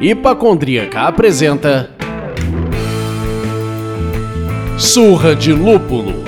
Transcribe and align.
Hipacondríaca 0.00 1.06
apresenta 1.06 1.88
Surra 4.76 5.36
de 5.36 5.52
Lúpulo 5.52 6.21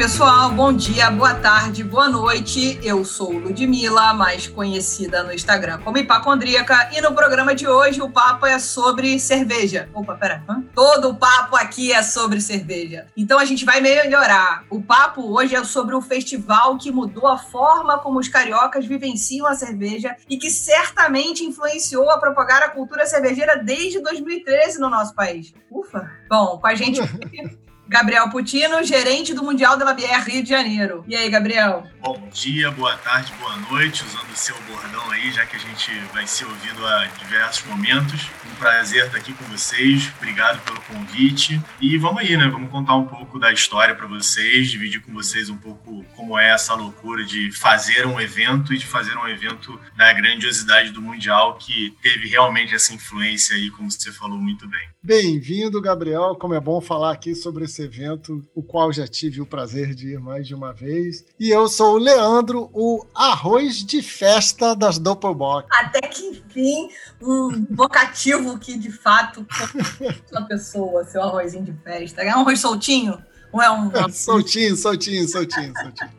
pessoal, 0.00 0.50
bom 0.50 0.72
dia, 0.72 1.10
boa 1.10 1.34
tarde, 1.34 1.84
boa 1.84 2.08
noite. 2.08 2.80
Eu 2.82 3.04
sou 3.04 3.32
Ludmilla, 3.32 4.14
mais 4.14 4.46
conhecida 4.46 5.22
no 5.22 5.30
Instagram 5.30 5.78
como 5.84 5.98
Hipacondríaca, 5.98 6.88
e 6.96 7.02
no 7.02 7.12
programa 7.12 7.54
de 7.54 7.68
hoje 7.68 8.00
o 8.00 8.08
papo 8.08 8.46
é 8.46 8.58
sobre 8.58 9.20
cerveja. 9.20 9.90
Opa, 9.92 10.14
pera, 10.14 10.42
hã? 10.48 10.62
todo 10.74 11.10
o 11.10 11.14
papo 11.14 11.54
aqui 11.54 11.92
é 11.92 12.02
sobre 12.02 12.40
cerveja. 12.40 13.08
Então 13.14 13.38
a 13.38 13.44
gente 13.44 13.62
vai 13.62 13.82
melhorar. 13.82 14.64
O 14.70 14.80
papo 14.80 15.36
hoje 15.36 15.54
é 15.54 15.62
sobre 15.64 15.94
um 15.94 16.00
festival 16.00 16.78
que 16.78 16.90
mudou 16.90 17.28
a 17.28 17.36
forma 17.36 17.98
como 17.98 18.20
os 18.20 18.26
cariocas 18.26 18.86
vivenciam 18.86 19.46
a 19.46 19.54
cerveja 19.54 20.16
e 20.30 20.38
que 20.38 20.50
certamente 20.50 21.44
influenciou 21.44 22.08
a 22.08 22.16
propagar 22.18 22.62
a 22.62 22.70
cultura 22.70 23.04
cervejeira 23.04 23.62
desde 23.62 24.00
2013 24.00 24.80
no 24.80 24.88
nosso 24.88 25.14
país. 25.14 25.52
Ufa! 25.70 26.10
Bom, 26.26 26.56
com 26.58 26.66
a 26.66 26.74
gente 26.74 27.00
Gabriel 27.90 28.30
Putino, 28.30 28.84
gerente 28.84 29.34
do 29.34 29.42
Mundial 29.42 29.76
da 29.76 29.84
Labier 29.84 30.24
Rio 30.24 30.44
de 30.44 30.48
Janeiro. 30.48 31.04
E 31.08 31.16
aí, 31.16 31.28
Gabriel? 31.28 31.82
Bom 32.00 32.30
dia, 32.32 32.70
boa 32.70 32.96
tarde, 32.96 33.32
boa 33.40 33.56
noite, 33.56 34.04
usando 34.04 34.30
o 34.30 34.36
seu 34.36 34.54
bordão 34.62 35.10
aí, 35.10 35.32
já 35.32 35.44
que 35.44 35.56
a 35.56 35.58
gente 35.58 35.90
vai 36.12 36.24
ser 36.24 36.44
ouvido 36.44 36.86
a 36.86 37.06
diversos 37.18 37.66
momentos. 37.66 38.30
Um 38.48 38.54
prazer 38.60 39.06
estar 39.06 39.18
aqui 39.18 39.32
com 39.32 39.44
vocês, 39.46 40.08
obrigado 40.18 40.64
pelo 40.64 40.80
convite. 40.82 41.60
E 41.80 41.98
vamos 41.98 42.20
aí, 42.20 42.36
né? 42.36 42.48
Vamos 42.48 42.70
contar 42.70 42.94
um 42.94 43.06
pouco 43.08 43.40
da 43.40 43.52
história 43.52 43.92
para 43.92 44.06
vocês, 44.06 44.70
dividir 44.70 45.02
com 45.02 45.12
vocês 45.12 45.50
um 45.50 45.56
pouco 45.56 46.04
como 46.14 46.38
é 46.38 46.50
essa 46.50 46.74
loucura 46.74 47.24
de 47.24 47.50
fazer 47.50 48.06
um 48.06 48.20
evento 48.20 48.72
e 48.72 48.78
de 48.78 48.86
fazer 48.86 49.16
um 49.16 49.26
evento 49.26 49.80
na 49.96 50.12
grandiosidade 50.12 50.90
do 50.90 51.02
Mundial, 51.02 51.58
que 51.58 51.92
teve 52.00 52.28
realmente 52.28 52.72
essa 52.72 52.94
influência 52.94 53.56
aí, 53.56 53.68
como 53.68 53.90
você 53.90 54.12
falou 54.12 54.38
muito 54.38 54.68
bem. 54.68 54.88
Bem-vindo, 55.02 55.80
Gabriel. 55.80 56.36
Como 56.36 56.54
é 56.54 56.60
bom 56.60 56.80
falar 56.80 57.12
aqui 57.12 57.34
sobre 57.34 57.64
esse 57.64 57.79
evento, 57.82 58.44
o 58.54 58.62
qual 58.62 58.92
já 58.92 59.06
tive 59.06 59.40
o 59.40 59.46
prazer 59.46 59.94
de 59.94 60.12
ir 60.12 60.20
mais 60.20 60.46
de 60.46 60.54
uma 60.54 60.72
vez. 60.72 61.24
E 61.38 61.50
eu 61.50 61.68
sou 61.68 61.94
o 61.94 61.98
Leandro, 61.98 62.70
o 62.72 63.04
arroz 63.14 63.84
de 63.84 64.02
festa 64.02 64.74
das 64.74 64.98
Doppelbock. 64.98 65.68
Até 65.70 66.00
que 66.00 66.22
enfim, 66.26 66.88
um 67.20 67.66
vocativo 67.70 68.58
que 68.58 68.76
de 68.76 68.90
fato 68.90 69.46
sua 70.28 70.42
pessoa, 70.42 71.04
seu 71.04 71.22
arrozinho 71.22 71.64
de 71.64 71.72
festa. 71.82 72.22
É 72.22 72.34
um 72.34 72.40
arroz 72.40 72.60
soltinho? 72.60 73.22
Ou 73.52 73.60
é 73.60 73.70
um. 73.70 73.90
soltinho, 74.10 74.76
soltinho, 74.76 75.28
soltinho, 75.28 75.72
soltinho. 75.76 76.10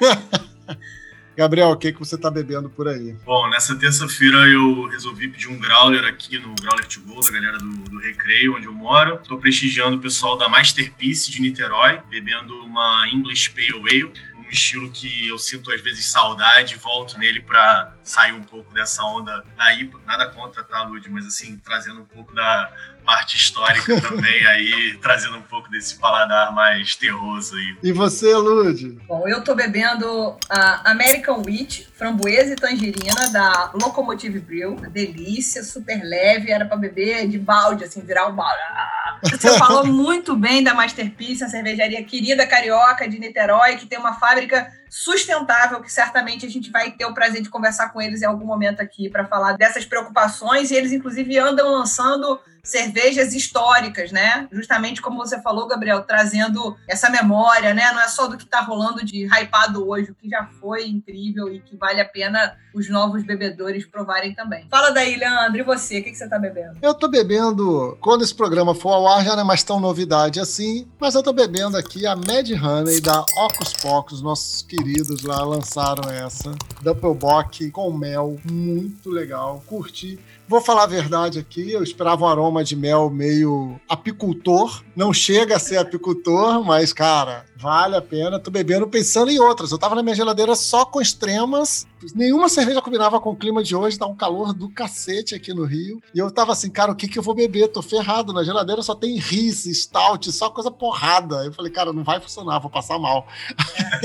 Gabriel, 1.36 1.70
o 1.70 1.76
que, 1.76 1.92
que 1.92 1.98
você 1.98 2.14
está 2.14 2.30
bebendo 2.30 2.68
por 2.68 2.88
aí? 2.88 3.16
Bom, 3.24 3.48
nessa 3.48 3.74
terça-feira 3.74 4.38
eu 4.48 4.86
resolvi 4.88 5.28
pedir 5.28 5.48
um 5.48 5.58
growler 5.58 6.04
aqui 6.04 6.38
no 6.38 6.54
Growler 6.54 6.86
to 6.86 7.00
Go, 7.00 7.20
da 7.20 7.30
galera 7.30 7.58
do, 7.58 7.68
do 7.68 7.98
Recreio, 7.98 8.56
onde 8.56 8.66
eu 8.66 8.72
moro. 8.72 9.18
Estou 9.22 9.38
prestigiando 9.38 9.96
o 9.96 10.00
pessoal 10.00 10.36
da 10.36 10.48
Masterpiece 10.48 11.30
de 11.30 11.40
Niterói, 11.40 12.00
bebendo 12.10 12.54
uma 12.64 13.08
English 13.08 13.50
Pale 13.50 13.80
Ale 13.80 14.12
um 14.46 14.50
estilo 14.50 14.90
que 14.90 15.28
eu 15.28 15.38
sinto 15.38 15.72
às 15.72 15.80
vezes 15.80 16.06
saudade, 16.06 16.76
volto 16.76 17.18
nele 17.18 17.40
para 17.40 17.96
sair 18.04 18.32
um 18.32 18.42
pouco 18.42 18.72
dessa 18.72 19.02
onda 19.04 19.44
da 19.56 19.72
IPA. 19.74 20.00
Nada 20.06 20.28
contra, 20.28 20.62
tá, 20.62 20.82
Lud? 20.82 21.08
Mas 21.10 21.26
assim, 21.26 21.60
trazendo 21.64 22.00
um 22.00 22.04
pouco 22.04 22.34
da 22.34 22.72
parte 23.04 23.36
histórica 23.36 24.00
também 24.00 24.46
aí, 24.46 24.98
trazendo 25.00 25.36
um 25.36 25.42
pouco 25.42 25.70
desse 25.70 25.98
paladar 25.98 26.52
mais 26.52 26.94
terroso 26.96 27.54
aí. 27.56 27.76
E 27.82 27.92
você, 27.92 28.34
Lud? 28.34 28.98
Bom, 29.06 29.26
eu 29.28 29.42
tô 29.42 29.54
bebendo 29.54 30.36
a 30.48 30.90
American 30.90 31.42
Wheat, 31.44 31.88
framboesa 31.94 32.52
e 32.52 32.56
tangerina 32.56 33.28
da 33.30 33.70
Locomotive 33.74 34.40
Brew. 34.40 34.76
Delícia, 34.90 35.62
super 35.62 36.02
leve, 36.02 36.50
era 36.50 36.66
para 36.66 36.76
beber 36.76 37.28
de 37.28 37.38
balde, 37.38 37.84
assim, 37.84 38.00
virar 38.00 38.28
o 38.28 38.32
balde. 38.32 38.60
Você 39.22 39.56
falou 39.56 39.86
muito 39.86 40.34
bem 40.34 40.64
da 40.64 40.74
Masterpiece, 40.74 41.44
a 41.44 41.48
cervejaria 41.48 42.02
querida 42.04 42.46
carioca 42.46 43.08
de 43.08 43.18
Niterói, 43.18 43.76
que 43.76 43.86
tem 43.86 43.98
uma 43.98 44.14
fábrica 44.14 44.68
sustentável, 44.92 45.80
que 45.80 45.90
certamente 45.90 46.44
a 46.44 46.50
gente 46.50 46.70
vai 46.70 46.90
ter 46.90 47.06
o 47.06 47.14
prazer 47.14 47.40
de 47.40 47.48
conversar 47.48 47.88
com 47.94 48.00
eles 48.00 48.20
em 48.20 48.26
algum 48.26 48.44
momento 48.44 48.82
aqui 48.82 49.08
para 49.08 49.24
falar 49.24 49.54
dessas 49.54 49.86
preocupações. 49.86 50.70
E 50.70 50.74
eles, 50.74 50.92
inclusive, 50.92 51.38
andam 51.38 51.72
lançando 51.72 52.38
cervejas 52.62 53.32
históricas, 53.32 54.12
né? 54.12 54.46
Justamente 54.52 55.00
como 55.00 55.16
você 55.16 55.40
falou, 55.40 55.66
Gabriel, 55.66 56.02
trazendo 56.02 56.76
essa 56.86 57.08
memória, 57.08 57.72
né? 57.72 57.90
Não 57.92 58.00
é 58.00 58.06
só 58.06 58.26
do 58.28 58.36
que 58.36 58.44
está 58.44 58.60
rolando 58.60 59.04
de 59.04 59.24
hypado 59.24 59.88
hoje, 59.88 60.10
o 60.10 60.14
que 60.14 60.28
já 60.28 60.46
foi 60.60 60.86
incrível 60.86 61.52
e 61.52 61.58
que 61.58 61.74
vale 61.74 62.00
a 62.00 62.04
pena 62.04 62.56
os 62.74 62.88
novos 62.88 63.24
bebedores 63.24 63.84
provarem 63.84 64.34
também. 64.34 64.66
Fala 64.70 64.90
daí, 64.90 65.16
Leandro, 65.16 65.58
e 65.58 65.62
você? 65.64 65.98
O 65.98 66.04
que, 66.04 66.10
que 66.10 66.16
você 66.16 66.24
está 66.24 66.38
bebendo? 66.38 66.78
Eu 66.80 66.92
estou 66.92 67.10
bebendo, 67.10 67.98
quando 68.00 68.22
esse 68.22 68.34
programa 68.34 68.74
for 68.74 68.92
ao 68.92 69.08
ar, 69.08 69.24
já 69.24 69.34
não 69.34 69.42
é 69.42 69.44
mais 69.44 69.62
tão 69.62 69.80
novidade 69.80 70.38
assim, 70.38 70.88
mas 71.00 71.14
eu 71.14 71.20
estou 71.20 71.34
bebendo 71.34 71.76
aqui 71.76 72.06
a 72.06 72.14
Mad 72.14 72.48
Honey 72.50 73.00
da 73.00 73.24
Ocus 73.36 73.74
Pocus, 73.74 74.22
nossos 74.22 74.62
queridos 74.62 74.81
lá 75.22 75.44
lançaram 75.44 76.10
essa. 76.10 76.52
Doppelbock 76.80 77.70
com 77.70 77.92
mel, 77.92 78.38
muito 78.44 79.10
legal, 79.10 79.62
curti. 79.66 80.18
Vou 80.48 80.60
falar 80.60 80.84
a 80.84 80.86
verdade 80.86 81.38
aqui, 81.38 81.72
eu 81.72 81.82
esperava 81.82 82.24
um 82.24 82.28
aroma 82.28 82.62
de 82.62 82.76
mel 82.76 83.08
meio 83.08 83.80
apicultor. 83.88 84.82
Não 84.94 85.12
chega 85.12 85.56
a 85.56 85.60
ser 85.60 85.78
apicultor, 85.78 86.64
mas, 86.64 86.92
cara, 86.92 87.44
vale 87.62 87.94
a 87.94 88.02
pena. 88.02 88.40
Tô 88.40 88.50
bebendo 88.50 88.88
pensando 88.88 89.30
em 89.30 89.38
outras. 89.38 89.70
Eu 89.70 89.78
tava 89.78 89.94
na 89.94 90.02
minha 90.02 90.16
geladeira 90.16 90.56
só 90.56 90.84
com 90.84 91.00
extremas. 91.00 91.86
Nenhuma 92.12 92.48
cerveja 92.48 92.82
combinava 92.82 93.20
com 93.20 93.30
o 93.30 93.36
clima 93.36 93.62
de 93.62 93.76
hoje, 93.76 93.96
tá 93.96 94.06
um 94.06 94.16
calor 94.16 94.52
do 94.52 94.68
cacete 94.68 95.36
aqui 95.36 95.54
no 95.54 95.64
Rio. 95.64 96.02
E 96.12 96.18
eu 96.18 96.28
tava 96.32 96.50
assim, 96.50 96.68
cara, 96.68 96.90
o 96.90 96.96
que 96.96 97.06
que 97.06 97.16
eu 97.16 97.22
vou 97.22 97.34
beber? 97.34 97.68
Tô 97.68 97.80
ferrado. 97.80 98.32
Na 98.32 98.42
geladeira 98.42 98.82
só 98.82 98.96
tem 98.96 99.16
Riz, 99.16 99.64
Stout, 99.64 100.32
só 100.32 100.50
coisa 100.50 100.70
porrada. 100.70 101.44
Eu 101.44 101.52
falei, 101.52 101.70
cara, 101.70 101.92
não 101.92 102.02
vai 102.02 102.20
funcionar, 102.20 102.58
vou 102.58 102.70
passar 102.70 102.98
mal. 102.98 103.28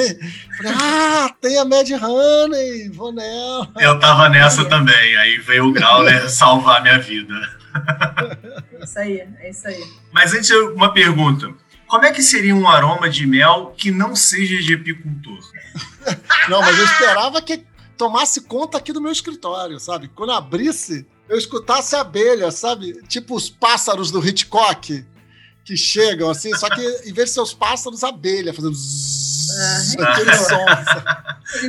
falei, 0.57 0.74
ah, 0.79 1.34
tem 1.41 1.57
a 1.57 1.66
Mad 1.66 1.89
Honey, 1.89 2.89
vou 2.89 3.12
nela. 3.12 3.72
Eu 3.79 4.00
tava 4.00 4.29
nessa 4.29 4.66
também. 4.66 5.18
Aí 5.18 5.39
veio 5.39 5.66
o 5.66 5.74
Growler 5.74 6.29
salvar 6.29 6.78
a 6.78 6.81
minha 6.81 7.00
vida. 7.00 7.34
É 8.79 8.84
isso 8.84 9.00
aí, 9.00 9.28
é 9.39 9.50
isso 9.50 9.68
aí. 9.68 9.84
Mas 10.12 10.34
antes, 10.34 10.50
uma 10.51 10.94
pergunta. 10.94 11.51
Como 11.88 12.06
é 12.06 12.12
que 12.12 12.22
seria 12.22 12.56
um 12.56 12.68
aroma 12.68 13.09
de 13.09 13.25
mel 13.25 13.74
que 13.78 13.92
não 13.92 14.16
seja 14.16 14.62
de 14.62 14.74
apicultor? 14.74 15.40
não, 16.50 16.62
mas 16.62 16.78
eu 16.78 16.86
esperava 16.86 17.42
que 17.42 17.66
tomasse 17.98 18.42
conta 18.42 18.78
aqui 18.78 18.94
do 18.94 19.02
meu 19.02 19.12
escritório, 19.12 19.80
sabe? 19.80 20.09
Quando 20.09 20.34
abrisse, 20.34 21.06
eu 21.28 21.38
escutasse 21.38 21.96
a 21.96 22.02
abelha, 22.02 22.52
sabe? 22.52 23.02
Tipo 23.08 23.36
os 23.36 23.50
pássaros 23.50 24.12
do 24.12 24.25
Hitchcock 24.25 25.06
que 25.68 25.75
chegam 25.75 26.30
assim, 26.30 26.56
só 26.56 26.70
que 26.70 26.81
em 26.81 27.12
vez 27.12 27.28
de 27.28 27.34
ser 27.34 27.42
os 27.42 27.53
pássaros, 27.53 28.02
abelha 28.02 28.54
fazendo 28.54 28.74
zzz, 28.74 29.96
aquele 30.00 30.34
som. 30.38 30.66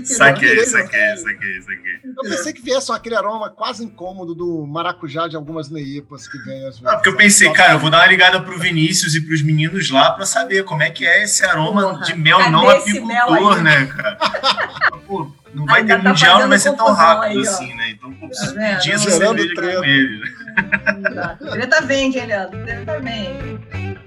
Saquei, 0.05 0.65
saquei, 0.67 1.17
saquei, 1.17 1.63
saquei. 1.63 2.01
Eu 2.05 2.23
pensei 2.23 2.53
que 2.53 2.61
viesse 2.61 2.91
aquele 2.91 3.15
aroma 3.15 3.49
quase 3.49 3.85
incômodo 3.85 4.35
do 4.35 4.67
maracujá 4.67 5.29
de 5.29 5.37
algumas 5.37 5.71
neipas 5.71 6.27
que 6.27 6.37
vem 6.39 6.67
às 6.67 6.79
vezes. 6.79 6.87
Ah, 6.87 6.97
porque 6.97 7.11
eu 7.11 7.17
pensei, 7.17 7.53
cara, 7.53 7.75
eu 7.75 7.79
vou 7.79 7.89
dar 7.89 7.99
uma 7.99 8.07
ligada 8.09 8.41
pro 8.41 8.59
Vinícius 8.59 9.15
e 9.15 9.21
pros 9.21 9.41
meninos 9.41 9.89
lá 9.91 10.11
pra 10.11 10.27
saber 10.27 10.65
como 10.65 10.83
é 10.83 10.91
que 10.91 11.07
é 11.07 11.23
esse 11.23 11.45
aroma 11.45 11.83
Porra, 11.83 12.05
de 12.05 12.17
mel 12.17 12.51
não 12.51 12.69
apicultor, 12.69 13.63
né, 13.63 13.87
cara? 13.87 14.19
Pô, 15.07 15.31
não 15.55 15.65
vai 15.65 15.85
ter 15.85 16.03
tá 16.03 16.09
mundial, 16.09 16.41
não 16.41 16.49
vai 16.49 16.59
ser 16.59 16.75
tão 16.75 16.93
rápido 16.93 17.39
aí, 17.39 17.47
assim, 17.47 17.75
né? 17.75 17.91
Então, 17.91 18.13
pô, 18.15 18.27
preciso 18.27 18.55
tá 18.55 18.61
pedir 18.61 18.93
essa 18.93 19.11
cerveja 19.11 19.55
com 19.55 19.85
ele. 19.85 20.23
Treta 21.53 21.81
vende, 21.83 22.19
hein, 22.19 22.27
Leandro? 22.27 22.65
Treta 22.65 23.01
vende. 23.01 23.98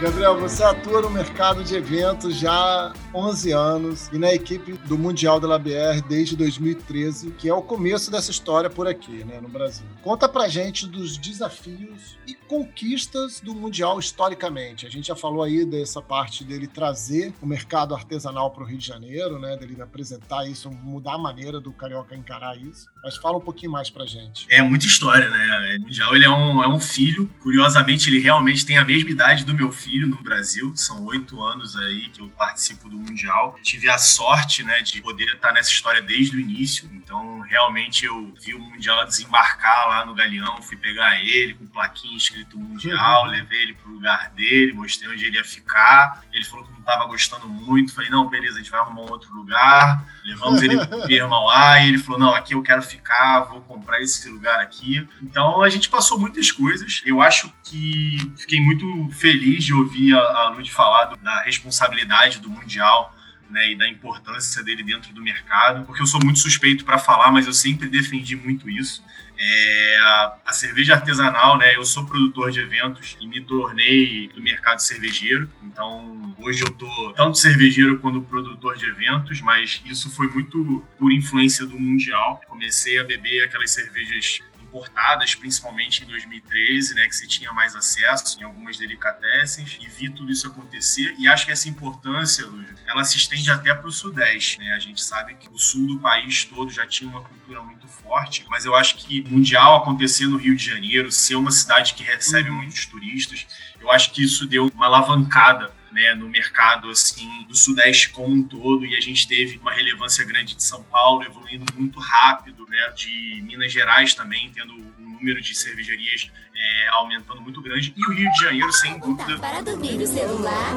Gabriel, 0.00 0.38
você 0.38 0.62
atua 0.62 1.02
no 1.02 1.10
mercado 1.10 1.64
de 1.64 1.74
eventos 1.74 2.36
já 2.36 2.52
há 2.52 2.92
11 3.12 3.50
anos 3.50 4.08
e 4.12 4.16
na 4.16 4.32
equipe 4.32 4.74
do 4.86 4.96
Mundial 4.96 5.40
da 5.40 5.48
LABR 5.48 6.00
desde 6.08 6.36
2013, 6.36 7.32
que 7.32 7.48
é 7.48 7.52
o 7.52 7.60
começo 7.60 8.08
dessa 8.08 8.30
história 8.30 8.70
por 8.70 8.86
aqui, 8.86 9.24
né, 9.24 9.40
no 9.42 9.48
Brasil. 9.48 9.84
Conta 10.00 10.28
pra 10.28 10.46
gente 10.46 10.86
dos 10.86 11.18
desafios 11.18 12.16
e 12.28 12.34
conquistas 12.34 13.40
do 13.40 13.52
Mundial 13.52 13.98
historicamente. 13.98 14.86
A 14.86 14.90
gente 14.90 15.08
já 15.08 15.16
falou 15.16 15.42
aí 15.42 15.64
dessa 15.64 16.00
parte 16.00 16.44
dele 16.44 16.68
trazer 16.68 17.34
o 17.42 17.46
mercado 17.46 17.92
artesanal 17.92 18.52
para 18.52 18.62
o 18.62 18.66
Rio 18.66 18.78
de 18.78 18.86
Janeiro, 18.86 19.40
né, 19.40 19.56
dele 19.56 19.82
apresentar 19.82 20.48
isso, 20.48 20.70
mudar 20.70 21.14
a 21.14 21.18
maneira 21.18 21.58
do 21.58 21.72
carioca 21.72 22.14
encarar 22.14 22.56
isso. 22.56 22.86
Mas 23.02 23.16
fala 23.16 23.36
um 23.36 23.40
pouquinho 23.40 23.72
mais 23.72 23.90
pra 23.90 24.06
gente. 24.06 24.46
É 24.48 24.62
muita 24.62 24.86
história, 24.86 25.28
né? 25.28 25.76
O 25.80 25.82
Mundial 25.82 26.14
ele 26.14 26.24
é 26.24 26.30
um, 26.30 26.62
é 26.62 26.68
um 26.68 26.78
filho. 26.78 27.28
Curiosamente, 27.42 28.08
ele 28.08 28.20
realmente 28.20 28.64
tem 28.64 28.78
a 28.78 28.84
mesma 28.84 29.10
idade 29.10 29.44
do 29.44 29.52
meu 29.52 29.72
filho 29.72 29.87
filho 29.88 30.06
no 30.06 30.22
Brasil. 30.22 30.76
São 30.76 31.02
oito 31.06 31.42
anos 31.42 31.74
aí 31.76 32.10
que 32.10 32.20
eu 32.20 32.28
participo 32.28 32.90
do 32.90 32.98
Mundial. 32.98 33.58
Tive 33.62 33.88
a 33.88 33.96
sorte, 33.96 34.62
né, 34.62 34.82
de 34.82 35.00
poder 35.00 35.34
estar 35.34 35.52
nessa 35.52 35.70
história 35.70 36.02
desde 36.02 36.36
o 36.36 36.40
início. 36.40 36.88
Então, 36.92 37.40
realmente, 37.40 38.04
eu 38.04 38.34
vi 38.38 38.54
o 38.54 38.60
Mundial 38.60 39.06
desembarcar 39.06 39.88
lá 39.88 40.04
no 40.04 40.14
Galeão, 40.14 40.60
fui 40.60 40.76
pegar 40.76 41.18
ele 41.24 41.54
com 41.54 41.66
plaquinha 41.66 42.16
escrito 42.16 42.58
Mundial, 42.58 43.24
uhum. 43.24 43.30
levei 43.30 43.62
ele 43.62 43.74
pro 43.74 43.90
lugar 43.90 44.30
dele, 44.32 44.74
mostrei 44.74 45.10
onde 45.10 45.24
ele 45.24 45.36
ia 45.36 45.44
ficar. 45.44 46.22
Ele 46.32 46.44
falou 46.44 46.66
que 46.66 46.77
estava 46.88 47.06
gostando 47.06 47.46
muito. 47.48 47.94
Falei, 47.94 48.08
não, 48.08 48.28
beleza, 48.28 48.54
a 48.54 48.58
gente 48.58 48.70
vai 48.70 48.80
arrumar 48.80 49.02
um 49.02 49.10
outro 49.10 49.32
lugar. 49.34 50.02
Levamos 50.24 50.62
ele 50.62 50.86
pro 50.86 51.02
Pierre 51.06 51.28
lá 51.28 51.80
e 51.80 51.88
ele 51.88 51.98
falou, 51.98 52.18
não, 52.18 52.34
aqui 52.34 52.54
eu 52.54 52.62
quero 52.62 52.82
ficar, 52.82 53.40
vou 53.40 53.60
comprar 53.60 54.00
esse 54.00 54.28
lugar 54.30 54.60
aqui. 54.60 55.06
Então, 55.22 55.62
a 55.62 55.68
gente 55.68 55.88
passou 55.90 56.18
muitas 56.18 56.50
coisas. 56.50 57.02
Eu 57.04 57.20
acho 57.20 57.52
que 57.62 58.16
fiquei 58.36 58.60
muito 58.60 58.86
feliz 59.12 59.64
de 59.64 59.74
ouvir 59.74 60.14
a, 60.14 60.20
a 60.20 60.48
Lud 60.48 60.70
falar 60.72 61.16
da 61.22 61.42
responsabilidade 61.42 62.38
do 62.38 62.48
Mundial 62.48 63.14
né, 63.50 63.72
e 63.72 63.76
da 63.76 63.88
importância 63.88 64.62
dele 64.62 64.82
dentro 64.82 65.12
do 65.12 65.22
mercado, 65.22 65.84
porque 65.84 66.02
eu 66.02 66.06
sou 66.06 66.20
muito 66.22 66.38
suspeito 66.38 66.84
para 66.84 66.98
falar, 66.98 67.30
mas 67.30 67.46
eu 67.46 67.52
sempre 67.52 67.88
defendi 67.88 68.36
muito 68.36 68.68
isso. 68.68 69.02
É, 69.40 69.96
a, 70.00 70.36
a, 70.46 70.52
cerveja 70.52 70.94
artesanal, 70.94 71.56
né? 71.58 71.76
Eu 71.76 71.84
sou 71.84 72.04
produtor 72.04 72.50
de 72.50 72.58
eventos 72.58 73.16
e 73.20 73.26
me 73.26 73.40
tornei 73.40 74.28
do 74.34 74.42
mercado 74.42 74.80
cervejeiro. 74.80 75.48
Então, 75.62 76.34
hoje 76.40 76.62
eu 76.62 76.70
tô 76.70 77.12
tanto 77.12 77.38
cervejeiro 77.38 78.00
quanto 78.00 78.20
produtor 78.22 78.76
de 78.76 78.86
eventos, 78.86 79.40
mas 79.40 79.80
isso 79.86 80.10
foi 80.10 80.28
muito 80.28 80.84
por 80.98 81.12
influência 81.12 81.64
do 81.64 81.78
mundial. 81.78 82.40
Comecei 82.48 82.98
a 82.98 83.04
beber 83.04 83.44
aquelas 83.44 83.70
cervejas 83.70 84.40
importadas, 84.68 85.34
principalmente 85.34 86.04
em 86.04 86.06
2013, 86.06 86.94
né, 86.94 87.06
que 87.08 87.16
se 87.16 87.26
tinha 87.26 87.52
mais 87.52 87.74
acesso 87.74 88.38
em 88.38 88.44
algumas 88.44 88.76
delicatessens, 88.76 89.78
e 89.80 89.88
vi 89.88 90.10
tudo 90.10 90.30
isso 90.30 90.46
acontecer. 90.46 91.14
E 91.18 91.26
acho 91.26 91.46
que 91.46 91.52
essa 91.52 91.68
importância, 91.68 92.46
Lúcio, 92.46 92.74
ela 92.86 93.04
se 93.04 93.16
estende 93.16 93.50
até 93.50 93.74
para 93.74 93.88
o 93.88 93.92
Sudeste. 93.92 94.58
Né? 94.58 94.72
A 94.72 94.78
gente 94.78 95.02
sabe 95.02 95.34
que 95.34 95.48
o 95.48 95.58
sul 95.58 95.86
do 95.86 95.98
país 95.98 96.44
todo 96.44 96.70
já 96.70 96.86
tinha 96.86 97.08
uma 97.08 97.22
cultura 97.22 97.62
muito 97.62 97.88
forte, 97.88 98.44
mas 98.48 98.64
eu 98.64 98.74
acho 98.74 98.96
que 98.96 99.22
mundial 99.28 99.76
acontecer 99.76 100.26
no 100.26 100.36
Rio 100.36 100.54
de 100.54 100.64
Janeiro, 100.64 101.10
ser 101.10 101.36
uma 101.36 101.50
cidade 101.50 101.94
que 101.94 102.02
recebe 102.02 102.50
uhum. 102.50 102.56
muitos 102.56 102.86
turistas, 102.86 103.46
eu 103.80 103.90
acho 103.90 104.12
que 104.12 104.22
isso 104.22 104.46
deu 104.46 104.70
uma 104.74 104.86
alavancada 104.86 105.72
né, 105.92 106.14
no 106.14 106.28
mercado 106.28 106.90
assim 106.90 107.44
do 107.44 107.56
Sudeste 107.56 108.10
como 108.10 108.34
um 108.34 108.42
todo 108.42 108.84
e 108.84 108.96
a 108.96 109.00
gente 109.00 109.26
teve 109.26 109.58
uma 109.58 109.72
relevância 109.72 110.24
grande 110.24 110.54
de 110.54 110.62
São 110.62 110.82
Paulo 110.84 111.22
evoluindo 111.22 111.64
muito 111.74 111.98
rápido, 111.98 112.66
né, 112.68 112.92
de 112.96 113.42
Minas 113.42 113.72
Gerais 113.72 114.14
também 114.14 114.50
tendo 114.54 114.72
um 114.72 115.12
número 115.12 115.40
de 115.40 115.54
cervejarias 115.54 116.30
é, 116.54 116.88
aumentando 116.88 117.40
muito 117.40 117.60
grande 117.62 117.92
e 117.96 118.06
o 118.06 118.12
Rio 118.12 118.30
de 118.32 118.38
Janeiro 118.40 118.72
sem 118.72 118.98
dúvida. 118.98 119.38
Para 119.38 119.60
dormir 119.62 120.00
o 120.00 120.06
celular 120.06 120.72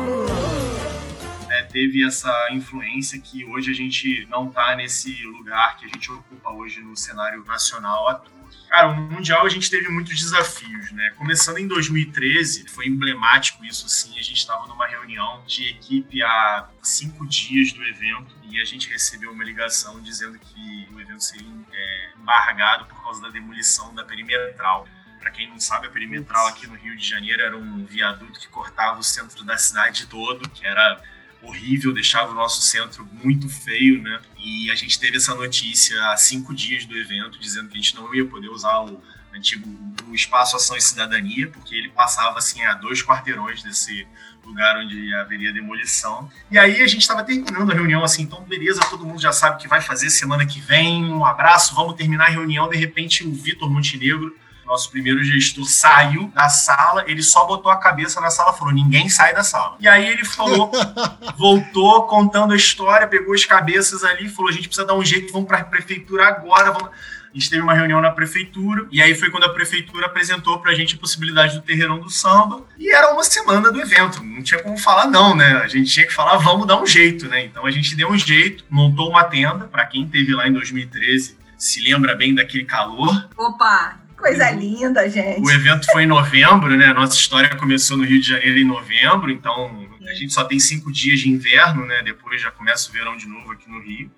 né, 1.51 1.63
teve 1.63 2.05
essa 2.05 2.47
influência 2.53 3.19
que 3.19 3.43
hoje 3.43 3.69
a 3.71 3.73
gente 3.73 4.25
não 4.29 4.47
está 4.47 4.73
nesse 4.73 5.21
lugar 5.25 5.75
que 5.75 5.85
a 5.85 5.89
gente 5.89 6.09
ocupa 6.09 6.49
hoje 6.51 6.79
no 6.79 6.95
cenário 6.95 7.43
nacional 7.43 8.07
atual. 8.07 8.39
Cara, 8.69 8.87
o 8.87 8.95
Mundial 8.95 9.45
a 9.45 9.49
gente 9.49 9.69
teve 9.69 9.89
muitos 9.89 10.17
desafios, 10.17 10.93
né? 10.93 11.09
Começando 11.17 11.57
em 11.57 11.67
2013, 11.67 12.69
foi 12.69 12.87
emblemático 12.87 13.65
isso, 13.65 13.85
assim. 13.85 14.17
A 14.17 14.21
gente 14.21 14.37
estava 14.37 14.65
numa 14.65 14.87
reunião 14.87 15.43
de 15.45 15.67
equipe 15.67 16.23
há 16.23 16.69
cinco 16.81 17.27
dias 17.27 17.73
do 17.73 17.83
evento 17.83 18.33
e 18.43 18.61
a 18.61 18.63
gente 18.63 18.89
recebeu 18.89 19.33
uma 19.33 19.43
ligação 19.43 19.99
dizendo 19.99 20.39
que 20.39 20.87
o 20.93 21.01
evento 21.01 21.21
seria 21.21 21.49
é, 21.73 22.11
embargado 22.17 22.85
por 22.85 23.03
causa 23.03 23.21
da 23.21 23.27
demolição 23.27 23.93
da 23.93 24.05
perimetral. 24.05 24.87
Para 25.19 25.31
quem 25.31 25.49
não 25.49 25.59
sabe, 25.59 25.87
a 25.87 25.89
perimetral 25.89 26.47
aqui 26.47 26.65
no 26.65 26.75
Rio 26.75 26.95
de 26.95 27.05
Janeiro 27.05 27.41
era 27.41 27.57
um 27.57 27.85
viaduto 27.85 28.39
que 28.39 28.47
cortava 28.47 28.97
o 28.99 29.03
centro 29.03 29.43
da 29.43 29.57
cidade 29.57 30.07
todo, 30.07 30.49
que 30.49 30.65
era 30.65 31.01
horrível, 31.41 31.93
deixava 31.93 32.31
o 32.31 32.35
nosso 32.35 32.61
centro 32.61 33.07
muito 33.23 33.49
feio, 33.49 34.01
né? 34.01 34.21
E 34.37 34.69
a 34.71 34.75
gente 34.75 34.99
teve 34.99 35.17
essa 35.17 35.33
notícia 35.35 35.99
há 36.09 36.17
cinco 36.17 36.53
dias 36.53 36.85
do 36.85 36.95
evento, 36.95 37.39
dizendo 37.39 37.69
que 37.69 37.77
a 37.77 37.81
gente 37.81 37.95
não 37.95 38.13
ia 38.13 38.25
poder 38.25 38.49
usar 38.49 38.79
o 38.81 39.01
antigo 39.33 39.67
o 40.07 40.13
espaço 40.13 40.57
Ação 40.57 40.75
e 40.75 40.81
Cidadania, 40.81 41.47
porque 41.47 41.73
ele 41.73 41.89
passava 41.89 42.37
assim 42.37 42.61
a 42.63 42.73
dois 42.73 43.01
quarteirões 43.01 43.63
desse 43.63 44.05
lugar 44.45 44.77
onde 44.77 45.13
haveria 45.15 45.53
demolição. 45.53 46.29
E 46.49 46.59
aí 46.59 46.81
a 46.81 46.87
gente 46.87 47.01
estava 47.01 47.23
terminando 47.23 47.71
a 47.71 47.73
reunião 47.73 48.03
assim, 48.03 48.23
então 48.23 48.43
beleza, 48.43 48.81
todo 48.89 49.05
mundo 49.05 49.21
já 49.21 49.31
sabe 49.31 49.55
o 49.55 49.59
que 49.59 49.67
vai 49.67 49.79
fazer 49.79 50.09
semana 50.09 50.45
que 50.45 50.59
vem, 50.59 51.05
um 51.05 51.25
abraço, 51.25 51.73
vamos 51.73 51.95
terminar 51.95 52.25
a 52.25 52.29
reunião. 52.29 52.67
De 52.67 52.75
repente 52.75 53.25
o 53.25 53.33
Vitor 53.33 53.69
Montenegro 53.69 54.35
nosso 54.65 54.89
primeiro 54.89 55.23
gestor 55.23 55.65
saiu 55.65 56.29
da 56.33 56.49
sala, 56.49 57.03
ele 57.07 57.21
só 57.21 57.45
botou 57.45 57.71
a 57.71 57.77
cabeça 57.77 58.21
na 58.21 58.29
sala 58.29 58.53
falou: 58.53 58.73
ninguém 58.73 59.09
sai 59.09 59.33
da 59.33 59.43
sala. 59.43 59.75
E 59.79 59.87
aí 59.87 60.07
ele 60.07 60.25
falou, 60.25 60.71
voltou 61.37 62.03
contando 62.03 62.53
a 62.53 62.55
história, 62.55 63.07
pegou 63.07 63.33
as 63.33 63.45
cabeças 63.45 64.03
ali 64.03 64.29
falou: 64.29 64.49
a 64.49 64.53
gente 64.53 64.67
precisa 64.67 64.87
dar 64.87 64.95
um 64.95 65.03
jeito, 65.03 65.33
vamos 65.33 65.47
para 65.47 65.59
a 65.59 65.63
prefeitura 65.63 66.27
agora, 66.27 66.71
vamos. 66.71 66.89
A 67.33 67.33
gente 67.33 67.49
teve 67.49 67.61
uma 67.61 67.73
reunião 67.73 68.01
na 68.01 68.11
prefeitura, 68.11 68.85
e 68.91 69.01
aí 69.01 69.15
foi 69.15 69.29
quando 69.29 69.45
a 69.45 69.53
prefeitura 69.53 70.05
apresentou 70.05 70.59
pra 70.59 70.73
gente 70.73 70.95
a 70.95 70.97
possibilidade 70.97 71.55
do 71.55 71.61
terreirão 71.61 71.97
do 71.97 72.09
samba, 72.09 72.61
e 72.77 72.93
era 72.93 73.13
uma 73.13 73.23
semana 73.23 73.71
do 73.71 73.79
evento, 73.79 74.21
não 74.21 74.43
tinha 74.43 74.61
como 74.61 74.77
falar 74.77 75.07
não, 75.07 75.33
né? 75.33 75.53
A 75.63 75.67
gente 75.69 75.89
tinha 75.89 76.05
que 76.05 76.13
falar, 76.13 76.35
vamos 76.35 76.67
dar 76.67 76.81
um 76.81 76.85
jeito, 76.85 77.29
né? 77.29 77.45
Então 77.45 77.65
a 77.65 77.71
gente 77.71 77.95
deu 77.95 78.09
um 78.09 78.17
jeito, 78.17 78.65
montou 78.69 79.09
uma 79.09 79.23
tenda, 79.23 79.65
para 79.65 79.85
quem 79.85 80.05
teve 80.05 80.33
lá 80.33 80.45
em 80.45 80.51
2013, 80.51 81.37
se 81.57 81.81
lembra 81.81 82.15
bem 82.15 82.35
daquele 82.35 82.65
calor. 82.65 83.29
Opa, 83.37 83.97
Coisa 84.21 84.51
linda, 84.51 85.09
gente. 85.09 85.41
O 85.41 85.49
evento 85.49 85.87
foi 85.91 86.03
em 86.03 86.07
novembro, 86.07 86.77
né? 86.77 86.93
Nossa 86.93 87.15
história 87.15 87.49
começou 87.55 87.97
no 87.97 88.03
Rio 88.03 88.21
de 88.21 88.27
Janeiro 88.27 88.59
em 88.59 88.63
novembro, 88.63 89.31
então 89.31 89.89
a 90.07 90.13
gente 90.13 90.31
só 90.31 90.43
tem 90.43 90.59
cinco 90.59 90.91
dias 90.91 91.19
de 91.21 91.29
inverno, 91.29 91.87
né? 91.87 92.03
Depois 92.03 92.39
já 92.39 92.51
começa 92.51 92.87
o 92.87 92.93
verão 92.93 93.17
de 93.17 93.27
novo 93.27 93.51
aqui 93.51 93.67
no 93.67 93.81
Rio. 93.81 94.11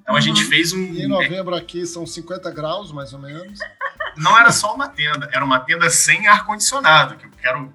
Então 0.00 0.14
a 0.14 0.20
gente 0.20 0.44
uhum. 0.44 0.48
fez 0.48 0.72
um. 0.72 0.78
E 0.78 1.02
em 1.02 1.08
novembro 1.08 1.54
aqui 1.56 1.84
são 1.84 2.06
50 2.06 2.48
graus, 2.52 2.92
mais 2.92 3.12
ou 3.12 3.18
menos. 3.18 3.58
Não 4.16 4.38
era 4.38 4.52
só 4.52 4.72
uma 4.72 4.88
tenda, 4.88 5.28
era 5.32 5.44
uma 5.44 5.58
tenda 5.58 5.90
sem 5.90 6.28
ar-condicionado, 6.28 7.16
que 7.16 7.26
eu 7.26 7.30
quero 7.40 7.74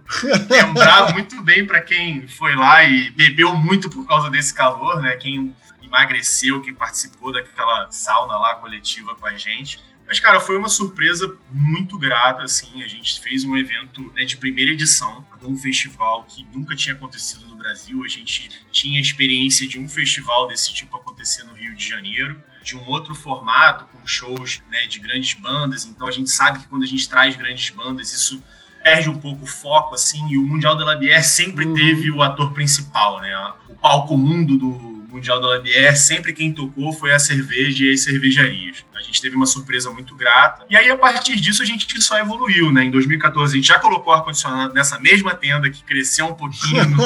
lembrar 0.50 1.12
muito 1.13 1.42
bem 1.42 1.66
para 1.66 1.81
quem 1.81 2.25
foi 2.25 2.56
lá 2.56 2.86
e 2.86 3.12
bebeu 3.12 3.54
muito 3.56 3.89
por 3.89 4.07
causa 4.07 4.30
desse 4.30 4.54
calor, 4.54 5.01
né? 5.01 5.18
Quem 5.18 5.54
emagreceu, 5.83 6.62
quem 6.62 6.74
participou 6.74 7.33
daquela 7.33 7.92
sauna 7.92 8.38
lá 8.38 8.56
coletiva 8.56 9.13
com 9.16 9.25
a 9.25 9.36
gente. 9.36 9.83
Mas, 10.07 10.19
cara, 10.19 10.40
foi 10.40 10.57
uma 10.57 10.69
surpresa 10.69 11.36
muito 11.52 11.98
grata, 11.98 12.44
assim. 12.44 12.84
A 12.84 12.88
gente 12.88 13.19
fez 13.19 13.44
um 13.44 13.57
evento 13.57 14.12
né, 14.13 14.24
de 14.24 14.38
primeira 14.38 14.72
edição 14.72 15.25
de 15.40 15.48
um 15.48 15.57
festival 15.57 16.24
que 16.25 16.46
nunca 16.54 16.75
tinha 16.75 16.96
acontecido 16.96 17.48
no 17.48 17.56
Brasil. 17.56 18.04
A 18.04 18.07
gente 18.07 18.50
tinha 18.72 19.02
experiência 19.02 19.68
de 19.68 19.80
um 19.80 19.90
festival 19.90 20.48
desse 20.48 20.74
tipo 20.74 20.96
acontecer 20.96 21.44
no 21.44 21.54
Rio 21.54 21.75
de 21.75 21.88
Janeiro, 21.88 22.42
de 22.63 22.78
um 22.78 22.86
outro 22.88 23.16
formato, 23.16 23.86
com 23.86 24.06
shows 24.06 24.62
né, 24.69 24.86
de 24.86 25.00
grandes 25.00 25.34
bandas. 25.34 25.86
Então, 25.86 26.07
a 26.07 26.12
gente 26.12 26.30
sabe 26.30 26.60
que 26.60 26.68
quando 26.68 26.84
a 26.84 26.88
gente 26.88 27.10
traz 27.10 27.36
grandes 27.36 27.72
bandas, 27.72 28.13
isso 28.13 28.44
perde 28.83 29.09
um 29.09 29.18
pouco 29.18 29.45
o 29.45 29.47
foco, 29.47 29.95
assim. 29.95 30.24
E 30.30 30.38
o 30.38 30.44
Mundial 30.44 30.76
da 30.76 30.85
Labier 30.85 31.24
sempre 31.24 31.66
uhum. 31.66 31.74
teve 31.74 32.12
o 32.12 32.21
ator 32.21 32.54
principal, 32.54 33.19
né? 33.19 33.35
O 33.68 33.76
palco 33.76 34.16
mundo 34.16 34.56
do 34.56 34.94
Mundial 35.16 35.40
da 35.40 35.48
Labier, 35.48 35.95
sempre 35.98 36.34
quem 36.34 36.52
tocou 36.52 36.92
foi 36.92 37.14
a 37.14 37.19
cerveja 37.19 37.86
e 37.86 37.94
as 37.94 38.02
cervejarias. 38.02 38.86
A 38.94 39.02
gente 39.02 39.22
teve 39.22 39.36
uma 39.36 39.45
surpresa 39.45 39.90
muito 39.90 40.14
grata. 40.16 40.66
E 40.69 40.76
aí, 40.76 40.90
a 40.90 40.98
partir 40.98 41.38
disso, 41.38 41.64
a 41.64 41.66
gente 41.66 42.02
só 42.02 42.18
evoluiu, 42.19 42.72
né? 42.72 42.84
Em 42.84 42.92
2014, 42.92 43.54
a 43.54 43.56
gente 43.56 43.68
já 43.68 43.80
colocou 43.80 44.12
ar-condicionado 44.12 44.74
nessa 44.74 45.00
mesma 45.00 45.34
tenda 45.34 45.69
que 45.69 45.84
cresceu 45.84 46.28
um 46.28 46.34
pouquinho 46.34 46.84
no, 46.90 46.98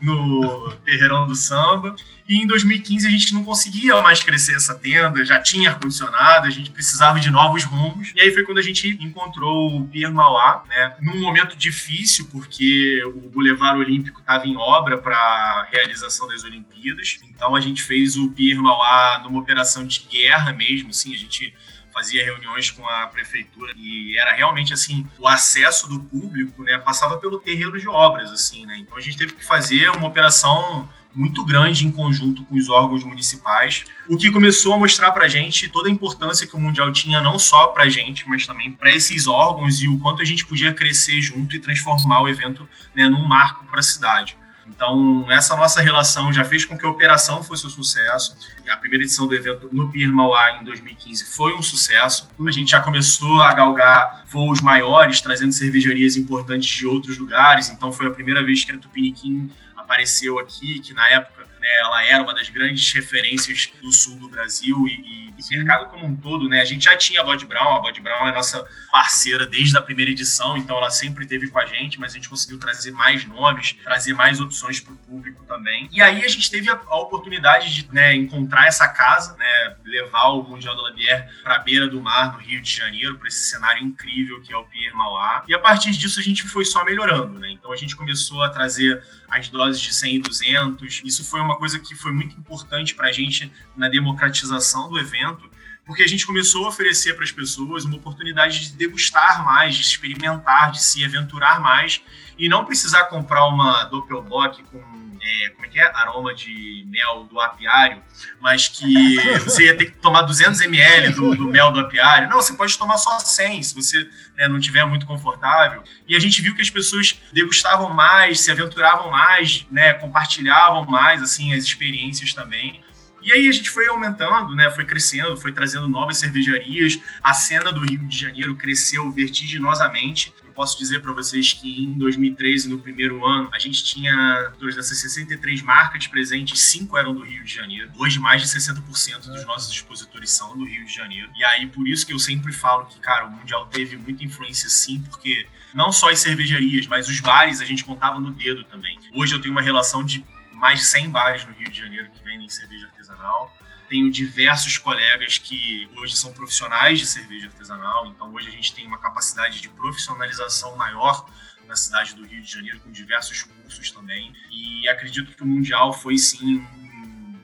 no 0.00 0.72
Terreirão 0.84 1.26
do 1.26 1.34
Samba. 1.34 1.96
E 2.28 2.36
em 2.36 2.46
2015 2.46 3.06
a 3.06 3.10
gente 3.10 3.32
não 3.32 3.42
conseguia 3.42 4.02
mais 4.02 4.22
crescer 4.22 4.54
essa 4.54 4.74
tenda, 4.74 5.24
já 5.24 5.40
tinha 5.40 5.70
ar-condicionado, 5.70 6.46
a 6.46 6.50
gente 6.50 6.70
precisava 6.70 7.18
de 7.18 7.30
novos 7.30 7.64
rumos. 7.64 8.12
E 8.14 8.20
aí 8.20 8.30
foi 8.30 8.42
quando 8.42 8.58
a 8.58 8.62
gente 8.62 8.98
encontrou 9.00 9.80
o 9.80 9.88
Pier 9.88 10.12
Mauá, 10.12 10.62
né? 10.68 10.94
Num 11.00 11.22
momento 11.22 11.56
difícil, 11.56 12.28
porque 12.30 13.02
o 13.06 13.30
Boulevard 13.30 13.80
Olímpico 13.80 14.20
estava 14.20 14.46
em 14.46 14.58
obra 14.58 14.98
para 14.98 15.66
realização 15.72 16.28
das 16.28 16.44
Olimpíadas. 16.44 17.18
Então 17.30 17.56
a 17.56 17.60
gente 17.62 17.82
fez 17.82 18.16
o 18.16 18.30
Pier 18.32 18.60
Mauá 18.60 19.22
numa 19.24 19.40
operação 19.40 19.86
de 19.86 20.00
guerra 20.00 20.52
mesmo, 20.52 20.90
assim, 20.90 21.14
a 21.14 21.18
gente 21.18 21.54
fazia 21.94 22.22
reuniões 22.22 22.70
com 22.70 22.86
a 22.86 23.06
prefeitura 23.06 23.72
e 23.74 24.16
era 24.18 24.32
realmente 24.32 24.72
assim 24.72 25.04
o 25.18 25.26
acesso 25.26 25.88
do 25.88 25.98
público 25.98 26.62
né 26.62 26.78
passava 26.78 27.16
pelo 27.18 27.40
terreno 27.40 27.76
de 27.76 27.88
obras 27.88 28.30
assim 28.30 28.64
né 28.66 28.78
então 28.78 28.96
a 28.96 29.00
gente 29.00 29.16
teve 29.16 29.32
que 29.32 29.44
fazer 29.44 29.90
uma 29.90 30.06
operação 30.06 30.88
muito 31.18 31.44
grande 31.44 31.84
em 31.84 31.90
conjunto 31.90 32.44
com 32.44 32.54
os 32.54 32.68
órgãos 32.68 33.02
municipais, 33.02 33.84
o 34.08 34.16
que 34.16 34.30
começou 34.30 34.72
a 34.72 34.78
mostrar 34.78 35.10
para 35.10 35.24
a 35.24 35.28
gente 35.28 35.68
toda 35.68 35.88
a 35.88 35.92
importância 35.92 36.46
que 36.46 36.54
o 36.54 36.60
Mundial 36.60 36.92
tinha, 36.92 37.20
não 37.20 37.40
só 37.40 37.66
para 37.66 37.82
a 37.82 37.88
gente, 37.88 38.26
mas 38.28 38.46
também 38.46 38.70
para 38.70 38.94
esses 38.94 39.26
órgãos 39.26 39.82
e 39.82 39.88
o 39.88 39.98
quanto 39.98 40.22
a 40.22 40.24
gente 40.24 40.46
podia 40.46 40.72
crescer 40.72 41.20
junto 41.20 41.56
e 41.56 41.58
transformar 41.58 42.22
o 42.22 42.28
evento 42.28 42.68
né, 42.94 43.08
num 43.08 43.26
marco 43.26 43.66
para 43.66 43.80
a 43.80 43.82
cidade. 43.82 44.36
Então, 44.68 45.26
essa 45.28 45.56
nossa 45.56 45.80
relação 45.80 46.32
já 46.32 46.44
fez 46.44 46.64
com 46.64 46.78
que 46.78 46.86
a 46.86 46.88
operação 46.88 47.42
fosse 47.42 47.66
um 47.66 47.70
sucesso. 47.70 48.36
A 48.70 48.76
primeira 48.76 49.02
edição 49.02 49.26
do 49.26 49.34
evento 49.34 49.68
no 49.72 49.90
Pier 49.90 50.12
Mauá, 50.12 50.58
em 50.60 50.64
2015, 50.64 51.24
foi 51.34 51.54
um 51.54 51.62
sucesso. 51.62 52.28
A 52.46 52.50
gente 52.50 52.70
já 52.70 52.80
começou 52.80 53.42
a 53.42 53.52
galgar 53.54 54.24
voos 54.30 54.60
maiores, 54.60 55.20
trazendo 55.20 55.52
cervejarias 55.52 56.16
importantes 56.16 56.68
de 56.68 56.86
outros 56.86 57.18
lugares. 57.18 57.70
Então, 57.70 57.90
foi 57.90 58.06
a 58.06 58.10
primeira 58.10 58.44
vez 58.44 58.64
que 58.64 58.70
a 58.70 58.78
Tupiniquim 58.78 59.50
apareceu 59.88 60.38
aqui, 60.38 60.80
que 60.80 60.92
na 60.92 61.08
época 61.08 61.46
né, 61.58 61.68
ela 61.80 62.04
era 62.04 62.22
uma 62.22 62.34
das 62.34 62.50
grandes 62.50 62.92
referências 62.92 63.72
do 63.80 63.90
sul 63.90 64.16
do 64.18 64.28
Brasil 64.28 64.86
e, 64.86 65.32
e 65.38 65.56
mercado 65.56 65.88
como 65.88 66.04
um 66.04 66.16
todo, 66.16 66.48
né? 66.48 66.60
A 66.60 66.64
gente 66.64 66.84
já 66.84 66.96
tinha 66.96 67.20
a 67.20 67.24
Bod 67.24 67.44
Brown, 67.46 67.76
a 67.76 67.80
Bod 67.80 68.00
Brown 68.00 68.28
é 68.28 68.32
nossa 68.32 68.66
parceira 68.90 69.46
desde 69.46 69.76
a 69.76 69.82
primeira 69.82 70.10
edição, 70.10 70.56
então 70.56 70.76
ela 70.76 70.90
sempre 70.90 71.24
esteve 71.24 71.48
com 71.48 71.58
a 71.58 71.64
gente, 71.64 71.98
mas 71.98 72.12
a 72.12 72.14
gente 72.16 72.28
conseguiu 72.28 72.58
trazer 72.58 72.90
mais 72.90 73.24
nomes, 73.24 73.72
trazer 73.84 74.14
mais 74.14 74.40
opções 74.40 74.80
para 74.80 74.92
o 74.92 74.96
público 74.96 75.44
também. 75.44 75.88
E 75.92 76.02
aí 76.02 76.24
a 76.24 76.28
gente 76.28 76.50
teve 76.50 76.68
a, 76.70 76.74
a 76.74 76.96
oportunidade 76.98 77.72
de 77.72 77.88
né, 77.92 78.14
encontrar 78.14 78.66
essa 78.66 78.88
casa, 78.88 79.36
né, 79.36 79.76
levar 79.84 80.28
o 80.30 80.42
Mundial 80.42 80.76
da 80.76 80.82
Labier 80.82 81.30
para 81.42 81.56
a 81.56 81.58
beira 81.60 81.88
do 81.88 82.00
mar, 82.00 82.32
no 82.32 82.38
Rio 82.38 82.60
de 82.60 82.70
Janeiro, 82.70 83.16
para 83.18 83.28
esse 83.28 83.48
cenário 83.48 83.82
incrível 83.82 84.40
que 84.42 84.52
é 84.52 84.56
o 84.56 84.64
Pier 84.64 84.94
Mauá. 84.94 85.44
E 85.46 85.54
a 85.54 85.58
partir 85.58 85.92
disso 85.92 86.18
a 86.18 86.22
gente 86.22 86.42
foi 86.42 86.64
só 86.64 86.84
melhorando, 86.84 87.38
né? 87.38 87.50
Então 87.50 87.72
a 87.72 87.76
gente 87.76 87.94
começou 87.94 88.42
a 88.42 88.48
trazer 88.48 89.02
as 89.30 89.48
doses 89.48 89.80
de 89.80 89.94
100 89.94 90.16
e 90.16 90.18
200. 90.20 91.02
Isso 91.04 91.24
foi 91.24 91.40
uma 91.40 91.56
coisa 91.56 91.78
que 91.78 91.94
foi 91.94 92.12
muito 92.12 92.36
importante 92.36 92.94
para 92.94 93.08
a 93.08 93.12
gente 93.12 93.52
na 93.76 93.88
democratização 93.88 94.88
do 94.88 94.98
evento, 94.98 95.50
porque 95.84 96.02
a 96.02 96.06
gente 96.06 96.26
começou 96.26 96.66
a 96.66 96.68
oferecer 96.68 97.14
para 97.14 97.24
as 97.24 97.32
pessoas 97.32 97.84
uma 97.84 97.96
oportunidade 97.96 98.60
de 98.60 98.72
degustar 98.76 99.44
mais, 99.44 99.74
de 99.74 99.82
experimentar, 99.82 100.70
de 100.70 100.82
se 100.82 101.04
aventurar 101.04 101.60
mais 101.60 102.02
e 102.38 102.48
não 102.48 102.64
precisar 102.64 103.04
comprar 103.04 103.46
uma 103.46 103.84
Doppelbock 103.84 104.62
com 104.64 104.78
é, 105.20 105.50
como 105.50 105.66
é 105.66 105.68
que 105.68 105.78
é? 105.78 105.90
Aroma 105.94 106.34
de 106.34 106.84
mel 106.88 107.24
do 107.24 107.40
apiário, 107.40 108.02
mas 108.40 108.68
que 108.68 109.16
você 109.44 109.64
ia 109.64 109.76
ter 109.76 109.86
que 109.86 109.98
tomar 109.98 110.22
200 110.22 110.60
ml 110.62 111.12
do, 111.12 111.34
do 111.34 111.48
mel 111.48 111.70
do 111.70 111.80
apiário. 111.80 112.28
Não, 112.28 112.36
você 112.36 112.54
pode 112.54 112.76
tomar 112.78 112.98
só 112.98 113.18
100, 113.18 113.62
se 113.62 113.74
você 113.74 114.08
né, 114.36 114.48
não 114.48 114.58
tiver 114.58 114.84
muito 114.84 115.06
confortável. 115.06 115.82
E 116.06 116.16
a 116.16 116.18
gente 116.18 116.40
viu 116.40 116.54
que 116.54 116.62
as 116.62 116.70
pessoas 116.70 117.20
degustavam 117.32 117.92
mais, 117.92 118.40
se 118.40 118.50
aventuravam 118.50 119.10
mais, 119.10 119.66
né, 119.70 119.94
compartilhavam 119.94 120.84
mais 120.86 121.22
assim 121.22 121.52
as 121.52 121.64
experiências 121.64 122.32
também. 122.32 122.82
E 123.20 123.32
aí 123.32 123.48
a 123.48 123.52
gente 123.52 123.68
foi 123.68 123.86
aumentando, 123.88 124.54
né? 124.54 124.70
Foi 124.70 124.84
crescendo, 124.84 125.36
foi 125.36 125.52
trazendo 125.52 125.88
novas 125.88 126.18
cervejarias. 126.18 126.98
A 127.22 127.34
cena 127.34 127.72
do 127.72 127.80
Rio 127.80 127.98
de 128.06 128.16
Janeiro 128.16 128.54
cresceu 128.54 129.10
vertiginosamente. 129.10 130.32
Posso 130.58 130.76
dizer 130.76 131.00
para 131.00 131.12
vocês 131.12 131.52
que 131.52 131.84
em 131.84 131.92
2013, 131.92 132.68
no 132.68 132.80
primeiro 132.80 133.24
ano, 133.24 133.48
a 133.52 133.60
gente 133.60 133.84
tinha 133.84 134.52
dessas 134.60 134.98
63 134.98 135.62
marcas 135.62 136.08
presentes, 136.08 136.58
cinco 136.58 136.98
eram 136.98 137.14
do 137.14 137.22
Rio 137.22 137.44
de 137.44 137.54
Janeiro. 137.54 137.92
Hoje, 137.96 138.18
mais 138.18 138.42
de 138.42 138.48
60% 138.48 139.28
dos 139.28 139.46
nossos 139.46 139.72
expositores 139.72 140.32
são 140.32 140.58
do 140.58 140.64
Rio 140.64 140.84
de 140.84 140.92
Janeiro. 140.92 141.30
E 141.36 141.44
aí, 141.44 141.68
por 141.68 141.86
isso 141.86 142.04
que 142.04 142.12
eu 142.12 142.18
sempre 142.18 142.52
falo 142.52 142.86
que, 142.86 142.98
cara, 142.98 143.26
o 143.26 143.30
Mundial 143.30 143.66
teve 143.66 143.96
muita 143.96 144.24
influência 144.24 144.68
sim, 144.68 145.00
porque 145.08 145.46
não 145.72 145.92
só 145.92 146.10
as 146.10 146.18
cervejarias, 146.18 146.88
mas 146.88 147.08
os 147.08 147.20
bares 147.20 147.60
a 147.60 147.64
gente 147.64 147.84
contava 147.84 148.18
no 148.18 148.32
dedo 148.32 148.64
também. 148.64 148.98
Hoje 149.14 149.36
eu 149.36 149.40
tenho 149.40 149.54
uma 149.54 149.62
relação 149.62 150.02
de 150.02 150.24
mais 150.52 150.80
de 150.80 150.86
100 150.86 151.10
bares 151.10 151.46
no 151.46 151.52
Rio 151.52 151.70
de 151.70 151.78
Janeiro 151.78 152.10
que 152.10 152.24
vendem 152.24 152.48
cerveja 152.48 152.86
artesanal. 152.86 153.56
Tenho 153.88 154.10
diversos 154.10 154.76
colegas 154.76 155.38
que 155.38 155.88
hoje 155.96 156.16
são 156.16 156.32
profissionais 156.32 156.98
de 156.98 157.06
cerveja 157.06 157.46
artesanal, 157.46 158.06
então 158.06 158.32
hoje 158.34 158.48
a 158.48 158.50
gente 158.50 158.74
tem 158.74 158.86
uma 158.86 158.98
capacidade 158.98 159.60
de 159.60 159.68
profissionalização 159.70 160.76
maior 160.76 161.26
na 161.66 161.74
cidade 161.74 162.14
do 162.14 162.24
Rio 162.24 162.42
de 162.42 162.50
Janeiro, 162.50 162.80
com 162.80 162.90
diversos 162.90 163.42
cursos 163.42 163.90
também. 163.90 164.32
E 164.50 164.88
acredito 164.88 165.34
que 165.34 165.42
o 165.42 165.46
Mundial 165.46 165.92
foi 165.92 166.18
sim 166.18 166.56
um, 166.56 166.88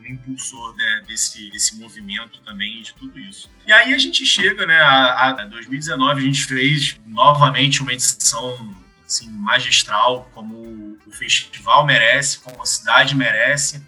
impulsor 0.07 0.77
né, 0.77 1.03
desse, 1.07 1.51
desse 1.51 1.77
movimento 1.77 2.41
também 2.43 2.83
de 2.83 2.93
tudo 2.95 3.19
isso. 3.19 3.51
E 3.67 3.73
aí 3.73 3.95
a 3.95 3.99
gente 3.99 4.25
chega, 4.27 4.67
né, 4.67 4.81
a, 4.81 5.31
a 5.31 5.45
2019, 5.47 6.21
a 6.21 6.25
gente 6.25 6.45
fez 6.45 7.01
novamente 7.07 7.81
uma 7.81 7.93
edição 7.93 8.77
assim, 9.07 9.31
magistral, 9.31 10.31
como 10.35 10.99
o 11.07 11.11
festival 11.11 11.87
merece, 11.87 12.39
como 12.41 12.63
a 12.63 12.67
cidade 12.67 13.15
merece 13.15 13.83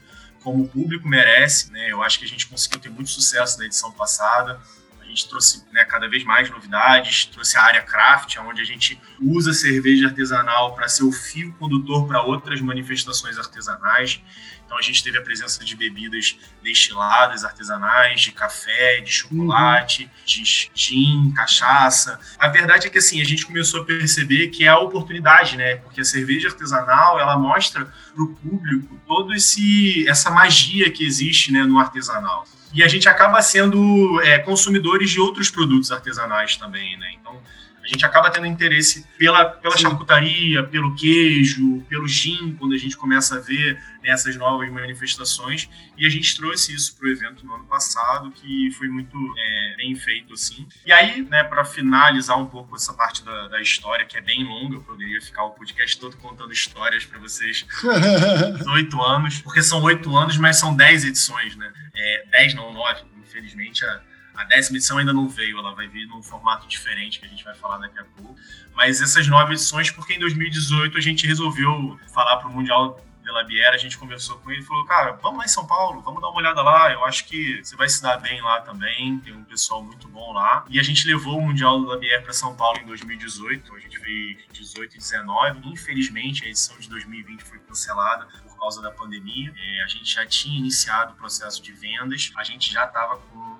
como 0.47 0.62
o 0.62 0.69
público 0.69 1.09
merece. 1.09 1.73
Né? 1.73 1.91
Eu 1.91 2.05
acho 2.05 2.21
que 2.21 2.25
a 2.25 2.29
gente 2.29 2.47
conseguiu 2.47 2.79
ter 2.79 2.88
muito 2.88 3.11
sucesso 3.11 3.59
na 3.59 3.65
edição 3.65 3.91
passada. 3.91 4.61
A 5.00 5.05
gente 5.05 5.29
trouxe 5.29 5.65
né, 5.73 5.85
cada 5.85 6.09
vez 6.09 6.23
mais 6.23 6.49
novidades, 6.49 7.25
trouxe 7.25 7.59
a 7.59 7.62
área 7.62 7.83
craft, 7.83 8.37
onde 8.37 8.62
a 8.62 8.65
gente 8.65 9.00
usa 9.21 9.53
cerveja 9.53 10.07
artesanal 10.07 10.76
para 10.76 10.88
ser 10.88 11.03
o 11.03 11.11
fio 11.11 11.53
condutor 11.55 12.07
para 12.07 12.23
outras 12.23 12.61
manifestações 12.61 13.37
artesanais. 13.37 14.23
Então 14.66 14.76
a 14.76 14.82
gente 14.82 15.02
teve 15.02 15.16
a 15.16 15.23
presença 15.23 15.64
de 15.64 15.76
bebidas 15.76 16.37
destiladas, 16.62 17.44
artesanais, 17.44 18.20
de 18.20 18.32
café, 18.32 19.00
de 19.00 19.11
chocolate, 19.11 20.02
uhum. 20.02 20.11
de 20.26 20.70
gin, 20.75 21.32
cachaça. 21.35 22.18
A 22.38 22.49
verdade 22.49 22.88
é 22.88 22.90
que 22.90 22.99
assim, 22.99 23.20
a 23.20 23.25
gente 23.25 23.46
começou 23.46 23.82
a 23.82 23.85
perceber 23.85 24.49
que 24.49 24.64
é 24.64 24.68
a 24.68 24.78
oportunidade, 24.78 25.56
né? 25.56 25.76
Porque 25.76 26.00
a 26.00 26.04
cerveja 26.04 26.49
artesanal, 26.49 27.18
ela 27.18 27.38
mostra 27.38 27.87
para 28.12 28.23
o 28.23 28.35
público 28.35 29.00
todo 29.06 29.32
esse 29.32 30.06
essa 30.08 30.30
magia 30.30 30.90
que 30.90 31.06
existe, 31.06 31.52
né, 31.52 31.62
no 31.62 31.78
artesanal. 31.78 32.44
E 32.75 32.82
a 32.82 32.88
gente 32.88 33.08
acaba 33.08 33.40
sendo 33.40 34.20
é, 34.23 34.38
consumidores 34.38 35.11
de 35.11 35.20
outros 35.20 35.49
produtos 35.49 35.92
artesanais 35.92 36.56
também, 36.56 36.99
né? 36.99 37.12
Então, 37.18 37.40
a 37.87 37.88
gente 37.88 38.05
acaba 38.05 38.28
tendo 38.31 38.47
interesse 38.47 39.07
pela, 39.16 39.45
pela 39.45 39.76
charcutaria, 39.76 40.64
pelo 40.64 40.97
queijo, 40.97 41.81
pelo 41.88 42.09
gin, 42.09 42.57
quando 42.59 42.75
a 42.75 42.76
gente 42.76 42.97
começa 42.97 43.37
a 43.37 43.38
ver 43.38 43.81
nessas 44.02 44.35
novas 44.35 44.69
manifestações. 44.73 45.71
E 45.97 46.05
a 46.05 46.09
gente 46.09 46.35
trouxe 46.35 46.75
isso 46.75 46.97
para 46.97 47.07
o 47.07 47.12
evento 47.12 47.47
no 47.47 47.55
ano 47.55 47.64
passado, 47.64 48.33
que 48.33 48.73
foi 48.73 48.88
muito 48.88 49.16
é, 49.38 49.75
bem 49.76 49.95
feito, 49.95 50.35
assim. 50.35 50.66
E 50.85 50.90
aí, 50.90 51.23
né, 51.23 51.45
para 51.45 51.64
finalizar 51.64 52.37
um 52.37 52.47
pouco 52.47 52.75
essa 52.75 52.93
parte 52.93 53.25
da, 53.25 53.47
da, 53.47 53.61
história, 53.61 54.05
que 54.05 54.19
é 54.19 54.21
bem 54.21 54.43
longa, 54.43 54.75
eu 54.75 54.83
poderia 54.83 55.21
ficar 55.23 55.45
o 55.45 55.50
podcast 55.50 55.97
todo 55.97 56.16
contando 56.16 56.52
histórias 56.52 57.05
para 57.05 57.21
vocês. 57.21 57.64
Oito 58.75 59.00
anos, 59.00 59.38
porque 59.38 59.62
são 59.62 59.81
oito 59.85 60.16
anos, 60.16 60.37
mas 60.37 60.57
são 60.57 60.75
dez 60.75 61.05
edições, 61.05 61.55
né? 61.55 61.73
É, 61.95 62.25
dez, 62.33 62.52
não, 62.52 62.73
nove. 62.73 63.02
Infelizmente, 63.23 63.85
a 63.85 64.02
a 64.37 64.45
décima 64.45 64.76
edição 64.76 64.99
ainda 64.99 65.12
não 65.12 65.28
veio, 65.28 65.59
ela 65.59 65.75
vai 65.75 65.88
vir 65.88 66.07
num 66.07 66.23
formato 66.23 66.66
diferente 66.69 67.19
que 67.19 67.26
a 67.26 67.28
gente 67.28 67.43
vai 67.45 67.55
falar 67.55 67.78
daqui 67.78 67.99
a 67.99 68.05
pouco. 68.05 68.37
Mas 68.75 69.00
essas 69.00 69.26
nove 69.26 69.55
edições, 69.55 69.90
porque 69.90 70.14
em 70.14 70.19
2018 70.19 70.97
a 70.97 71.00
gente 71.00 71.26
resolveu 71.26 71.99
falar 72.12 72.37
para 72.37 72.49
o 72.49 72.52
Mundial 72.52 73.02
de 73.23 73.33
la 73.33 73.43
Biera, 73.43 73.75
a 73.75 73.78
gente 73.78 73.99
conversou 73.99 74.38
com 74.38 74.52
ele 74.52 74.61
e 74.61 74.64
falou, 74.64 74.85
cara, 74.85 75.12
vamos 75.21 75.38
lá 75.38 75.45
em 75.45 75.49
São 75.49 75.66
Paulo, 75.66 76.00
vamos 76.00 76.21
dar 76.21 76.28
uma 76.28 76.38
olhada 76.38 76.62
lá, 76.62 76.93
eu 76.93 77.05
acho 77.05 77.26
que 77.26 77.64
você 77.64 77.75
vai 77.75 77.88
se 77.88 78.00
dar 78.00 78.19
bem 78.19 78.40
lá 78.40 78.61
também, 78.61 79.19
tem 79.19 79.35
um 79.35 79.43
pessoal 79.43 79.83
muito 79.83 80.07
bom 80.07 80.33
lá. 80.33 80.64
E 80.69 80.78
a 80.78 80.83
gente 80.83 81.07
levou 81.09 81.38
o 81.38 81.43
Mundial 81.43 81.81
de 81.81 81.87
la 81.87 81.97
Biera 81.97 82.23
para 82.23 82.33
São 82.33 82.55
Paulo 82.55 82.78
em 82.78 82.87
2018, 82.87 83.75
a 83.75 83.81
gente 83.81 83.99
fez 83.99 84.37
18 84.52 84.95
e 84.95 84.99
19, 84.99 85.69
infelizmente 85.71 86.45
a 86.45 86.49
edição 86.49 86.78
de 86.78 86.88
2020 86.88 87.43
foi 87.43 87.59
cancelada 87.59 88.28
por 88.45 88.57
causa 88.61 88.81
da 88.81 88.93
pandemia. 88.93 89.52
É, 89.57 89.83
a 89.83 89.88
gente 89.88 90.12
já 90.12 90.25
tinha 90.25 90.59
iniciado 90.59 91.14
o 91.14 91.16
processo 91.16 91.61
de 91.61 91.73
vendas, 91.73 92.31
a 92.37 92.45
gente 92.45 92.73
já 92.73 92.85
estava 92.85 93.16
com 93.16 93.57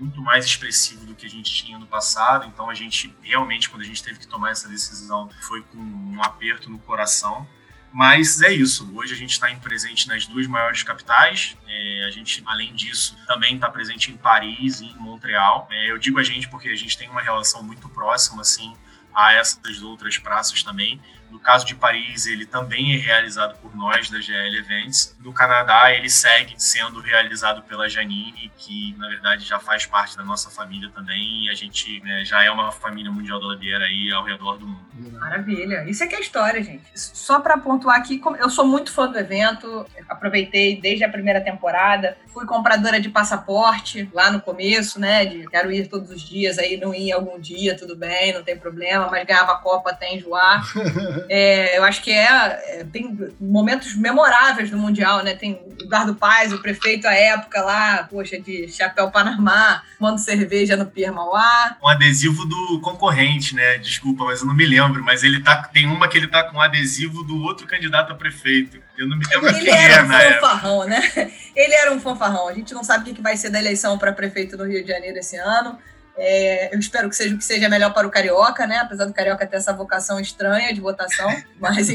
muito 0.00 0.20
mais 0.22 0.44
expressivo 0.44 1.04
do 1.04 1.14
que 1.14 1.26
a 1.26 1.30
gente 1.30 1.52
tinha 1.52 1.78
no 1.78 1.86
passado. 1.86 2.46
Então 2.46 2.70
a 2.70 2.74
gente 2.74 3.14
realmente, 3.22 3.68
quando 3.68 3.82
a 3.82 3.84
gente 3.84 4.02
teve 4.02 4.18
que 4.18 4.26
tomar 4.26 4.50
essa 4.50 4.68
decisão, 4.68 5.28
foi 5.42 5.62
com 5.62 5.78
um 5.78 6.22
aperto 6.22 6.70
no 6.70 6.78
coração. 6.78 7.46
Mas 7.92 8.40
é 8.40 8.52
isso. 8.52 8.88
Hoje 8.94 9.14
a 9.14 9.16
gente 9.16 9.32
está 9.32 9.52
presente 9.56 10.06
nas 10.06 10.24
duas 10.26 10.46
maiores 10.46 10.82
capitais. 10.82 11.56
É, 11.66 12.04
a 12.06 12.10
gente, 12.10 12.42
além 12.46 12.72
disso, 12.74 13.16
também 13.26 13.56
está 13.56 13.68
presente 13.68 14.12
em 14.12 14.16
Paris 14.16 14.80
e 14.80 14.86
em 14.86 14.96
Montreal. 14.96 15.66
É, 15.70 15.90
eu 15.90 15.98
digo 15.98 16.18
a 16.18 16.22
gente 16.22 16.48
porque 16.48 16.68
a 16.68 16.76
gente 16.76 16.96
tem 16.96 17.08
uma 17.08 17.20
relação 17.20 17.62
muito 17.62 17.88
próxima, 17.88 18.42
assim, 18.42 18.72
a 19.12 19.32
essas 19.34 19.82
outras 19.82 20.18
praças 20.18 20.62
também. 20.62 21.00
No 21.30 21.38
caso 21.38 21.64
de 21.64 21.74
Paris, 21.74 22.26
ele 22.26 22.44
também 22.44 22.94
é 22.94 22.98
realizado 22.98 23.56
por 23.60 23.74
nós 23.76 24.10
da 24.10 24.20
GL 24.20 24.56
Events. 24.56 25.16
No 25.20 25.32
Canadá, 25.32 25.92
ele 25.92 26.10
segue 26.10 26.54
sendo 26.58 27.00
realizado 27.00 27.62
pela 27.62 27.88
Janine, 27.88 28.50
que 28.56 28.94
na 28.98 29.08
verdade 29.08 29.44
já 29.44 29.58
faz 29.58 29.86
parte 29.86 30.16
da 30.16 30.24
nossa 30.24 30.50
família 30.50 30.90
também. 30.94 31.46
E 31.46 31.50
a 31.50 31.54
gente 31.54 32.00
né, 32.00 32.24
já 32.24 32.42
é 32.42 32.50
uma 32.50 32.72
família 32.72 33.10
mundial 33.10 33.40
da 33.40 33.46
Labiera 33.46 33.84
aí 33.84 34.12
ao 34.12 34.24
redor 34.24 34.58
do 34.58 34.66
mundo. 34.66 34.90
Maravilha. 35.18 35.84
Isso 35.88 36.02
é 36.02 36.06
que 36.06 36.14
é 36.14 36.20
história, 36.20 36.62
gente. 36.62 36.84
Só 36.94 37.40
para 37.40 37.56
pontuar 37.58 37.96
aqui, 37.96 38.20
eu 38.38 38.50
sou 38.50 38.66
muito 38.66 38.92
fã 38.92 39.06
do 39.08 39.18
evento, 39.18 39.86
aproveitei 40.08 40.80
desde 40.80 41.04
a 41.04 41.08
primeira 41.08 41.40
temporada. 41.40 42.16
Fui 42.32 42.44
compradora 42.46 43.00
de 43.00 43.08
passaporte 43.08 44.08
lá 44.12 44.30
no 44.30 44.40
começo, 44.40 45.00
né? 45.00 45.24
De 45.24 45.46
quero 45.48 45.70
ir 45.70 45.88
todos 45.88 46.10
os 46.10 46.22
dias, 46.22 46.58
aí 46.58 46.76
não 46.76 46.94
ir 46.94 47.12
algum 47.12 47.38
dia, 47.38 47.76
tudo 47.76 47.96
bem, 47.96 48.32
não 48.32 48.42
tem 48.42 48.58
problema, 48.58 49.08
mas 49.10 49.26
ganhava 49.26 49.52
a 49.52 49.58
Copa 49.58 49.90
até 49.90 50.14
enjoar. 50.14 50.64
É, 51.28 51.78
eu 51.78 51.84
acho 51.84 52.02
que 52.02 52.10
é, 52.10 52.80
é, 52.80 52.86
tem 52.90 53.16
momentos 53.40 53.94
memoráveis 53.94 54.70
no 54.70 54.78
Mundial, 54.78 55.22
né? 55.22 55.34
Tem 55.34 55.60
Eduardo 55.80 56.14
Paz, 56.14 56.52
o 56.52 56.58
prefeito 56.58 57.06
à 57.06 57.14
época 57.14 57.60
lá, 57.62 58.06
poxa, 58.10 58.38
de 58.38 58.68
chapéu 58.68 59.10
Panamá, 59.10 59.82
tomando 59.98 60.18
cerveja 60.18 60.76
no 60.76 60.86
Pier 60.86 61.12
Mauá. 61.12 61.76
Um 61.82 61.88
adesivo 61.88 62.44
do 62.44 62.80
concorrente, 62.80 63.54
né? 63.54 63.78
Desculpa, 63.78 64.24
mas 64.24 64.40
eu 64.40 64.46
não 64.46 64.54
me 64.54 64.66
lembro, 64.66 65.02
mas 65.04 65.22
ele 65.22 65.42
tá, 65.42 65.62
tem 65.72 65.86
uma 65.86 66.08
que 66.08 66.16
ele 66.16 66.28
tá 66.28 66.44
com 66.44 66.58
um 66.58 66.60
adesivo 66.60 67.22
do 67.22 67.42
outro 67.42 67.66
candidato 67.66 68.12
a 68.12 68.14
prefeito. 68.14 68.78
Eu 68.96 69.08
não 69.08 69.16
me 69.16 69.24
lembro 69.26 69.48
ele 69.48 69.60
quem 69.60 69.74
era 69.74 69.94
é, 69.94 70.02
um 70.02 70.08
fanfarrão, 70.08 70.84
né? 70.86 71.02
Ele 71.56 71.74
era 71.74 71.92
um 71.92 72.00
fanfarrão. 72.00 72.48
A 72.48 72.52
gente 72.52 72.72
não 72.72 72.84
sabe 72.84 73.10
o 73.10 73.14
que 73.14 73.20
vai 73.20 73.36
ser 73.36 73.50
da 73.50 73.58
eleição 73.58 73.98
para 73.98 74.12
prefeito 74.12 74.56
no 74.56 74.64
Rio 74.64 74.82
de 74.82 74.88
Janeiro 74.88 75.18
esse 75.18 75.36
ano. 75.36 75.78
É, 76.22 76.74
eu 76.74 76.78
espero 76.78 77.08
que 77.08 77.16
seja 77.16 77.34
o 77.34 77.38
que 77.38 77.44
seja 77.44 77.66
melhor 77.66 77.94
para 77.94 78.06
o 78.06 78.10
Carioca, 78.10 78.66
né? 78.66 78.76
Apesar 78.76 79.06
do 79.06 79.14
Carioca 79.14 79.46
ter 79.46 79.56
essa 79.56 79.72
vocação 79.72 80.20
estranha 80.20 80.72
de 80.74 80.78
votação. 80.78 81.30
Mas 81.58 81.88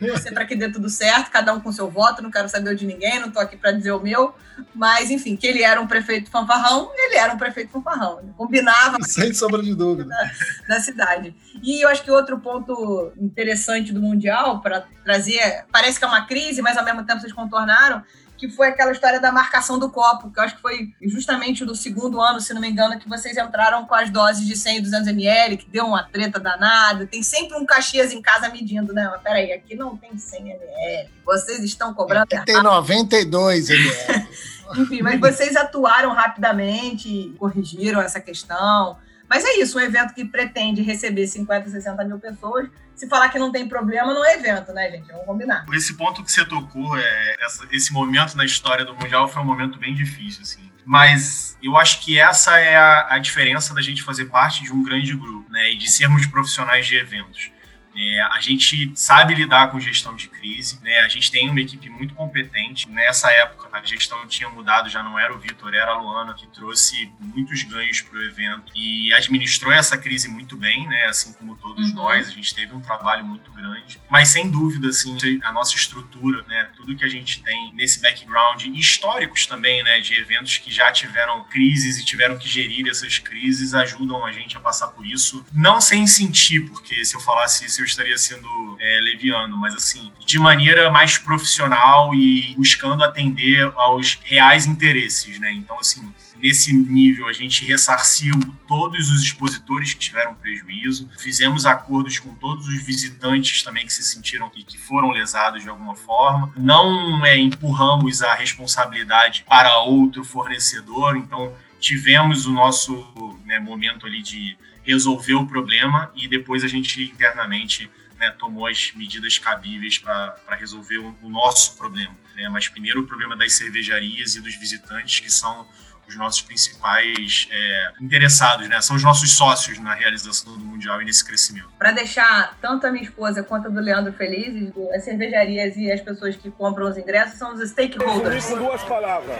você 0.00 0.32
para 0.32 0.44
que 0.44 0.56
dê 0.56 0.68
tudo 0.68 0.88
certo, 0.88 1.30
cada 1.30 1.52
um 1.52 1.60
com 1.60 1.70
seu 1.70 1.88
voto, 1.88 2.20
não 2.20 2.32
quero 2.32 2.48
saber 2.48 2.70
o 2.70 2.76
de 2.76 2.84
ninguém, 2.84 3.20
não 3.20 3.28
estou 3.28 3.40
aqui 3.40 3.56
para 3.56 3.70
dizer 3.70 3.92
o 3.92 4.00
meu. 4.00 4.34
Mas, 4.74 5.08
enfim, 5.08 5.36
que 5.36 5.46
ele 5.46 5.62
era 5.62 5.80
um 5.80 5.86
prefeito 5.86 6.32
fanfarrão, 6.32 6.90
ele 6.96 7.14
era 7.14 7.32
um 7.32 7.38
prefeito 7.38 7.70
fanfarrão. 7.70 8.18
Ele 8.18 8.32
combinava. 8.36 8.96
Sem 9.06 9.32
sombra 9.32 9.62
de 9.62 9.72
dúvida. 9.72 10.08
Na, 10.10 10.76
na 10.76 10.80
cidade. 10.80 11.32
E 11.62 11.84
eu 11.84 11.88
acho 11.88 12.02
que 12.02 12.10
outro 12.10 12.40
ponto 12.40 13.12
interessante 13.16 13.92
do 13.92 14.00
Mundial, 14.00 14.60
para 14.60 14.84
trazer. 15.04 15.64
Parece 15.70 15.96
que 15.96 16.04
é 16.04 16.08
uma 16.08 16.26
crise, 16.26 16.60
mas 16.60 16.76
ao 16.76 16.84
mesmo 16.84 17.04
tempo 17.04 17.20
vocês 17.20 17.32
contornaram 17.32 18.02
que 18.40 18.48
foi 18.48 18.68
aquela 18.68 18.90
história 18.90 19.20
da 19.20 19.30
marcação 19.30 19.78
do 19.78 19.90
copo, 19.90 20.30
que 20.30 20.40
eu 20.40 20.44
acho 20.44 20.56
que 20.56 20.62
foi 20.62 20.94
justamente 21.02 21.62
no 21.62 21.76
segundo 21.76 22.18
ano, 22.18 22.40
se 22.40 22.54
não 22.54 22.60
me 22.60 22.70
engano, 22.70 22.98
que 22.98 23.06
vocês 23.06 23.36
entraram 23.36 23.84
com 23.84 23.94
as 23.94 24.08
doses 24.08 24.46
de 24.46 24.56
100 24.56 24.78
e 24.78 24.80
200 24.80 25.08
ml, 25.08 25.58
que 25.58 25.68
deu 25.68 25.84
uma 25.84 26.02
treta 26.04 26.40
danada. 26.40 27.06
Tem 27.06 27.22
sempre 27.22 27.58
um 27.58 27.66
Caxias 27.66 28.12
em 28.14 28.22
casa 28.22 28.48
medindo, 28.48 28.94
né? 28.94 29.06
Mas 29.10 29.20
peraí, 29.20 29.52
aqui 29.52 29.74
não 29.74 29.94
tem 29.94 30.16
100 30.16 30.40
ml. 30.40 31.10
Vocês 31.22 31.62
estão 31.62 31.92
cobrando. 31.92 32.22
Aqui 32.32 32.46
tem 32.46 32.62
92 32.62 33.68
ml. 33.68 34.28
Enfim, 34.78 35.02
mas 35.02 35.20
vocês 35.20 35.54
atuaram 35.54 36.12
rapidamente, 36.12 37.34
corrigiram 37.38 38.00
essa 38.00 38.20
questão. 38.20 38.96
Mas 39.28 39.44
é 39.44 39.58
isso, 39.58 39.76
um 39.76 39.80
evento 39.82 40.14
que 40.14 40.24
pretende 40.24 40.80
receber 40.80 41.26
50, 41.26 41.68
60 41.68 42.04
mil 42.04 42.18
pessoas. 42.18 42.68
Se 43.00 43.08
falar 43.08 43.30
que 43.30 43.38
não 43.38 43.50
tem 43.50 43.66
problema, 43.66 44.12
não 44.12 44.22
é 44.22 44.34
evento, 44.34 44.74
né, 44.74 44.90
gente? 44.90 45.10
Vamos 45.10 45.24
combinar. 45.24 45.64
Esse 45.72 45.94
ponto 45.94 46.22
que 46.22 46.30
você 46.30 46.44
tocou, 46.44 46.98
é, 46.98 47.36
essa, 47.40 47.66
esse 47.72 47.94
momento 47.94 48.36
na 48.36 48.44
história 48.44 48.84
do 48.84 48.94
Mundial 48.94 49.26
foi 49.26 49.40
um 49.40 49.46
momento 49.46 49.78
bem 49.78 49.94
difícil, 49.94 50.42
assim. 50.42 50.70
Mas 50.84 51.56
eu 51.62 51.78
acho 51.78 52.04
que 52.04 52.20
essa 52.20 52.58
é 52.58 52.76
a, 52.76 53.14
a 53.14 53.18
diferença 53.18 53.72
da 53.72 53.80
gente 53.80 54.02
fazer 54.02 54.26
parte 54.26 54.62
de 54.62 54.70
um 54.70 54.82
grande 54.82 55.16
grupo, 55.16 55.50
né? 55.50 55.72
E 55.72 55.78
de 55.78 55.90
sermos 55.90 56.26
profissionais 56.26 56.86
de 56.86 56.94
eventos. 56.94 57.50
É, 57.94 58.20
a 58.22 58.40
gente 58.40 58.92
sabe 58.94 59.34
lidar 59.34 59.70
com 59.70 59.80
gestão 59.80 60.14
de 60.14 60.28
crise, 60.28 60.78
né? 60.82 61.00
A 61.00 61.08
gente 61.08 61.30
tem 61.30 61.48
uma 61.48 61.60
equipe 61.60 61.88
muito 61.90 62.14
competente. 62.14 62.88
Nessa 62.88 63.30
época, 63.32 63.68
a 63.72 63.84
gestão 63.84 64.26
tinha 64.26 64.48
mudado, 64.48 64.88
já 64.88 65.02
não 65.02 65.18
era 65.18 65.34
o 65.34 65.38
Vitor, 65.38 65.74
era 65.74 65.92
a 65.92 65.98
Luana, 65.98 66.34
que 66.34 66.46
trouxe 66.48 67.10
muitos 67.18 67.62
ganhos 67.64 68.00
para 68.00 68.18
o 68.18 68.22
evento 68.22 68.72
e 68.74 69.12
administrou 69.12 69.72
essa 69.72 69.98
crise 69.98 70.28
muito 70.28 70.56
bem, 70.56 70.86
né? 70.86 71.06
Assim 71.06 71.32
como 71.32 71.56
todos 71.56 71.90
uhum. 71.90 71.94
nós, 71.96 72.28
a 72.28 72.30
gente 72.30 72.54
teve 72.54 72.74
um 72.74 72.80
trabalho 72.80 73.24
muito 73.24 73.50
grande. 73.52 74.00
Mas 74.08 74.28
sem 74.28 74.50
dúvida, 74.50 74.88
assim, 74.88 75.16
a 75.42 75.52
nossa 75.52 75.74
estrutura, 75.74 76.44
né? 76.46 76.70
Tudo 76.76 76.96
que 76.96 77.04
a 77.04 77.08
gente 77.08 77.42
tem 77.42 77.72
nesse 77.74 78.00
background, 78.00 78.64
históricos 78.66 79.46
também, 79.46 79.82
né? 79.82 80.00
De 80.00 80.14
eventos 80.14 80.58
que 80.58 80.70
já 80.70 80.92
tiveram 80.92 81.44
crises 81.44 81.98
e 81.98 82.04
tiveram 82.04 82.38
que 82.38 82.48
gerir 82.48 82.88
essas 82.88 83.18
crises, 83.18 83.74
ajudam 83.74 84.24
a 84.24 84.32
gente 84.32 84.56
a 84.56 84.60
passar 84.60 84.88
por 84.88 85.06
isso. 85.06 85.44
Não 85.52 85.80
sem 85.80 86.06
sentir, 86.06 86.68
porque 86.68 87.04
se 87.04 87.14
eu 87.14 87.20
falasse 87.20 87.64
isso, 87.64 87.79
eu 87.80 87.86
estaria 87.86 88.16
sendo 88.18 88.76
é, 88.78 89.00
leviano, 89.00 89.56
mas 89.56 89.74
assim, 89.74 90.10
de 90.24 90.38
maneira 90.38 90.90
mais 90.90 91.18
profissional 91.18 92.14
e 92.14 92.54
buscando 92.56 93.02
atender 93.04 93.70
aos 93.76 94.18
reais 94.24 94.66
interesses, 94.66 95.38
né? 95.38 95.52
Então, 95.52 95.78
assim, 95.78 96.12
nesse 96.42 96.72
nível 96.72 97.28
a 97.28 97.32
gente 97.32 97.64
ressarciu 97.64 98.34
todos 98.66 99.10
os 99.10 99.22
expositores 99.22 99.92
que 99.92 100.00
tiveram 100.00 100.34
prejuízo, 100.34 101.08
fizemos 101.18 101.66
acordos 101.66 102.18
com 102.18 102.34
todos 102.34 102.66
os 102.66 102.82
visitantes 102.82 103.62
também 103.62 103.86
que 103.86 103.92
se 103.92 104.02
sentiram 104.02 104.50
e 104.56 104.62
que 104.62 104.78
foram 104.78 105.10
lesados 105.10 105.62
de 105.62 105.68
alguma 105.68 105.94
forma, 105.94 106.52
não 106.56 107.24
é, 107.24 107.36
empurramos 107.36 108.22
a 108.22 108.34
responsabilidade 108.34 109.44
para 109.48 109.80
outro 109.80 110.24
fornecedor, 110.24 111.16
então 111.16 111.52
tivemos 111.80 112.46
o 112.46 112.52
nosso 112.52 113.38
né, 113.44 113.58
momento 113.58 114.06
ali 114.06 114.22
de 114.22 114.56
resolver 114.82 115.34
o 115.34 115.46
problema 115.46 116.12
e 116.14 116.28
depois 116.28 116.62
a 116.62 116.68
gente 116.68 117.02
internamente 117.02 117.90
né, 118.18 118.30
tomou 118.38 118.66
as 118.66 118.92
medidas 118.94 119.38
cabíveis 119.38 119.98
para 119.98 120.36
resolver 120.50 120.98
o, 120.98 121.16
o, 121.22 121.28
nosso 121.30 121.76
problema. 121.76 122.14
Né? 122.36 122.48
Mas 122.50 122.68
primeiro 122.68 123.00
o 123.00 123.06
problema 123.06 123.36
das 123.36 123.54
cervejarias 123.54 124.34
e 124.34 124.40
dos 124.40 124.54
visitantes, 124.56 125.20
que 125.20 125.32
são 125.32 125.66
os 126.10 126.16
nossos 126.16 126.42
principais 126.42 127.48
é, 127.52 127.92
interessados, 128.00 128.68
né? 128.68 128.80
São 128.80 128.96
os 128.96 129.04
nossos 129.04 129.30
sócios 129.30 129.78
na 129.78 129.94
realização 129.94 130.58
do 130.58 130.64
Mundial 130.64 131.00
e 131.00 131.04
nesse 131.04 131.24
crescimento. 131.24 131.70
Para 131.78 131.92
deixar 131.92 132.58
tanto 132.60 132.84
a 132.86 132.90
minha 132.90 133.04
esposa 133.04 133.44
quanto 133.44 133.68
a 133.68 133.70
do 133.70 133.80
Leandro 133.80 134.12
felizes, 134.12 134.72
as 134.92 135.04
cervejarias 135.04 135.76
e 135.76 135.90
as 135.90 136.00
pessoas 136.00 136.34
que 136.34 136.50
compram 136.50 136.88
os 136.88 136.98
ingressos 136.98 137.38
são 137.38 137.54
os 137.54 137.70
stakeholders. 137.70 138.44
Com 138.46 138.58
duas 138.58 138.82
palavras. 138.82 139.38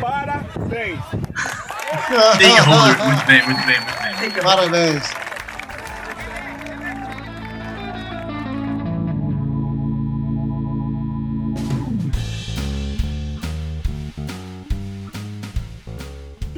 Parabéns. 0.00 0.98
Stakeholders, 2.34 3.04
muito 3.04 3.26
bem, 3.26 3.42
muito 3.44 3.66
bem, 3.66 3.80
muito 3.80 4.34
bem. 4.34 4.42
Parabéns. 4.42 5.22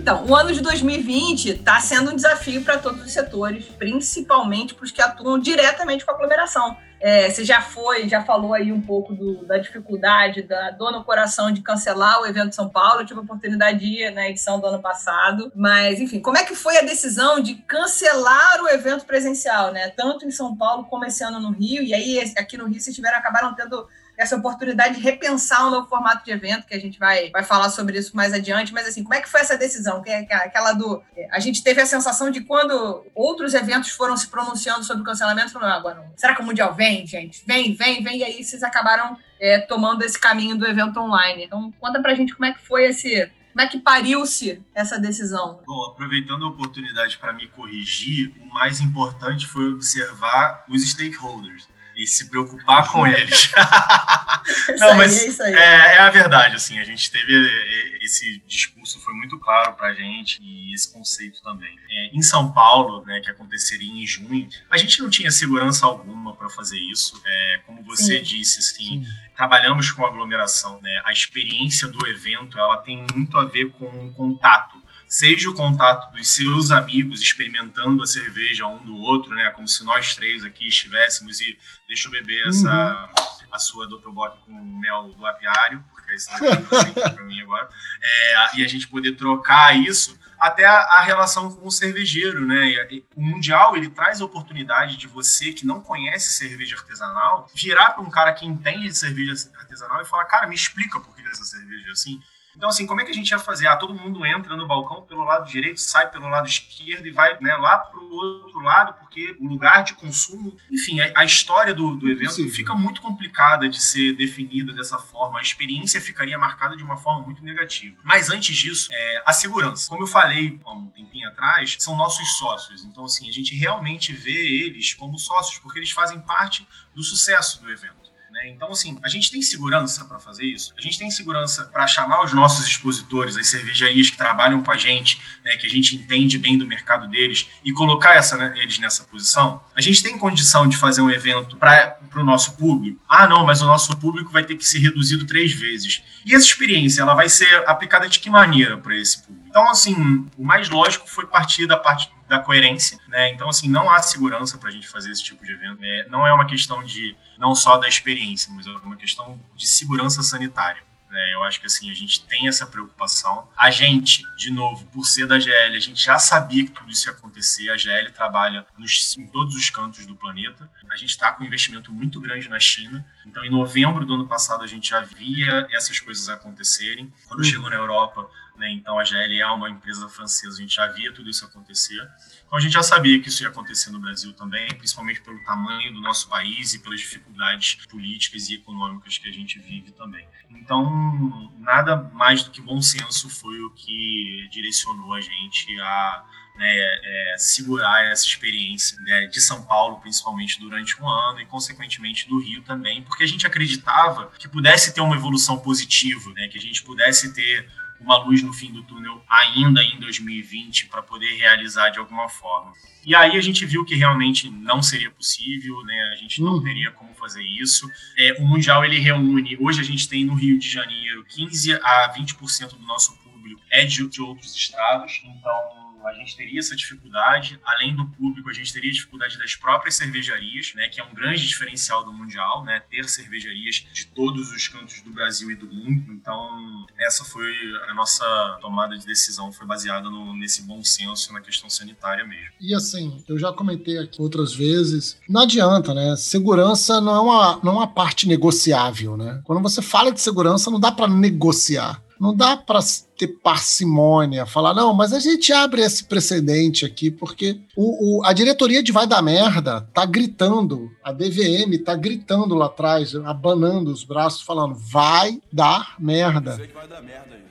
Então, 0.05 0.27
o 0.27 0.37
ano 0.37 0.53
de 0.53 0.61
2020 0.61 1.49
está 1.49 1.81
sendo 1.81 2.11
um 2.11 2.15
desafio 2.15 2.63
para 2.63 2.77
todos 2.77 3.03
os 3.03 3.11
setores, 3.11 3.65
principalmente 3.79 4.75
para 4.75 4.85
os 4.85 4.91
que 4.91 5.01
atuam 5.01 5.39
diretamente 5.39 6.05
com 6.05 6.11
a 6.11 6.15
aglomeração. 6.15 6.77
É, 7.07 7.29
você 7.29 7.45
já 7.45 7.61
foi, 7.61 8.09
já 8.09 8.23
falou 8.23 8.55
aí 8.55 8.73
um 8.73 8.81
pouco 8.81 9.13
do, 9.13 9.45
da 9.45 9.59
dificuldade, 9.59 10.41
da 10.41 10.71
dor 10.71 10.91
no 10.91 11.05
coração 11.05 11.53
de 11.53 11.61
cancelar 11.61 12.23
o 12.23 12.27
evento 12.27 12.49
de 12.49 12.55
São 12.55 12.71
Paulo. 12.71 13.03
Eu 13.03 13.05
tive 13.05 13.21
a 13.21 13.23
oportunidade 13.23 13.81
de 13.81 14.05
ir 14.05 14.11
na 14.11 14.27
edição 14.27 14.59
do 14.59 14.67
ano 14.67 14.81
passado. 14.81 15.53
Mas, 15.55 16.01
enfim, 16.01 16.19
como 16.19 16.39
é 16.39 16.45
que 16.45 16.55
foi 16.55 16.79
a 16.79 16.81
decisão 16.81 17.41
de 17.41 17.57
cancelar 17.57 18.63
o 18.63 18.71
evento 18.71 19.05
presencial, 19.05 19.71
né? 19.71 19.91
Tanto 19.91 20.25
em 20.25 20.31
São 20.31 20.57
Paulo 20.57 20.85
como 20.85 21.05
esse 21.05 21.23
ano 21.23 21.39
no 21.39 21.51
Rio. 21.51 21.83
E 21.83 21.93
aí, 21.93 22.33
aqui 22.39 22.57
no 22.57 22.67
Rio, 22.67 22.81
vocês 22.81 22.97
tiveram, 22.97 23.19
acabaram 23.19 23.55
tendo 23.55 23.87
essa 24.17 24.37
oportunidade 24.37 24.97
de 24.97 25.01
repensar 25.01 25.67
um 25.67 25.71
novo 25.71 25.89
formato 25.89 26.25
de 26.25 26.31
evento, 26.31 26.67
que 26.67 26.75
a 26.75 26.81
gente 26.81 26.99
vai, 26.99 27.31
vai 27.31 27.43
falar 27.43 27.69
sobre 27.69 27.99
isso 27.99 28.17
mais 28.17 28.33
adiante. 28.33 28.73
Mas, 28.73 28.87
assim, 28.87 29.03
como 29.03 29.15
é 29.15 29.21
que 29.21 29.29
foi 29.29 29.41
essa 29.41 29.57
decisão? 29.57 30.03
Que 30.03 30.11
é 30.11 30.19
aquela 30.19 30.73
do. 30.73 31.03
A 31.31 31.41
gente 31.41 31.63
teve 31.63 31.81
a 31.81 31.87
sensação 31.87 32.31
de 32.31 32.41
quando 32.41 33.05
outros 33.15 33.55
eventos 33.55 33.91
foram 33.91 34.17
se 34.17 34.29
pronunciando 34.29 34.85
sobre 34.85 35.03
o 35.03 35.05
cancelamento, 35.05 35.53
falando, 35.53 35.73
ah, 35.73 35.77
agora, 35.77 36.13
será 36.17 36.35
que 36.35 36.43
o 36.43 36.45
Mundial 36.45 36.75
vem, 36.75 37.07
gente? 37.07 37.43
Vem, 37.47 37.75
vem, 37.75 38.03
vem. 38.03 38.19
E 38.19 38.25
aí 38.25 38.45
vocês 38.45 38.63
acabaram 38.63 39.17
é, 39.41 39.61
tomando 39.61 40.03
esse 40.03 40.19
caminho 40.19 40.57
do 40.57 40.67
evento 40.67 41.01
online. 41.01 41.45
Então, 41.45 41.73
conta 41.81 42.01
pra 42.01 42.15
gente 42.15 42.35
como 42.35 42.47
é 42.47 42.53
que 42.53 42.65
foi 42.65 42.87
esse. 42.87 43.31
Como 43.53 43.65
é 43.65 43.69
que 43.69 43.79
pariu-se 43.79 44.61
essa 44.75 44.99
decisão? 44.99 45.61
Bom, 45.65 45.85
aproveitando 45.85 46.45
a 46.45 46.49
oportunidade 46.49 47.19
para 47.19 47.33
me 47.33 47.47
corrigir, 47.47 48.35
o 48.41 48.53
mais 48.53 48.81
importante 48.81 49.47
foi 49.47 49.73
observar 49.73 50.65
os 50.69 50.83
stakeholders 50.91 51.69
e 51.97 52.07
se 52.07 52.29
preocupar 52.29 52.89
com 52.91 53.07
eles. 53.09 53.51
Não, 54.79 54.95
mas 54.97 55.41
é, 55.41 55.53
é, 55.53 55.97
é, 55.97 55.99
a 55.99 56.11
verdade, 56.11 56.57
assim, 56.57 56.79
a 56.79 56.85
gente 56.85 57.11
teve 57.11 57.35
é, 57.35 58.05
esse 58.05 58.43
discurso 58.47 59.01
foi 59.01 59.15
muito 59.15 59.39
claro 59.39 59.73
para 59.75 59.89
a 59.89 59.95
gente 59.95 60.43
e 60.43 60.75
esse 60.75 60.93
conceito 60.93 61.43
também. 61.43 61.75
É, 61.91 62.17
em 62.17 62.23
São 62.23 62.53
Paulo, 62.53 63.05
né, 63.05 63.21
que 63.21 63.31
aconteceria 63.31 63.91
em 63.91 64.07
junho, 64.07 64.49
a 64.71 64.77
gente 64.77 65.01
não 65.01 65.09
tinha 65.09 65.31
segurança 65.31 65.87
alguma 65.87 66.37
para 66.37 66.49
fazer 66.51 66.79
isso. 66.79 67.21
É, 67.25 67.61
como 67.67 67.83
você 67.83 68.19
Sim. 68.19 68.23
disse, 68.23 68.61
assim, 68.61 69.05
Sim. 69.05 69.07
trabalhamos 69.37 69.91
com 69.91 70.05
aglomeração, 70.05 70.81
né? 70.83 71.03
A 71.05 71.13
experiência 71.13 71.89
do 71.89 72.07
evento, 72.07 72.59
ela 72.59 72.77
tem 72.79 73.05
muito 73.15 73.39
a 73.39 73.45
ver 73.45 73.71
com 73.73 73.87
o 73.87 74.13
contato 74.13 74.84
seja 75.15 75.49
o 75.49 75.55
contato 75.55 76.13
dos 76.13 76.27
seus 76.27 76.73
amigos 76.73 77.23
experimentando 77.23 78.03
a 78.03 78.07
cerveja 78.07 78.67
um 78.67 78.79
do 78.79 78.97
outro, 78.97 79.33
né? 79.33 79.49
Como 79.51 79.69
se 79.69 79.85
nós 79.85 80.17
três 80.17 80.45
aqui 80.45 80.67
estivéssemos 80.67 81.41
e 81.41 81.57
deixa 81.87 82.09
eu 82.09 82.11
beber 82.11 82.49
essa 82.49 82.69
uhum. 82.69 83.47
a 83.53 83.59
sua 83.61 83.87
Dr. 83.87 84.11
Bock 84.11 84.41
com 84.45 84.53
mel 84.53 85.13
do 85.17 85.25
apiário, 85.25 85.85
porque 85.93 86.17
isso 86.17 86.29
é 86.33 87.11
para 87.11 87.23
mim 87.23 87.41
agora. 87.43 87.69
É, 88.03 88.59
e 88.59 88.65
a 88.65 88.69
gente 88.69 88.89
poder 88.89 89.13
trocar 89.13 89.79
isso 89.79 90.19
até 90.37 90.65
a, 90.65 90.81
a, 90.81 91.03
relação 91.03 91.49
com 91.49 91.69
o 91.69 91.71
cervejeiro, 91.71 92.45
né? 92.45 92.67
E, 92.91 93.07
o 93.15 93.23
mundial 93.23 93.77
ele 93.77 93.91
traz 93.91 94.21
a 94.21 94.25
oportunidade 94.25 94.97
de 94.97 95.07
você 95.07 95.53
que 95.53 95.65
não 95.65 95.81
conhece 95.81 96.33
cerveja 96.33 96.75
artesanal 96.75 97.49
virar 97.55 97.91
para 97.91 98.03
um 98.03 98.11
cara 98.11 98.33
que 98.33 98.45
entende 98.45 98.89
de 98.89 98.97
cerveja 98.97 99.33
artesanal 99.61 100.03
e 100.03 100.05
falar, 100.05 100.25
cara, 100.25 100.49
me 100.49 100.57
explica 100.57 100.99
por 100.99 101.15
que 101.15 101.23
essa 101.29 101.45
cerveja 101.45 101.89
é 101.89 101.93
assim 101.93 102.21
então, 102.57 102.69
assim, 102.69 102.87
como 102.87 103.01
é 103.01 103.05
que 103.05 103.11
a 103.11 103.15
gente 103.15 103.31
ia 103.31 103.39
fazer? 103.39 103.67
Ah, 103.67 103.77
todo 103.77 103.95
mundo 103.95 104.25
entra 104.25 104.57
no 104.57 104.67
balcão 104.67 105.03
pelo 105.03 105.25
lado 105.25 105.49
direito, 105.51 105.81
sai 105.81 106.11
pelo 106.11 106.29
lado 106.29 106.49
esquerdo 106.49 107.07
e 107.07 107.11
vai 107.11 107.37
né, 107.41 107.57
lá 107.57 107.79
para 107.79 107.99
o 107.99 108.11
outro 108.11 108.61
lado, 108.61 108.95
porque 109.01 109.37
o 109.41 109.47
lugar 109.47 109.83
de 109.83 109.95
consumo. 109.95 110.57
Enfim, 110.71 111.01
a, 111.01 111.13
a 111.17 111.25
história 111.25 111.75
do, 111.75 111.97
do 111.97 112.09
evento 112.09 112.35
Sim. 112.35 112.49
fica 112.49 112.75
muito 112.75 113.01
complicada 113.01 113.69
de 113.69 113.81
ser 113.81 114.15
definida 114.15 114.73
dessa 114.73 114.99
forma. 114.99 115.39
A 115.39 115.43
experiência 115.43 116.01
ficaria 116.01 116.39
marcada 116.39 116.77
de 116.77 116.83
uma 116.83 116.97
forma 116.97 117.25
muito 117.25 117.43
negativa. 117.43 117.97
Mas 118.03 118.31
antes 118.31 118.57
disso, 118.57 118.89
é, 118.93 119.23
a 119.27 119.33
segurança. 119.33 119.89
Como 119.89 120.03
eu 120.03 120.07
falei 120.07 120.61
há 120.65 120.73
um 120.73 120.87
tempinho 120.87 121.29
atrás, 121.29 121.77
são 121.79 121.97
nossos 121.97 122.37
sócios. 122.39 122.85
Então, 122.85 123.05
assim, 123.05 123.29
a 123.29 123.33
gente 123.33 123.55
realmente 123.55 124.13
vê 124.13 124.65
eles 124.65 124.95
como 124.95 125.19
sócios, 125.19 125.59
porque 125.59 125.79
eles 125.79 125.91
fazem 125.91 126.21
parte 126.21 126.67
do 126.95 127.03
sucesso 127.03 127.61
do 127.63 127.71
evento. 127.71 128.04
Né? 128.35 128.49
Então, 128.49 128.69
assim, 128.73 128.99
a 129.01 129.09
gente 129.09 129.31
tem 129.31 129.41
segurança 129.41 130.05
para 130.07 130.19
fazer 130.19 130.45
isso? 130.45 130.75
A 130.77 130.81
gente 130.81 130.99
tem 130.99 131.09
segurança 131.09 131.67
para 131.67 131.87
chamar 131.87 132.25
os 132.25 132.33
nossos 132.33 132.67
expositores, 132.67 133.37
as 133.37 133.47
cervejarias 133.47 134.11
que 134.11 134.17
trabalham 134.17 134.61
com 134.61 134.73
a 134.73 134.77
gente, 134.77 135.21
né, 135.45 135.57
que 135.57 135.65
a 135.65 135.71
gente 135.71 135.95
entende 135.95 136.37
bem 136.37 136.59
do 136.59 136.67
mercado 136.67 137.07
deles, 137.07 137.49
e 137.65 137.73
colocar 137.73 138.17
essa, 138.17 138.37
né, 138.37 138.53
eles 138.57 138.81
nessa 138.81 139.05
posição? 139.05 139.63
A 139.77 139.81
gente 139.81 140.03
tem 140.03 140.19
condição 140.19 140.67
de 140.67 140.77
fazer 140.77 141.01
um 141.01 141.09
evento 141.09 141.57
para 141.57 141.97
o 142.17 142.25
nosso 142.25 142.57
público? 142.57 143.01
Ah, 143.09 143.29
não, 143.29 143.47
mas 143.47 143.63
o 143.63 143.67
nosso 143.67 143.97
público 143.99 144.33
vai 144.33 144.43
ter 144.43 144.57
que 144.57 144.67
ser 144.67 144.81
reduzido 144.81 145.25
três 145.25 145.53
vezes. 145.53 146.03
E 146.27 146.35
essa 146.35 146.45
experiência, 146.45 147.03
ela 147.03 147.15
vai 147.15 147.29
ser 147.29 147.63
aplicada 147.69 148.09
de 148.09 148.19
que 148.19 148.29
maneira 148.29 148.77
para 148.77 148.97
esse 148.97 149.23
público? 149.23 149.47
Então, 149.49 149.71
assim, 149.71 150.27
o 150.37 150.45
mais 150.45 150.69
lógico 150.69 151.09
foi 151.09 151.25
partir 151.25 151.69
da 151.69 151.77
parte 151.77 152.11
da 152.35 152.43
coerência, 152.43 152.99
né? 153.09 153.31
Então, 153.31 153.49
assim, 153.49 153.69
não 153.69 153.91
há 153.91 154.03
segurança 154.03 154.59
para 154.59 154.69
a 154.69 154.73
gente 154.73 154.89
fazer 154.89 155.11
esse 155.11 155.23
tipo 155.23 155.45
de 155.45 155.53
evento. 155.53 155.81
Né? 155.81 156.07
Não 156.09 156.27
é 156.27 156.33
uma 156.33 156.47
questão 156.47 156.83
de 156.83 157.17
não 157.39 157.55
só 157.55 157.77
da 157.77 157.89
experiência, 157.89 158.53
mas 158.53 158.67
é 158.67 158.71
uma 158.71 158.97
questão 158.97 159.41
de 159.55 159.67
segurança 159.67 160.23
sanitária. 160.23 160.83
Né? 161.15 161.33
Eu 161.33 161.45
acho 161.45 161.61
que 161.61 161.67
assim 161.67 161.91
a 161.91 161.95
gente 161.95 162.25
tem 162.27 162.49
essa 162.49 162.67
preocupação. 162.67 163.49
A 163.57 163.71
gente, 163.71 164.25
de 164.37 164.51
novo, 164.51 164.85
por 164.87 165.05
ser 165.05 165.29
da 165.29 165.39
GL, 165.39 165.77
a 165.77 165.81
gente 165.81 166.05
já 166.05 166.19
sabia 166.19 166.65
que 166.65 166.73
tudo 166.73 166.91
isso 166.91 167.09
ia 167.09 167.13
acontecer. 167.13 167.71
A 167.71 167.77
GL 167.77 168.11
trabalha 168.11 168.67
nos, 168.77 169.17
em 169.17 169.27
todos 169.29 169.55
os 169.55 169.71
cantos 169.71 170.05
do 170.07 170.17
planeta. 170.17 170.69
A 170.91 170.97
gente 170.97 171.11
está 171.11 171.33
com 171.33 171.45
um 171.45 171.47
investimento 171.47 171.93
muito 171.93 172.21
grande 172.21 172.49
na 172.49 172.59
China. 172.59 173.07
Então, 173.25 173.45
em 173.45 173.51
novembro 173.51 174.05
do 174.05 174.15
ano 174.15 174.27
passado, 174.27 174.65
a 174.65 174.67
gente 174.67 174.91
já 174.91 175.01
via 175.01 175.69
essas 175.71 176.01
coisas 176.01 176.29
acontecerem. 176.29 177.13
Quando 177.29 177.41
uhum. 177.41 177.45
chegou 177.45 177.71
na 177.71 177.77
Europa, 177.77 178.29
né? 178.57 178.71
Então 178.73 178.99
a 178.99 179.05
GL 179.05 179.41
é 179.41 179.47
uma 179.47 179.69
empresa 179.69 180.09
francesa, 180.09 180.59
a 180.59 180.61
gente 180.61 180.75
já 180.75 180.87
via 180.87 181.13
tudo 181.13 181.29
isso 181.31 181.45
acontecer. 181.45 182.01
Então 182.47 182.59
a 182.59 182.61
gente 182.61 182.73
já 182.73 182.83
sabia 182.83 183.21
que 183.21 183.29
isso 183.29 183.43
ia 183.43 183.49
acontecer 183.49 183.91
no 183.91 183.99
Brasil 183.99 184.33
também, 184.33 184.67
principalmente 184.75 185.21
pelo 185.21 185.43
tamanho 185.45 185.93
do 185.93 186.01
nosso 186.01 186.29
país 186.29 186.75
e 186.75 186.79
pelas 186.79 187.01
dificuldades 187.01 187.85
políticas 187.87 188.49
e 188.49 188.55
econômicas 188.55 189.19
que 189.19 189.29
a 189.29 189.33
gente 189.33 189.59
vive 189.59 189.93
também. 189.93 190.27
Então 190.51 191.53
nada 191.59 191.97
mais 191.97 192.43
do 192.43 192.51
que 192.51 192.61
bom 192.61 192.81
senso 192.81 193.29
foi 193.29 193.61
o 193.61 193.71
que 193.71 194.49
direcionou 194.51 195.15
a 195.15 195.21
gente 195.21 195.81
a 195.81 196.25
né, 196.57 196.73
é, 196.73 197.35
segurar 197.37 198.05
essa 198.05 198.27
experiência 198.27 198.99
né, 199.01 199.27
de 199.27 199.41
São 199.41 199.65
Paulo, 199.65 199.99
principalmente 200.01 200.61
durante 200.61 201.01
um 201.03 201.09
ano, 201.09 201.41
e 201.41 201.47
consequentemente 201.47 202.29
do 202.29 202.39
Rio 202.39 202.63
também, 202.63 203.03
porque 203.03 203.25
a 203.25 203.27
gente 203.27 203.47
acreditava 203.47 204.31
que 204.39 204.49
pudesse 204.49 204.95
ter 204.95 205.01
uma 205.01 205.17
evolução 205.17 205.59
positiva, 205.59 206.33
né, 206.33 206.47
que 206.49 206.57
a 206.57 206.61
gente 206.61 206.83
pudesse 206.85 207.35
ter 207.35 207.69
uma 208.01 208.19
luz 208.19 208.43
no 208.43 208.53
fim 208.53 208.73
do 208.73 208.83
túnel 208.83 209.23
ainda 209.29 209.83
em 209.83 209.99
2020 209.99 210.87
para 210.87 211.03
poder 211.03 211.37
realizar 211.37 211.91
de 211.91 211.99
alguma 211.99 212.29
forma. 212.29 212.73
E 213.05 213.15
aí 213.15 213.37
a 213.37 213.41
gente 213.41 213.65
viu 213.67 213.85
que 213.85 213.95
realmente 213.95 214.49
não 214.49 214.83
seria 214.83 215.11
possível, 215.11 215.83
né? 215.85 216.11
A 216.13 216.17
gente 216.17 216.41
não 216.41 216.55
uhum. 216.55 216.63
teria 216.63 216.91
como 216.91 217.15
fazer 217.15 217.43
isso. 217.43 217.91
É, 218.17 218.35
o 218.39 218.47
Mundial 218.47 218.85
ele 218.85 218.99
reúne, 218.99 219.57
hoje 219.61 219.81
a 219.81 219.85
gente 219.85 220.09
tem 220.09 220.25
no 220.25 220.35
Rio 220.35 220.59
de 220.59 220.69
Janeiro 220.69 221.25
15 221.29 221.75
a 221.75 222.15
20% 222.15 222.77
do 222.77 222.87
nosso 222.87 223.17
público 223.19 223.61
é 223.71 223.85
de, 223.85 224.09
de 224.09 224.23
outros 224.23 224.55
estados, 224.55 225.21
então 225.25 225.84
a 226.05 226.13
gente 226.15 226.37
teria 226.37 226.59
essa 226.59 226.77
dificuldade, 226.77 227.59
além 227.65 227.95
do 227.95 228.07
público, 228.07 228.49
a 228.49 228.53
gente 228.53 228.73
teria 228.73 228.91
dificuldade 228.91 229.39
das 229.39 229.57
próprias 229.57 229.97
cervejarias, 229.97 230.73
né, 230.75 230.89
que 230.89 231.01
é 231.01 231.05
um 231.05 231.15
grande 231.15 231.47
diferencial 231.47 232.05
do 232.05 232.13
Mundial, 232.13 232.65
né, 232.65 232.83
ter 232.91 233.09
cervejarias 233.09 233.87
de 233.93 234.07
todos 234.07 234.51
os 234.51 234.69
cantos 234.69 235.01
do 235.03 235.11
Brasil 235.11 235.51
e 235.51 235.55
do 235.55 235.67
mundo. 235.67 236.13
Então, 236.13 236.87
essa 236.99 237.25
foi 237.25 237.53
a 237.89 237.95
nossa 237.95 238.59
tomada 238.61 238.97
de 238.97 239.07
decisão, 239.07 239.53
foi 239.53 239.67
baseada 239.67 240.11
no, 240.11 240.35
nesse 240.37 240.63
bom 240.63 240.83
senso 240.83 241.33
na 241.33 241.41
questão 241.41 241.69
sanitária 241.71 242.25
mesmo. 242.25 242.53
E 242.61 242.75
assim, 242.75 243.23
eu 243.29 243.39
já 243.39 243.53
comentei 243.53 243.99
aqui 243.99 244.21
outras 244.21 244.55
vezes, 244.55 245.19
não 245.29 245.43
adianta, 245.43 245.95
né? 245.95 246.17
Segurança 246.17 247.01
não 247.01 247.15
é 247.15 247.21
uma, 247.21 247.61
não 247.63 247.73
é 247.73 247.77
uma 247.77 247.87
parte 247.87 248.29
negociável, 248.29 249.17
né? 249.17 249.41
Quando 249.45 249.63
você 249.63 249.83
fala 249.83 250.13
de 250.13 250.21
segurança, 250.21 250.71
não 250.71 250.81
dá 250.81 250.93
para 250.93 251.09
negociar. 251.09 252.03
Não 252.25 252.35
dá 252.35 252.57
para 252.57 252.81
ter 253.19 253.29
parcimônia, 253.43 254.47
falar, 254.47 254.73
não, 254.73 254.95
mas 254.95 255.13
a 255.13 255.21
gente 255.21 255.53
abre 255.53 255.83
esse 255.83 256.05
precedente 256.05 256.87
aqui, 256.87 257.11
porque 257.11 257.61
o, 257.77 258.21
o, 258.21 258.25
a 258.25 258.33
diretoria 258.33 258.83
de 258.83 258.93
Vai 258.93 259.07
da 259.07 259.21
Merda 259.21 259.87
tá 259.93 260.07
gritando, 260.07 260.91
a 261.05 261.13
DVM 261.13 261.77
tá 261.85 261.95
gritando 261.95 262.55
lá 262.55 262.65
atrás, 262.65 263.15
abanando 263.15 263.93
os 263.93 264.05
braços, 264.05 264.41
falando, 264.41 264.75
vai 264.75 265.39
dar 265.53 265.97
merda. 265.99 266.57
Vai 266.73 266.89
dar 266.89 267.03
merda 267.03 267.45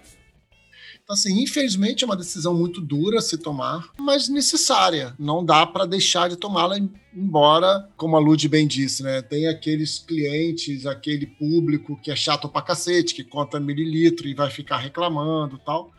então, 1.04 1.13
assim, 1.13 1.44
infelizmente 1.44 2.04
é 2.04 2.08
uma 2.08 2.16
decisão 2.16 2.54
muito 2.54 2.80
dura 2.80 3.20
a 3.20 3.22
se 3.22 3.38
tomar, 3.38 3.89
mas 4.00 4.30
necessária. 4.30 5.13
Não 5.20 5.44
dá 5.44 5.66
para 5.66 5.86
deixar 5.86 6.30
de 6.30 6.38
tomá-la, 6.38 6.78
embora, 7.13 7.89
como 7.98 8.16
a 8.16 8.20
Lud 8.20 8.48
bem 8.48 8.66
disse, 8.66 9.04
né, 9.04 9.22
tem 9.22 9.48
aqueles 9.48 10.00
clientes, 10.00 10.86
aquele 10.86 11.28
público 11.28 12.00
que 12.02 12.10
é 12.10 12.16
chato 12.16 12.48
pra 12.48 12.62
cacete, 12.62 13.13
que 13.13 13.24
conta 13.24 13.60
mililitro 13.60 14.28
e 14.28 14.34
vai 14.34 14.50
ficar 14.50 14.78
reclamando 14.78 15.58
tal 15.58 15.92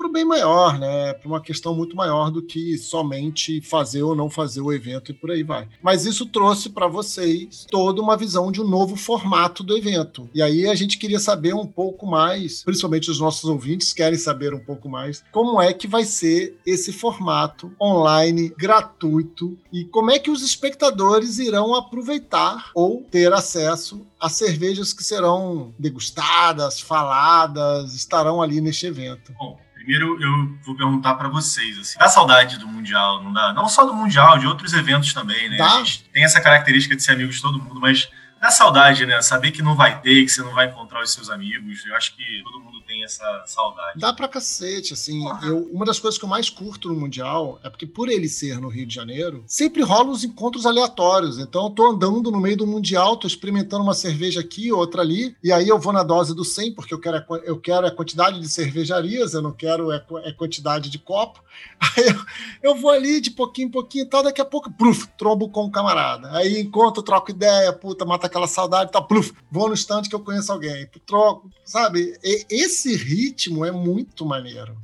para 0.00 0.06
o 0.06 0.12
bem 0.12 0.24
maior, 0.24 0.78
né? 0.78 1.12
Para 1.12 1.28
uma 1.28 1.42
questão 1.42 1.74
muito 1.74 1.94
maior 1.94 2.30
do 2.30 2.42
que 2.42 2.78
somente 2.78 3.60
fazer 3.60 4.02
ou 4.02 4.16
não 4.16 4.30
fazer 4.30 4.62
o 4.62 4.72
evento 4.72 5.10
e 5.10 5.14
por 5.14 5.30
aí 5.30 5.42
vai. 5.42 5.68
Mas 5.82 6.06
isso 6.06 6.24
trouxe 6.24 6.70
para 6.70 6.86
vocês 6.86 7.66
toda 7.70 8.00
uma 8.00 8.16
visão 8.16 8.50
de 8.50 8.62
um 8.62 8.66
novo 8.66 8.96
formato 8.96 9.62
do 9.62 9.76
evento. 9.76 10.28
E 10.34 10.40
aí 10.40 10.66
a 10.66 10.74
gente 10.74 10.96
queria 10.96 11.18
saber 11.18 11.54
um 11.54 11.66
pouco 11.66 12.06
mais, 12.06 12.62
principalmente 12.62 13.10
os 13.10 13.20
nossos 13.20 13.44
ouvintes 13.44 13.92
querem 13.92 14.18
saber 14.18 14.54
um 14.54 14.60
pouco 14.60 14.88
mais, 14.88 15.22
como 15.30 15.60
é 15.60 15.74
que 15.74 15.86
vai 15.86 16.04
ser 16.04 16.58
esse 16.64 16.94
formato 16.94 17.70
online 17.80 18.54
gratuito 18.56 19.58
e 19.70 19.84
como 19.84 20.10
é 20.10 20.18
que 20.18 20.30
os 20.30 20.42
espectadores 20.42 21.38
irão 21.38 21.74
aproveitar 21.74 22.70
ou 22.74 23.04
ter 23.10 23.32
acesso 23.34 24.00
às 24.18 24.32
cervejas 24.32 24.92
que 24.92 25.04
serão 25.04 25.74
degustadas, 25.78 26.80
faladas, 26.80 27.94
estarão 27.94 28.40
ali 28.40 28.60
neste 28.60 28.86
evento. 28.86 29.32
Bom, 29.38 29.58
Primeiro, 29.80 30.22
eu 30.22 30.58
vou 30.62 30.74
perguntar 30.74 31.14
para 31.14 31.26
vocês, 31.30 31.78
assim, 31.78 31.98
dá 31.98 32.06
saudade 32.06 32.58
do 32.58 32.68
Mundial, 32.68 33.24
não 33.24 33.32
dá? 33.32 33.54
Não 33.54 33.66
só 33.66 33.86
do 33.86 33.94
Mundial, 33.94 34.38
de 34.38 34.46
outros 34.46 34.74
eventos 34.74 35.14
também, 35.14 35.48
né? 35.48 35.56
Gente 35.78 36.04
tem 36.12 36.22
essa 36.22 36.38
característica 36.38 36.94
de 36.94 37.02
ser 37.02 37.12
amigos 37.12 37.36
de 37.36 37.42
todo 37.42 37.58
mundo, 37.58 37.80
mas 37.80 38.10
dá 38.40 38.50
saudade, 38.50 39.04
né? 39.04 39.20
Saber 39.20 39.50
que 39.50 39.62
não 39.62 39.76
vai 39.76 40.00
ter, 40.00 40.24
que 40.24 40.28
você 40.30 40.42
não 40.42 40.54
vai 40.54 40.66
encontrar 40.66 41.02
os 41.02 41.12
seus 41.12 41.28
amigos. 41.28 41.84
Eu 41.84 41.94
acho 41.94 42.16
que 42.16 42.42
todo 42.42 42.60
mundo 42.60 42.80
tem 42.86 43.04
essa 43.04 43.44
saudade. 43.46 44.00
Dá 44.00 44.12
pra 44.12 44.26
cacete, 44.26 44.94
assim. 44.94 45.22
Eu, 45.42 45.68
uma 45.70 45.84
das 45.84 45.98
coisas 45.98 46.18
que 46.18 46.24
eu 46.24 46.28
mais 46.28 46.48
curto 46.48 46.88
no 46.88 46.94
Mundial 46.94 47.60
é 47.62 47.68
porque, 47.68 47.86
por 47.86 48.08
ele 48.08 48.28
ser 48.28 48.58
no 48.58 48.68
Rio 48.68 48.86
de 48.86 48.94
Janeiro, 48.94 49.44
sempre 49.46 49.82
rolam 49.82 50.10
os 50.10 50.24
encontros 50.24 50.64
aleatórios. 50.64 51.38
Então, 51.38 51.64
eu 51.64 51.70
tô 51.70 51.86
andando 51.86 52.30
no 52.30 52.40
meio 52.40 52.56
do 52.56 52.66
Mundial, 52.66 53.16
tô 53.16 53.26
experimentando 53.26 53.84
uma 53.84 53.94
cerveja 53.94 54.40
aqui, 54.40 54.72
outra 54.72 55.02
ali, 55.02 55.36
e 55.44 55.52
aí 55.52 55.68
eu 55.68 55.78
vou 55.78 55.92
na 55.92 56.02
dose 56.02 56.34
do 56.34 56.44
100, 56.44 56.74
porque 56.74 56.94
eu 56.94 57.00
quero 57.00 57.18
a, 57.18 57.24
eu 57.44 57.60
quero 57.60 57.86
a 57.86 57.90
quantidade 57.90 58.40
de 58.40 58.48
cervejarias, 58.48 59.34
eu 59.34 59.42
não 59.42 59.52
quero 59.52 59.90
a, 59.90 59.96
a 59.96 60.28
é 60.28 60.32
quantidade 60.32 60.88
de 60.88 60.98
copo. 60.98 61.42
Aí 61.80 62.06
eu, 62.06 62.70
eu, 62.70 62.74
vou 62.74 62.90
ali 62.90 63.20
de 63.20 63.30
pouquinho 63.30 63.68
em 63.68 63.70
pouquinho 63.70 64.04
e 64.04 64.08
tal, 64.08 64.22
daqui 64.22 64.40
a 64.40 64.44
pouco, 64.44 64.70
pluf, 64.70 65.06
trombo 65.18 65.48
com 65.48 65.64
o 65.64 65.70
camarada. 65.70 66.30
Aí 66.32 66.60
encontro, 66.60 67.02
troco 67.02 67.30
ideia, 67.30 67.72
puta, 67.72 68.04
mata 68.04 68.29
aquela 68.30 68.46
saudade 68.46 68.92
tal, 68.92 69.06
pluf, 69.06 69.32
vou 69.50 69.68
no 69.68 69.74
stand 69.74 70.02
que 70.02 70.14
eu 70.14 70.20
conheço 70.20 70.52
alguém, 70.52 70.88
troco, 71.06 71.50
sabe? 71.64 72.16
E, 72.22 72.46
esse 72.48 72.96
ritmo 72.96 73.64
é 73.64 73.70
muito 73.70 74.24
maneiro. 74.24 74.76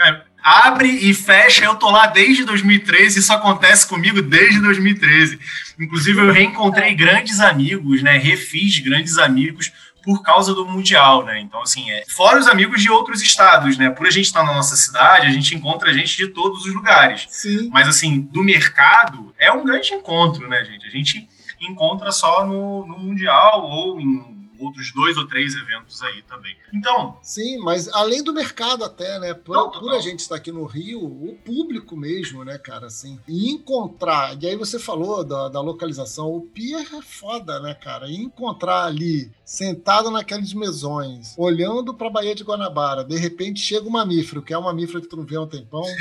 É, 0.00 0.22
abre 0.42 0.88
e 0.88 1.14
fecha, 1.14 1.64
eu 1.64 1.76
tô 1.76 1.90
lá 1.90 2.06
desde 2.06 2.44
2013, 2.44 3.20
isso 3.20 3.32
acontece 3.32 3.86
comigo 3.86 4.20
desde 4.20 4.60
2013. 4.60 5.38
Inclusive, 5.78 6.20
eu 6.20 6.32
reencontrei 6.32 6.94
grandes 6.94 7.38
amigos, 7.40 8.02
né? 8.02 8.18
Refiz 8.18 8.80
grandes 8.80 9.18
amigos 9.18 9.72
por 10.02 10.22
causa 10.22 10.52
do 10.52 10.66
Mundial, 10.66 11.24
né? 11.24 11.40
Então, 11.40 11.62
assim, 11.62 11.90
é, 11.90 12.04
fora 12.08 12.38
os 12.38 12.46
amigos 12.46 12.82
de 12.82 12.90
outros 12.90 13.22
estados, 13.22 13.78
né? 13.78 13.88
Por 13.88 14.06
a 14.06 14.10
gente 14.10 14.26
estar 14.26 14.44
na 14.44 14.52
nossa 14.52 14.76
cidade, 14.76 15.26
a 15.26 15.30
gente 15.30 15.54
encontra 15.54 15.94
gente 15.94 16.16
de 16.16 16.28
todos 16.28 16.66
os 16.66 16.74
lugares. 16.74 17.26
Sim. 17.30 17.70
Mas, 17.72 17.88
assim, 17.88 18.20
do 18.20 18.42
mercado, 18.44 19.34
é 19.38 19.50
um 19.50 19.64
grande 19.64 19.94
encontro, 19.94 20.46
né, 20.48 20.64
gente? 20.64 20.86
A 20.86 20.90
gente 20.90 21.26
encontra 21.66 22.12
só 22.12 22.46
no, 22.46 22.86
no 22.86 22.98
Mundial 22.98 23.64
ou 23.64 24.00
em 24.00 24.34
outros 24.58 24.92
dois 24.92 25.16
ou 25.16 25.26
três 25.26 25.54
eventos 25.54 26.02
aí 26.02 26.22
também. 26.22 26.56
Então. 26.72 27.18
Sim, 27.22 27.58
mas 27.58 27.88
além 27.88 28.22
do 28.22 28.32
mercado 28.32 28.84
até, 28.84 29.18
né? 29.18 29.34
Por, 29.34 29.56
não, 29.56 29.70
por 29.70 29.92
a 29.94 30.00
gente 30.00 30.20
estar 30.20 30.36
aqui 30.36 30.52
no 30.52 30.64
Rio, 30.64 31.02
o 31.02 31.36
público 31.44 31.96
mesmo, 31.96 32.44
né, 32.44 32.58
cara, 32.58 32.86
assim. 32.86 33.18
E 33.28 33.50
encontrar, 33.50 34.36
e 34.40 34.46
aí 34.46 34.56
você 34.56 34.78
falou 34.78 35.24
da, 35.24 35.48
da 35.48 35.60
localização, 35.60 36.28
o 36.32 36.42
pier 36.42 36.86
é 36.94 37.02
foda, 37.02 37.60
né, 37.60 37.74
cara? 37.74 38.08
E 38.08 38.16
encontrar 38.16 38.84
ali, 38.84 39.30
sentado 39.44 40.10
naqueles 40.10 40.52
mesões, 40.54 41.34
olhando 41.36 41.94
pra 41.94 42.10
Baía 42.10 42.34
de 42.34 42.44
Guanabara, 42.44 43.04
de 43.04 43.16
repente 43.16 43.60
chega 43.60 43.86
um 43.86 43.92
mamífero, 43.92 44.42
que 44.42 44.52
é 44.52 44.58
um 44.58 44.62
mamífero 44.62 45.00
que 45.00 45.08
tu 45.08 45.16
não 45.16 45.24
vê 45.24 45.36
há 45.36 45.40
um 45.40 45.46
tempão. 45.46 45.84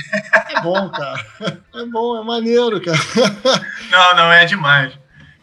É 0.54 0.62
bom, 0.62 0.90
cara. 0.90 1.64
É 1.74 1.86
bom, 1.86 2.16
é 2.16 2.24
maneiro, 2.24 2.80
cara. 2.80 2.98
Não, 3.90 4.16
não, 4.16 4.32
é 4.32 4.46
demais. 4.46 4.94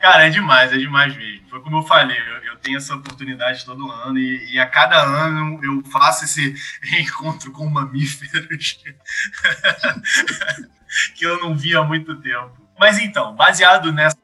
Cara, 0.01 0.27
é 0.27 0.31
demais, 0.31 0.73
é 0.73 0.79
demais 0.79 1.15
mesmo. 1.15 1.47
Foi 1.51 1.61
como 1.61 1.79
eu 1.79 1.83
falei, 1.83 2.19
eu, 2.19 2.53
eu 2.53 2.57
tenho 2.57 2.79
essa 2.79 2.95
oportunidade 2.95 3.67
todo 3.67 3.91
ano 3.91 4.19
e, 4.19 4.55
e, 4.55 4.59
a 4.59 4.67
cada 4.67 5.03
ano 5.03 5.61
eu 5.63 5.83
faço 5.91 6.25
esse 6.25 6.55
reencontro 6.83 7.53
com 7.53 7.69
mamíferos 7.69 8.81
que 11.15 11.27
eu 11.27 11.39
não 11.41 11.55
vi 11.55 11.77
há 11.77 11.83
muito 11.83 12.19
tempo. 12.21 12.67
Mas 12.79 12.99
então, 12.99 13.37
baseado 13.37 13.93
nessa 13.93 14.17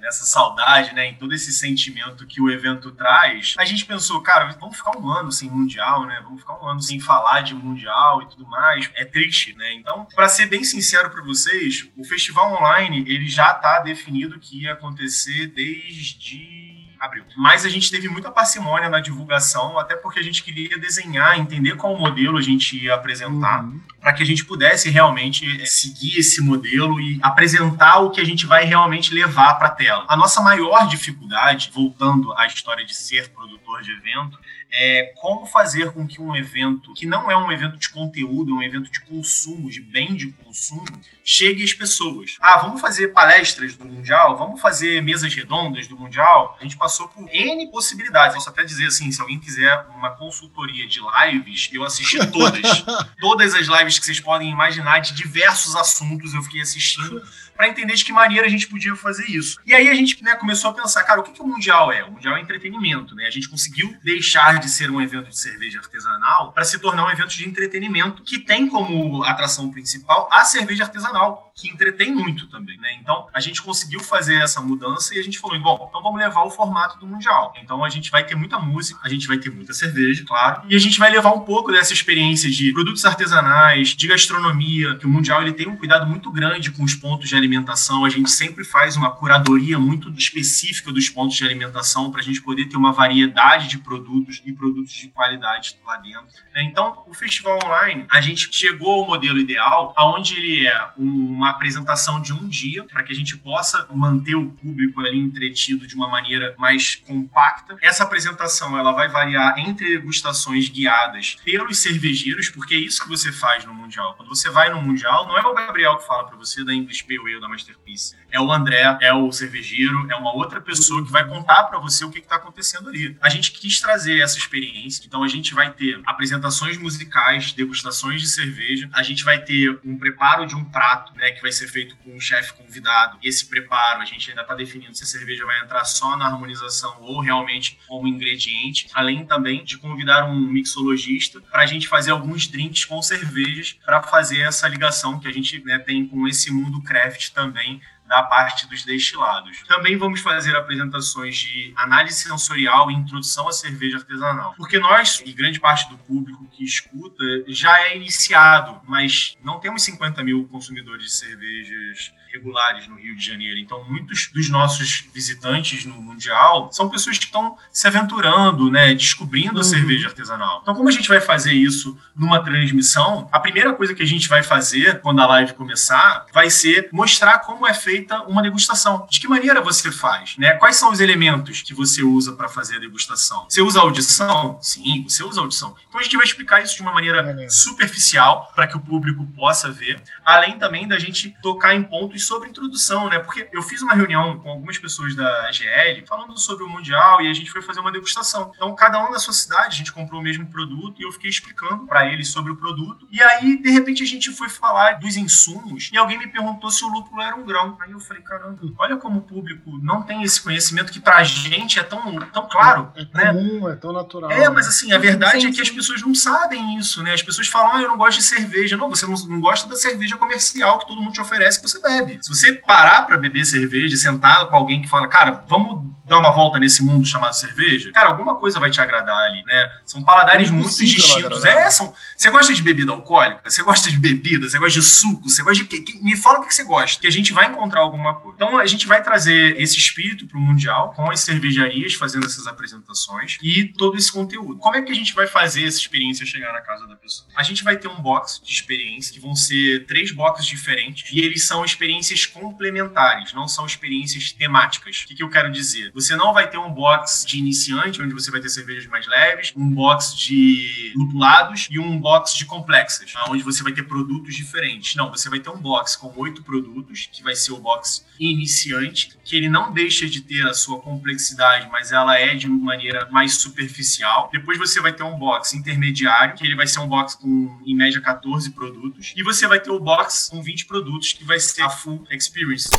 nessa 0.00 0.24
saudade, 0.24 0.94
né, 0.94 1.06
em 1.06 1.14
todo 1.14 1.34
esse 1.34 1.52
sentimento 1.52 2.26
que 2.26 2.40
o 2.40 2.50
evento 2.50 2.90
traz, 2.90 3.54
a 3.58 3.64
gente 3.64 3.84
pensou, 3.84 4.20
cara, 4.22 4.56
vamos 4.58 4.76
ficar 4.76 4.98
um 4.98 5.08
ano 5.10 5.30
sem 5.30 5.48
mundial, 5.50 6.06
né? 6.06 6.20
Vamos 6.24 6.40
ficar 6.40 6.58
um 6.62 6.66
ano 6.66 6.80
sem 6.80 6.98
falar 6.98 7.42
de 7.42 7.54
mundial 7.54 8.22
e 8.22 8.28
tudo 8.28 8.46
mais. 8.46 8.90
É 8.94 9.04
triste, 9.04 9.54
né? 9.56 9.74
Então, 9.74 10.06
para 10.14 10.28
ser 10.28 10.46
bem 10.46 10.64
sincero 10.64 11.10
para 11.10 11.22
vocês, 11.22 11.88
o 11.96 12.04
festival 12.04 12.52
online 12.60 13.04
ele 13.06 13.28
já 13.28 13.52
está 13.52 13.80
definido 13.80 14.38
que 14.38 14.62
ia 14.62 14.72
acontecer 14.72 15.48
desde 15.48 16.79
abril. 17.00 17.24
Mas 17.36 17.64
a 17.64 17.68
gente 17.68 17.90
teve 17.90 18.08
muita 18.08 18.30
parcimônia 18.30 18.90
na 18.90 19.00
divulgação, 19.00 19.78
até 19.78 19.96
porque 19.96 20.20
a 20.20 20.22
gente 20.22 20.42
queria 20.42 20.78
desenhar, 20.78 21.38
entender 21.38 21.76
qual 21.76 21.98
modelo 21.98 22.36
a 22.36 22.42
gente 22.42 22.76
ia 22.76 22.94
apresentar, 22.94 23.64
uhum. 23.64 23.80
para 23.98 24.12
que 24.12 24.22
a 24.22 24.26
gente 24.26 24.44
pudesse 24.44 24.90
realmente 24.90 25.60
eh, 25.60 25.64
seguir 25.64 26.18
esse 26.18 26.42
modelo 26.42 27.00
e 27.00 27.18
apresentar 27.22 28.00
o 28.00 28.10
que 28.10 28.20
a 28.20 28.24
gente 28.24 28.44
vai 28.44 28.64
realmente 28.64 29.14
levar 29.14 29.54
para 29.54 29.68
a 29.68 29.70
tela. 29.70 30.04
A 30.08 30.16
nossa 30.16 30.42
maior 30.42 30.86
dificuldade, 30.86 31.70
voltando 31.72 32.32
à 32.34 32.46
história 32.46 32.84
de 32.84 32.94
ser 32.94 33.30
produtor 33.30 33.82
de 33.82 33.92
evento, 33.92 34.38
é 34.72 35.12
como 35.16 35.46
fazer 35.46 35.92
com 35.92 36.06
que 36.06 36.20
um 36.20 36.34
evento, 36.36 36.94
que 36.94 37.04
não 37.04 37.30
é 37.30 37.36
um 37.36 37.50
evento 37.50 37.76
de 37.76 37.88
conteúdo, 37.88 38.52
é 38.52 38.54
um 38.54 38.62
evento 38.62 38.90
de 38.90 39.00
consumo, 39.00 39.68
de 39.68 39.80
bem 39.80 40.14
de 40.14 40.30
consumo, 40.32 40.86
chegue 41.24 41.62
às 41.64 41.72
pessoas. 41.72 42.36
Ah, 42.40 42.58
vamos 42.58 42.80
fazer 42.80 43.08
palestras 43.08 43.76
do 43.76 43.84
Mundial, 43.84 44.36
vamos 44.36 44.60
fazer 44.60 45.02
mesas 45.02 45.34
redondas 45.34 45.88
do 45.88 45.96
Mundial. 45.96 46.56
A 46.60 46.62
gente 46.62 46.76
passou 46.76 46.89
por 46.98 47.28
N 47.32 47.70
possibilidades. 47.70 48.34
Posso 48.34 48.48
até 48.48 48.64
dizer 48.64 48.86
assim, 48.86 49.10
se 49.10 49.20
alguém 49.20 49.38
quiser 49.38 49.86
uma 49.96 50.10
consultoria 50.10 50.86
de 50.86 51.00
lives, 51.00 51.68
eu 51.72 51.84
assisti 51.84 52.24
todas. 52.30 52.84
todas 53.20 53.54
as 53.54 53.66
lives 53.66 53.98
que 53.98 54.04
vocês 54.04 54.20
podem 54.20 54.50
imaginar 54.50 55.00
de 55.00 55.14
diversos 55.14 55.76
assuntos 55.76 56.34
eu 56.34 56.42
fiquei 56.42 56.60
assistindo 56.60 57.22
para 57.60 57.68
entender 57.68 57.92
de 57.92 58.02
que 58.02 58.10
maneira 58.10 58.46
a 58.46 58.48
gente 58.48 58.66
podia 58.68 58.96
fazer 58.96 59.26
isso. 59.28 59.58
E 59.66 59.74
aí 59.74 59.90
a 59.90 59.94
gente 59.94 60.24
né, 60.24 60.34
começou 60.34 60.70
a 60.70 60.72
pensar, 60.72 61.04
cara, 61.04 61.20
o 61.20 61.22
que, 61.22 61.30
que 61.30 61.42
o 61.42 61.46
Mundial 61.46 61.92
é? 61.92 62.02
O 62.02 62.12
Mundial 62.12 62.34
é 62.38 62.40
entretenimento, 62.40 63.14
né? 63.14 63.26
A 63.26 63.30
gente 63.30 63.50
conseguiu 63.50 63.94
deixar 64.02 64.58
de 64.58 64.70
ser 64.70 64.90
um 64.90 64.98
evento 64.98 65.28
de 65.28 65.38
cerveja 65.38 65.78
artesanal 65.78 66.52
para 66.52 66.64
se 66.64 66.78
tornar 66.78 67.04
um 67.04 67.10
evento 67.10 67.28
de 67.28 67.46
entretenimento 67.46 68.22
que 68.22 68.38
tem 68.38 68.66
como 68.66 69.22
atração 69.24 69.70
principal 69.70 70.26
a 70.32 70.42
cerveja 70.42 70.84
artesanal, 70.84 71.52
que 71.54 71.68
entretém 71.68 72.10
muito 72.10 72.48
também, 72.48 72.78
né? 72.78 72.94
Então 72.98 73.26
a 73.30 73.40
gente 73.40 73.60
conseguiu 73.60 74.00
fazer 74.00 74.36
essa 74.36 74.62
mudança 74.62 75.14
e 75.14 75.18
a 75.18 75.22
gente 75.22 75.38
falou, 75.38 75.60
bom, 75.60 75.86
então 75.86 76.02
vamos 76.02 76.18
levar 76.18 76.44
o 76.44 76.50
formato 76.50 76.98
do 76.98 77.06
Mundial. 77.06 77.52
Então 77.62 77.84
a 77.84 77.90
gente 77.90 78.10
vai 78.10 78.24
ter 78.24 78.36
muita 78.36 78.58
música, 78.58 79.00
a 79.04 79.08
gente 79.10 79.26
vai 79.26 79.36
ter 79.36 79.50
muita 79.50 79.74
cerveja, 79.74 80.24
claro, 80.26 80.62
e 80.66 80.74
a 80.74 80.78
gente 80.78 80.98
vai 80.98 81.10
levar 81.10 81.34
um 81.34 81.40
pouco 81.40 81.70
dessa 81.70 81.92
experiência 81.92 82.48
de 82.50 82.72
produtos 82.72 83.04
artesanais, 83.04 83.88
de 83.88 84.08
gastronomia, 84.08 84.96
que 84.96 85.04
o 85.04 85.10
Mundial 85.10 85.42
ele 85.42 85.52
tem 85.52 85.68
um 85.68 85.76
cuidado 85.76 86.06
muito 86.06 86.32
grande 86.32 86.70
com 86.70 86.82
os 86.82 86.94
pontos 86.94 87.28
de 87.28 87.36
alimentação 87.36 87.49
alimentação, 87.50 88.04
a 88.04 88.08
gente 88.08 88.30
sempre 88.30 88.64
faz 88.64 88.96
uma 88.96 89.10
curadoria 89.10 89.78
muito 89.78 90.08
específica 90.10 90.92
dos 90.92 91.08
pontos 91.08 91.36
de 91.36 91.44
alimentação 91.44 92.10
para 92.10 92.20
a 92.20 92.24
gente 92.24 92.40
poder 92.40 92.66
ter 92.66 92.76
uma 92.76 92.92
variedade 92.92 93.68
de 93.68 93.78
produtos 93.78 94.40
e 94.44 94.52
produtos 94.52 94.92
de 94.92 95.08
qualidade 95.08 95.76
lá 95.84 95.96
dentro. 95.96 96.28
Né? 96.54 96.62
Então, 96.62 97.02
o 97.06 97.14
festival 97.14 97.58
online, 97.64 98.06
a 98.08 98.20
gente 98.20 98.48
chegou 98.52 99.00
ao 99.00 99.06
modelo 99.06 99.38
ideal, 99.38 99.92
onde 99.98 100.36
ele 100.36 100.66
é 100.66 100.90
uma 100.96 101.50
apresentação 101.50 102.20
de 102.20 102.32
um 102.32 102.48
dia, 102.48 102.84
para 102.84 103.02
que 103.02 103.12
a 103.12 103.16
gente 103.16 103.36
possa 103.36 103.86
manter 103.92 104.36
o 104.36 104.50
público 104.50 105.00
ali 105.00 105.18
entretido 105.18 105.86
de 105.86 105.94
uma 105.94 106.08
maneira 106.08 106.54
mais 106.56 106.94
compacta. 106.94 107.76
Essa 107.82 108.04
apresentação 108.04 108.78
ela 108.78 108.92
vai 108.92 109.08
variar 109.08 109.58
entre 109.58 109.88
degustações 109.88 110.68
guiadas 110.68 111.36
pelos 111.44 111.78
cervejeiros, 111.78 112.48
porque 112.48 112.74
é 112.74 112.78
isso 112.78 113.02
que 113.02 113.08
você 113.08 113.32
faz 113.32 113.64
no 113.64 113.74
Mundial. 113.74 114.14
Quando 114.14 114.28
você 114.28 114.50
vai 114.50 114.70
no 114.70 114.80
Mundial, 114.80 115.26
não 115.26 115.36
é 115.36 115.42
o 115.42 115.54
Gabriel 115.54 115.96
que 115.96 116.06
fala 116.06 116.24
para 116.24 116.36
você 116.36 116.64
da 116.64 116.72
English 116.72 117.04
Pale 117.04 117.34
Ale 117.34 117.39
da 117.40 117.48
Masterpiece. 117.48 118.16
É 118.30 118.40
o 118.40 118.52
André, 118.52 118.98
é 119.00 119.12
o 119.12 119.30
cervejeiro, 119.32 120.10
é 120.10 120.14
uma 120.14 120.34
outra 120.34 120.60
pessoa 120.60 121.04
que 121.04 121.10
vai 121.10 121.26
contar 121.26 121.64
para 121.64 121.78
você 121.78 122.04
o 122.04 122.10
que 122.10 122.18
está 122.18 122.36
acontecendo 122.36 122.88
ali. 122.88 123.16
A 123.20 123.28
gente 123.28 123.52
quis 123.52 123.80
trazer 123.80 124.20
essa 124.20 124.38
experiência, 124.38 125.04
então 125.06 125.22
a 125.22 125.28
gente 125.28 125.54
vai 125.54 125.72
ter 125.72 126.00
apresentações 126.06 126.78
musicais, 126.78 127.52
degustações 127.52 128.20
de 128.20 128.28
cerveja, 128.28 128.88
a 128.92 129.02
gente 129.02 129.24
vai 129.24 129.42
ter 129.42 129.78
um 129.84 129.98
preparo 129.98 130.46
de 130.46 130.54
um 130.54 130.64
prato, 130.64 131.14
né, 131.16 131.30
que 131.32 131.42
vai 131.42 131.52
ser 131.52 131.68
feito 131.68 131.96
com 131.96 132.14
um 132.14 132.20
chefe 132.20 132.54
convidado. 132.54 133.18
Esse 133.22 133.46
preparo, 133.46 134.02
a 134.02 134.04
gente 134.04 134.30
ainda 134.30 134.42
está 134.42 134.54
definindo 134.54 134.94
se 134.94 135.04
a 135.04 135.06
cerveja 135.06 135.44
vai 135.44 135.60
entrar 135.60 135.84
só 135.84 136.16
na 136.16 136.26
harmonização 136.26 136.96
ou 137.00 137.20
realmente 137.20 137.78
como 137.86 138.06
ingrediente, 138.06 138.88
além 138.94 139.24
também 139.24 139.64
de 139.64 139.78
convidar 139.78 140.24
um 140.24 140.40
mixologista 140.40 141.40
para 141.40 141.62
a 141.62 141.66
gente 141.66 141.88
fazer 141.88 142.10
alguns 142.10 142.46
drinks 142.46 142.84
com 142.84 143.00
cervejas 143.02 143.78
para 143.84 144.02
fazer 144.02 144.40
essa 144.40 144.68
ligação 144.68 145.18
que 145.18 145.28
a 145.28 145.32
gente 145.32 145.62
né, 145.64 145.78
tem 145.78 146.06
com 146.06 146.26
esse 146.26 146.52
mundo 146.52 146.82
craft 146.82 147.19
também 147.28 147.80
da 148.10 148.24
parte 148.24 148.66
dos 148.66 148.84
destilados. 148.84 149.62
Também 149.68 149.96
vamos 149.96 150.20
fazer 150.20 150.56
apresentações 150.56 151.36
de 151.36 151.72
análise 151.76 152.18
sensorial 152.18 152.90
e 152.90 152.94
introdução 152.94 153.48
à 153.48 153.52
cerveja 153.52 153.98
artesanal. 153.98 154.52
Porque 154.56 154.80
nós, 154.80 155.22
e 155.24 155.32
grande 155.32 155.60
parte 155.60 155.88
do 155.88 155.96
público 155.96 156.44
que 156.50 156.64
escuta, 156.64 157.24
já 157.46 157.80
é 157.82 157.96
iniciado, 157.96 158.80
mas 158.88 159.38
não 159.44 159.60
temos 159.60 159.84
50 159.84 160.24
mil 160.24 160.48
consumidores 160.48 161.04
de 161.04 161.12
cervejas 161.12 162.12
regulares 162.32 162.86
no 162.86 162.96
Rio 162.96 163.16
de 163.16 163.24
Janeiro. 163.24 163.58
Então, 163.58 163.84
muitos 163.88 164.30
dos 164.32 164.48
nossos 164.48 165.04
visitantes 165.12 165.84
no 165.84 165.94
Mundial 165.94 166.70
são 166.72 166.88
pessoas 166.88 167.18
que 167.18 167.24
estão 167.24 167.56
se 167.72 167.86
aventurando, 167.86 168.70
né, 168.70 168.94
descobrindo 168.94 169.54
uhum. 169.54 169.60
a 169.60 169.64
cerveja 169.64 170.08
artesanal. 170.08 170.60
Então, 170.62 170.74
como 170.74 170.88
a 170.88 170.92
gente 170.92 171.08
vai 171.08 171.20
fazer 171.20 171.52
isso 171.52 171.98
numa 172.14 172.42
transmissão? 172.42 173.28
A 173.32 173.40
primeira 173.40 173.72
coisa 173.74 173.94
que 173.94 174.02
a 174.02 174.06
gente 174.06 174.28
vai 174.28 174.42
fazer 174.42 175.00
quando 175.00 175.20
a 175.20 175.26
live 175.26 175.54
começar 175.54 176.26
vai 176.32 176.48
ser 176.50 176.88
mostrar 176.92 177.40
como 177.40 177.66
é 177.66 177.74
feita 177.74 178.22
uma 178.22 178.42
degustação. 178.42 179.06
De 179.10 179.18
que 179.20 179.28
maneira 179.28 179.60
você 179.60 179.90
faz, 179.90 180.36
né? 180.36 180.52
Quais 180.52 180.76
são 180.76 180.90
os 180.90 181.00
elementos 181.00 181.62
que 181.62 181.74
você 181.74 182.02
usa 182.02 182.32
para 182.32 182.48
fazer 182.48 182.76
a 182.76 182.80
degustação? 182.80 183.46
Você 183.48 183.60
usa 183.60 183.80
audição? 183.80 184.58
Sim, 184.60 185.04
você 185.08 185.24
usa 185.24 185.40
audição. 185.40 185.74
Então, 185.88 186.00
a 186.00 186.02
gente 186.02 186.16
vai 186.16 186.24
explicar 186.24 186.62
isso 186.62 186.76
de 186.76 186.82
uma 186.82 186.92
maneira 186.92 187.48
superficial 187.48 188.50
para 188.54 188.66
que 188.66 188.76
o 188.76 188.80
público 188.80 189.26
possa 189.34 189.70
ver, 189.70 190.02
além 190.24 190.58
também 190.58 190.86
da 190.86 190.98
gente 190.98 191.34
tocar 191.42 191.74
em 191.74 191.82
pontos 191.82 192.19
sobre 192.20 192.48
introdução, 192.48 193.08
né? 193.08 193.18
Porque 193.18 193.48
eu 193.52 193.62
fiz 193.62 193.82
uma 193.82 193.94
reunião 193.94 194.38
com 194.38 194.50
algumas 194.50 194.78
pessoas 194.78 195.14
da 195.14 195.50
GL 195.52 196.04
falando 196.06 196.38
sobre 196.38 196.64
o 196.64 196.68
Mundial 196.68 197.20
e 197.20 197.28
a 197.28 197.32
gente 197.32 197.50
foi 197.50 197.62
fazer 197.62 197.80
uma 197.80 197.92
degustação. 197.92 198.52
Então, 198.54 198.74
cada 198.74 199.04
um 199.04 199.10
na 199.10 199.18
sua 199.18 199.34
cidade, 199.34 199.68
a 199.68 199.78
gente 199.78 199.92
comprou 199.92 200.20
o 200.20 200.22
mesmo 200.22 200.46
produto 200.46 201.00
e 201.00 201.04
eu 201.04 201.12
fiquei 201.12 201.30
explicando 201.30 201.86
para 201.86 202.06
eles 202.06 202.28
sobre 202.28 202.52
o 202.52 202.56
produto. 202.56 203.06
E 203.10 203.22
aí, 203.22 203.60
de 203.60 203.70
repente, 203.70 204.02
a 204.02 204.06
gente 204.06 204.30
foi 204.32 204.48
falar 204.48 204.98
dos 204.98 205.16
insumos 205.16 205.90
e 205.92 205.98
alguém 205.98 206.18
me 206.18 206.26
perguntou 206.26 206.70
se 206.70 206.84
o 206.84 206.88
lúpulo 206.88 207.20
era 207.22 207.36
um 207.36 207.44
grão. 207.44 207.76
Aí 207.80 207.92
eu 207.92 208.00
falei, 208.00 208.22
caramba, 208.22 208.60
olha 208.78 208.96
como 208.96 209.18
o 209.18 209.22
público 209.22 209.78
não 209.82 210.02
tem 210.02 210.22
esse 210.22 210.40
conhecimento 210.40 210.92
que 210.92 211.00
pra 211.00 211.22
gente 211.22 211.78
é 211.78 211.82
tão, 211.82 212.18
tão 212.32 212.48
claro. 212.48 212.92
É, 212.94 213.02
é 213.02 213.32
comum, 213.32 213.68
é 213.68 213.76
tão 213.76 213.92
natural. 213.92 214.30
É, 214.30 214.48
mas 214.48 214.66
assim, 214.66 214.92
a 214.92 214.98
verdade 214.98 215.42
sim, 215.42 215.48
é 215.48 215.52
que 215.52 215.60
as 215.60 215.70
pessoas 215.70 216.02
não 216.02 216.14
sabem 216.14 216.76
isso, 216.76 217.02
né? 217.02 217.12
As 217.12 217.22
pessoas 217.22 217.48
falam, 217.48 217.76
ah, 217.76 217.82
eu 217.82 217.88
não 217.88 217.96
gosto 217.96 218.18
de 218.18 218.24
cerveja. 218.24 218.76
Não, 218.76 218.88
você 218.88 219.06
não, 219.06 219.14
não 219.26 219.40
gosta 219.40 219.68
da 219.68 219.76
cerveja 219.76 220.16
comercial 220.16 220.78
que 220.78 220.86
todo 220.86 221.00
mundo 221.00 221.12
te 221.12 221.20
oferece 221.20 221.60
que 221.60 221.68
você 221.68 221.80
bebe. 221.80 222.09
Se 222.20 222.28
você 222.28 222.52
parar 222.52 223.06
para 223.06 223.16
beber 223.16 223.44
cerveja, 223.44 223.96
sentar 223.96 224.46
com 224.48 224.56
alguém 224.56 224.82
que 224.82 224.88
fala, 224.88 225.08
cara, 225.08 225.44
vamos 225.48 225.90
dar 226.10 226.18
uma 226.18 226.32
volta 226.32 226.58
nesse 226.58 226.82
mundo 226.82 227.06
chamado 227.06 227.32
cerveja, 227.34 227.92
cara, 227.92 228.08
alguma 228.08 228.34
coisa 228.34 228.58
vai 228.58 228.68
te 228.68 228.80
agradar 228.80 229.16
ali, 229.16 229.44
né? 229.44 229.70
São 229.86 230.02
paladares 230.02 230.48
é 230.48 230.52
muito 230.52 230.76
distintos. 230.76 231.44
É, 231.44 231.70
são. 231.70 231.94
Você 232.16 232.28
gosta 232.30 232.52
de 232.52 232.60
bebida 232.62 232.90
alcoólica? 232.90 233.48
Você 233.48 233.62
gosta 233.62 233.88
de 233.88 233.96
bebida? 233.96 234.48
Você 234.48 234.58
gosta 234.58 234.80
de 234.80 234.84
suco? 234.84 235.28
Você 235.28 235.40
gosta 235.44 235.62
de 235.62 235.68
quê? 235.68 236.00
Me 236.02 236.16
fala 236.16 236.40
o 236.40 236.46
que 236.46 236.52
você 236.52 236.64
gosta, 236.64 237.00
que 237.00 237.06
a 237.06 237.12
gente 237.12 237.32
vai 237.32 237.46
encontrar 237.46 237.80
alguma 237.82 238.14
coisa. 238.14 238.34
Então 238.34 238.58
a 238.58 238.66
gente 238.66 238.88
vai 238.88 239.00
trazer 239.00 239.60
esse 239.60 239.78
espírito 239.78 240.26
para 240.26 240.36
o 240.36 240.40
mundial 240.40 240.92
com 240.94 241.08
as 241.08 241.20
cervejarias 241.20 241.94
fazendo 241.94 242.26
essas 242.26 242.48
apresentações 242.48 243.38
e 243.40 243.66
todo 243.78 243.96
esse 243.96 244.10
conteúdo. 244.10 244.58
Como 244.58 244.74
é 244.74 244.82
que 244.82 244.90
a 244.90 244.94
gente 244.94 245.14
vai 245.14 245.28
fazer 245.28 245.64
essa 245.64 245.78
experiência 245.78 246.26
chegar 246.26 246.52
na 246.52 246.60
casa 246.60 246.88
da 246.88 246.96
pessoa? 246.96 247.28
A 247.36 247.44
gente 247.44 247.62
vai 247.62 247.76
ter 247.76 247.86
um 247.86 248.02
box 248.02 248.40
de 248.44 248.52
experiência 248.52 249.14
que 249.14 249.20
vão 249.20 249.36
ser 249.36 249.86
três 249.86 250.10
boxes 250.10 250.44
diferentes 250.44 251.08
e 251.12 251.20
eles 251.20 251.46
são 251.46 251.64
experiências 251.64 252.26
complementares, 252.26 253.32
não 253.32 253.46
são 253.46 253.64
experiências 253.64 254.32
temáticas. 254.32 255.02
O 255.02 255.06
que, 255.06 255.14
que 255.14 255.22
eu 255.22 255.30
quero 255.30 255.52
dizer? 255.52 255.92
Você 256.00 256.16
não 256.16 256.32
vai 256.32 256.48
ter 256.48 256.56
um 256.56 256.72
box 256.72 257.26
de 257.26 257.38
iniciante, 257.38 258.00
onde 258.00 258.14
você 258.14 258.30
vai 258.30 258.40
ter 258.40 258.48
cervejas 258.48 258.86
mais 258.86 259.06
leves, 259.06 259.52
um 259.54 259.68
box 259.68 260.16
de 260.16 260.94
lupulados 260.96 261.68
e 261.70 261.78
um 261.78 262.00
box 262.00 262.34
de 262.38 262.46
complexas, 262.46 263.12
onde 263.28 263.42
você 263.42 263.62
vai 263.62 263.70
ter 263.70 263.82
produtos 263.82 264.34
diferentes. 264.34 264.96
Não, 264.96 265.10
você 265.10 265.28
vai 265.28 265.40
ter 265.40 265.50
um 265.50 265.58
box 265.58 265.96
com 265.96 266.10
oito 266.16 266.42
produtos, 266.42 267.06
que 267.12 267.22
vai 267.22 267.34
ser 267.36 267.52
o 267.52 267.58
box 267.58 268.06
iniciante, 268.18 269.14
que 269.22 269.36
ele 269.36 269.50
não 269.50 269.74
deixa 269.74 270.08
de 270.08 270.22
ter 270.22 270.48
a 270.48 270.54
sua 270.54 270.80
complexidade, 270.80 271.68
mas 271.70 271.92
ela 271.92 272.18
é 272.18 272.34
de 272.34 272.48
maneira 272.48 273.06
mais 273.10 273.34
superficial. 273.34 274.30
Depois 274.32 274.56
você 274.56 274.80
vai 274.80 274.94
ter 274.94 275.02
um 275.02 275.18
box 275.18 275.52
intermediário, 275.52 276.34
que 276.34 276.46
ele 276.46 276.56
vai 276.56 276.66
ser 276.66 276.80
um 276.80 276.88
box 276.88 277.14
com, 277.14 277.60
em 277.66 277.76
média, 277.76 278.00
14 278.00 278.50
produtos. 278.52 279.12
E 279.14 279.22
você 279.22 279.46
vai 279.46 279.60
ter 279.60 279.70
o 279.70 279.78
box 279.78 280.30
com 280.30 280.42
20 280.42 280.64
produtos, 280.64 281.12
que 281.12 281.24
vai 281.24 281.38
ser 281.38 281.60
a 281.60 281.68
full 281.68 282.06
experience. 282.10 282.70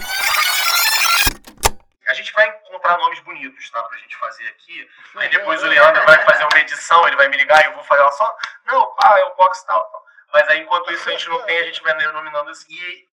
A 2.08 2.14
gente 2.14 2.34
vai 2.34 2.61
encontrar 2.92 2.98
nomes 2.98 3.20
bonitos, 3.22 3.70
tá? 3.70 3.82
Pra 3.84 3.98
gente 3.98 4.16
fazer 4.18 4.48
aqui. 4.48 4.88
Aí 5.16 5.30
depois 5.30 5.64
o 5.64 5.68
Leandro 5.68 6.06
vai 6.06 6.24
fazer 6.26 6.44
uma 6.44 6.60
edição, 6.60 7.08
ele 7.08 7.16
vai 7.16 7.28
me 7.30 7.38
ligar 7.38 7.62
e 7.64 7.68
eu 7.68 7.74
vou 7.74 7.84
fazer 7.84 8.10
só. 8.12 8.36
Não, 8.66 8.86
pá, 8.96 9.16
é 9.20 9.24
o 9.26 9.36
box 9.36 9.64
tal, 9.66 9.84
tal. 9.84 10.06
Mas 10.34 10.48
aí 10.50 10.62
enquanto 10.62 10.92
isso 10.92 11.08
a 11.08 11.12
gente 11.12 11.30
não 11.30 11.42
tem, 11.44 11.58
a 11.60 11.64
gente 11.66 11.82
vai 11.82 11.96
denominando 11.98 12.50
assim. 12.50 12.74
E 12.74 13.08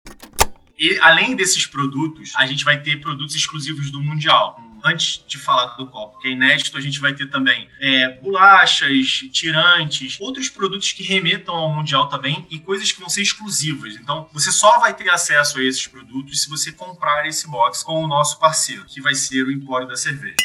E 0.78 1.00
além 1.00 1.36
desses 1.36 1.66
produtos, 1.66 2.34
a 2.36 2.46
gente 2.46 2.66
vai 2.66 2.82
ter 2.82 3.00
produtos 3.00 3.36
exclusivos 3.36 3.92
do 3.92 4.02
Mundial. 4.02 4.58
Antes 4.86 5.24
de 5.28 5.40
falar 5.40 5.76
do 5.78 5.88
copo, 5.88 6.20
que 6.20 6.28
é 6.28 6.32
inédito, 6.32 6.78
a 6.78 6.82
gente 6.82 7.00
vai 7.00 7.14
ter 7.14 7.28
também 7.28 7.68
é, 7.80 8.10
bolachas, 8.22 9.08
tirantes, 9.32 10.18
outros 10.20 10.48
produtos 10.48 10.92
que 10.92 11.02
remetam 11.02 11.56
ao 11.56 11.74
Mundial 11.74 12.08
também 12.08 12.46
e 12.52 12.60
coisas 12.60 12.92
que 12.92 13.00
vão 13.00 13.10
ser 13.10 13.24
exclusivas. 13.24 13.96
Então, 13.96 14.30
você 14.32 14.52
só 14.52 14.80
vai 14.80 14.94
ter 14.94 15.10
acesso 15.10 15.58
a 15.58 15.64
esses 15.64 15.88
produtos 15.88 16.44
se 16.44 16.50
você 16.50 16.72
comprar 16.72 17.26
esse 17.26 17.48
box 17.48 17.84
com 17.84 18.04
o 18.04 18.08
nosso 18.08 18.40
parceiro, 18.40 18.86
que 18.86 19.02
vai 19.02 19.16
ser 19.16 19.44
o 19.44 19.52
Empório 19.52 19.88
da 19.88 19.96
Cerveja 19.96 20.36